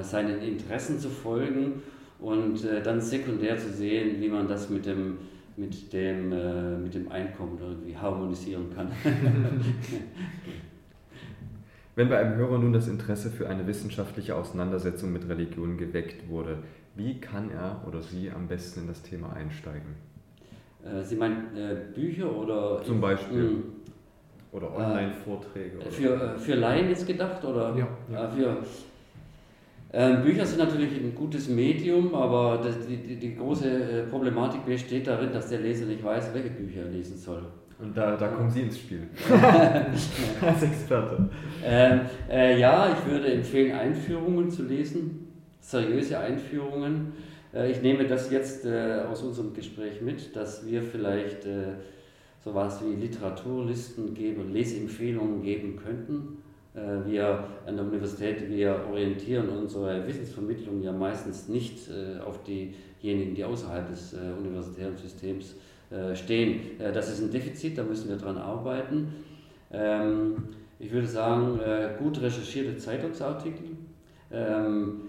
[0.00, 1.82] seinen Interessen zu folgen
[2.18, 5.18] und dann sekundär zu sehen, wie man das mit dem
[5.58, 6.30] mit dem,
[6.82, 8.90] mit dem Einkommen irgendwie harmonisieren kann.
[11.96, 16.58] Wenn bei einem Hörer nun das Interesse für eine wissenschaftliche Auseinandersetzung mit Religion geweckt wurde,
[16.94, 19.94] wie kann er oder sie am besten in das Thema einsteigen?
[20.84, 22.82] Äh, sie meinen äh, Bücher oder?
[22.82, 23.42] Zum Beispiel.
[23.42, 23.62] Mh, hm.
[24.56, 25.78] Oder Online-Vorträge?
[25.78, 27.44] Äh, für, äh, für Laien ist gedacht?
[27.44, 27.74] Oder?
[27.76, 27.88] Ja.
[28.12, 28.28] ja.
[28.28, 28.56] für,
[29.92, 34.66] ähm, Bücher sind natürlich ein gutes Medium, aber das, die, die, die, große äh, Problematik
[34.66, 37.42] besteht darin, dass der Leser nicht weiß, welche Bücher er lesen soll.
[37.78, 39.06] Und da, da kommen Sie ins Spiel.
[40.40, 41.28] Als Experte.
[41.64, 42.00] Ähm,
[42.30, 45.28] äh, ja, ich würde empfehlen, Einführungen zu lesen,
[45.60, 47.12] seriöse Einführungen.
[47.54, 51.74] Äh, ich nehme das jetzt äh, aus unserem Gespräch mit, dass wir vielleicht äh,
[52.46, 56.38] sowas wie Literaturlisten geben, Lesempfehlungen geben könnten.
[56.74, 63.34] Äh, wir an der Universität, wir orientieren unsere Wissensvermittlung ja meistens nicht äh, auf diejenigen,
[63.34, 65.56] die außerhalb des universitären Systems
[65.88, 66.80] äh, stehen.
[66.80, 69.06] Äh, das ist ein Defizit, da müssen wir dran arbeiten.
[69.70, 70.34] Ähm,
[70.80, 73.68] ich würde sagen, äh, gut recherchierte Zeitungsartikel,
[74.32, 75.02] ähm,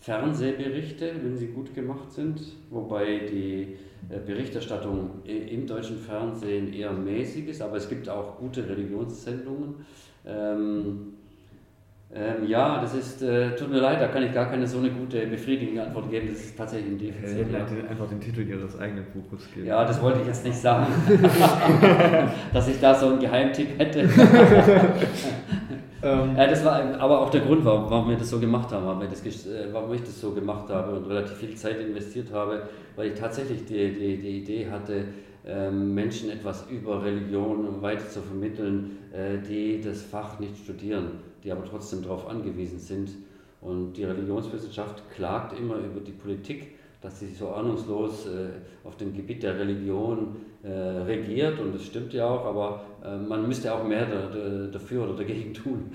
[0.00, 2.40] Fernsehberichte, wenn sie gut gemacht sind,
[2.70, 3.76] wobei die
[4.08, 9.86] Berichterstattung im deutschen Fernsehen eher mäßig ist, aber es gibt auch gute Religionssendungen.
[10.26, 11.14] Ähm,
[12.16, 14.90] ähm, ja, das ist, äh, tut mir leid, da kann ich gar keine so eine
[14.90, 16.28] gute, befriedigende Antwort geben.
[16.28, 17.50] Das ist tatsächlich ein Defizit.
[17.50, 19.66] Ja, einfach den Titel Ihres eigenen Buches geben.
[19.66, 20.86] Ja, das wollte ich jetzt nicht sagen,
[22.52, 24.02] dass ich da so einen Geheimtipp hätte.
[26.04, 26.36] ähm.
[26.36, 29.00] ja, das war aber auch der Grund, warum, warum wir das so gemacht haben, warum,
[29.00, 33.08] das, äh, warum ich das so gemacht habe und relativ viel Zeit investiert habe, weil
[33.08, 35.06] ich tatsächlich die, die, die Idee hatte,
[35.44, 41.52] ähm, Menschen etwas über Religion weiter zu vermitteln, äh, die das Fach nicht studieren, die
[41.52, 43.10] aber trotzdem darauf angewiesen sind.
[43.60, 49.14] Und die Religionswissenschaft klagt immer über die Politik, dass sie so ahnungslos äh, auf dem
[49.14, 52.84] Gebiet der Religion äh, regiert und das stimmt ja auch, aber
[53.28, 54.06] man müsste auch mehr
[54.72, 55.90] dafür oder dagegen tun.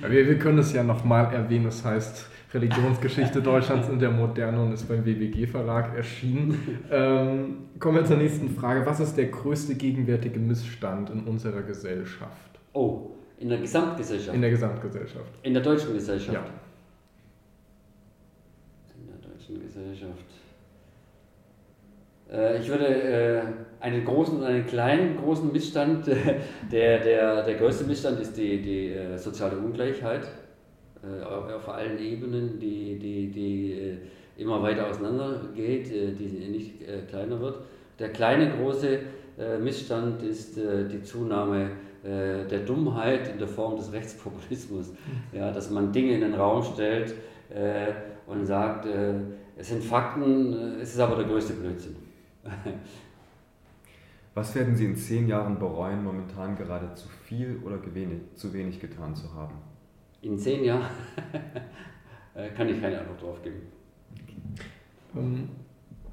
[0.00, 4.72] wir, wir können es ja nochmal erwähnen, das heißt, Religionsgeschichte Deutschlands in der Moderne und
[4.72, 6.80] ist beim WWG Verlag erschienen.
[6.90, 8.86] Ähm, kommen wir zur nächsten Frage.
[8.86, 12.58] Was ist der größte gegenwärtige Missstand in unserer Gesellschaft?
[12.72, 14.34] Oh, in der Gesamtgesellschaft?
[14.34, 15.32] In der Gesamtgesellschaft.
[15.42, 16.34] In der deutschen Gesellschaft?
[16.34, 16.44] Ja.
[18.98, 20.24] In der deutschen Gesellschaft.
[22.30, 23.42] Äh, ich würde äh,
[23.80, 26.06] einen großen und einen kleinen großen Missstand,
[26.72, 30.26] der, der, der größte Missstand ist die, die äh, soziale Ungleichheit
[31.02, 33.96] äh, auf allen Ebenen, die, die, die äh,
[34.36, 36.74] immer weiter auseinandergeht, äh, die nicht
[37.08, 37.60] kleiner wird.
[37.98, 39.00] Der kleine große
[39.60, 41.70] Missstand ist die Zunahme
[42.08, 44.92] der Dummheit in der Form des Rechtspopulismus.
[45.32, 47.14] Ja, dass man Dinge in den Raum stellt
[48.26, 48.86] und sagt,
[49.56, 51.96] es sind Fakten, es ist aber der größte Blödsinn.
[54.34, 57.78] Was werden Sie in zehn Jahren bereuen, momentan gerade zu viel oder
[58.34, 59.54] zu wenig getan zu haben?
[60.22, 60.86] in zehn Jahren
[62.34, 63.62] äh, kann ich keine Antwort drauf geben.
[65.16, 65.48] Ähm,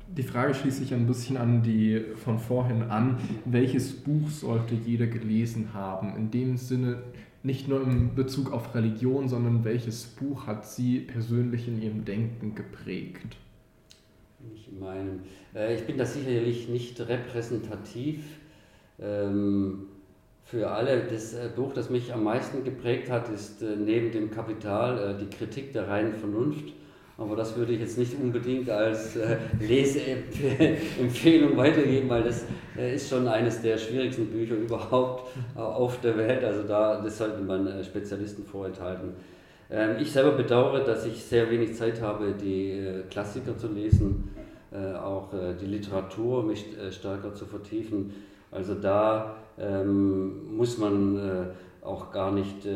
[0.08, 3.18] Die Frage schließt sich ein bisschen an die von vorhin an.
[3.46, 6.16] Welches Buch sollte jeder gelesen haben?
[6.16, 7.04] In dem Sinne
[7.44, 12.56] nicht nur in Bezug auf Religion, sondern welches Buch hat Sie persönlich in Ihrem Denken
[12.56, 13.38] geprägt?
[14.54, 15.20] Ich meine,
[15.56, 18.24] äh, ich bin da sicherlich nicht repräsentativ
[19.00, 19.88] ähm,
[20.44, 21.04] für alle.
[21.04, 25.36] Das äh, Buch, das mich am meisten geprägt hat, ist äh, neben dem Kapital die
[25.36, 26.74] Kritik der reinen Vernunft
[27.18, 32.46] aber das würde ich jetzt nicht unbedingt als äh, Leseempfehlung weitergeben, weil das
[32.78, 36.44] äh, ist schon eines der schwierigsten Bücher überhaupt äh, auf der Welt.
[36.44, 39.14] Also da, das sollte man äh, Spezialisten vorenthalten.
[39.70, 44.36] Ähm, ich selber bedauere, dass ich sehr wenig Zeit habe, die äh, Klassiker zu lesen,
[44.74, 45.30] äh, auch
[45.62, 48.14] die Literatur mich stärker zu vertiefen.
[48.52, 51.52] Also da ähm, muss man
[51.82, 52.68] auch gar nicht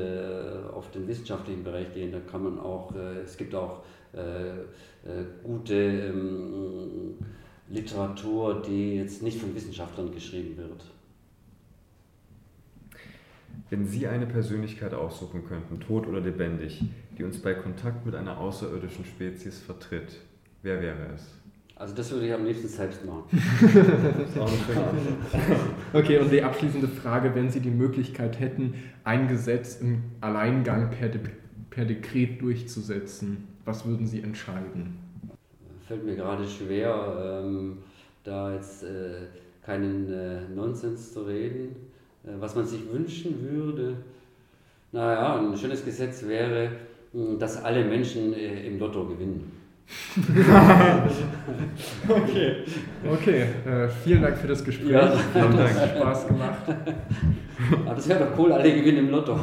[0.72, 2.12] auf den wissenschaftlichen Bereich gehen.
[2.12, 2.94] Da kann man auch,
[3.26, 3.82] es gibt auch
[5.44, 7.16] gute ähm,
[7.70, 10.84] Literatur, die jetzt nicht von Wissenschaftlern geschrieben wird.
[13.70, 16.84] Wenn Sie eine Persönlichkeit aussuchen könnten, tot oder lebendig,
[17.18, 20.18] die uns bei Kontakt mit einer außerirdischen Spezies vertritt,
[20.64, 21.36] wer wäre es?
[21.76, 23.24] Also das würde ich am liebsten selbst machen.
[25.94, 28.74] okay, und die abschließende Frage, wenn Sie die Möglichkeit hätten,
[29.06, 31.22] ein Gesetz im Alleingang per, De
[31.70, 34.98] per Dekret durchzusetzen, was würden Sie entscheiden?
[35.88, 37.78] Fällt mir gerade schwer, ähm,
[38.24, 39.28] da jetzt äh,
[39.64, 41.76] keinen äh, Nonsens zu reden.
[42.24, 43.98] Äh, was man sich wünschen würde,
[44.92, 46.72] naja, ein schönes Gesetz wäre,
[47.38, 49.52] dass alle Menschen äh, im Lotto gewinnen.
[52.10, 52.64] Okay,
[53.12, 53.42] okay.
[53.42, 54.92] Äh, vielen Dank für das Gespräch.
[54.92, 55.80] Ja, vielen Dank.
[55.80, 56.60] Hat Spaß gemacht.
[57.86, 59.34] Aber das wäre doch cool, alle gewinnen im Lotto.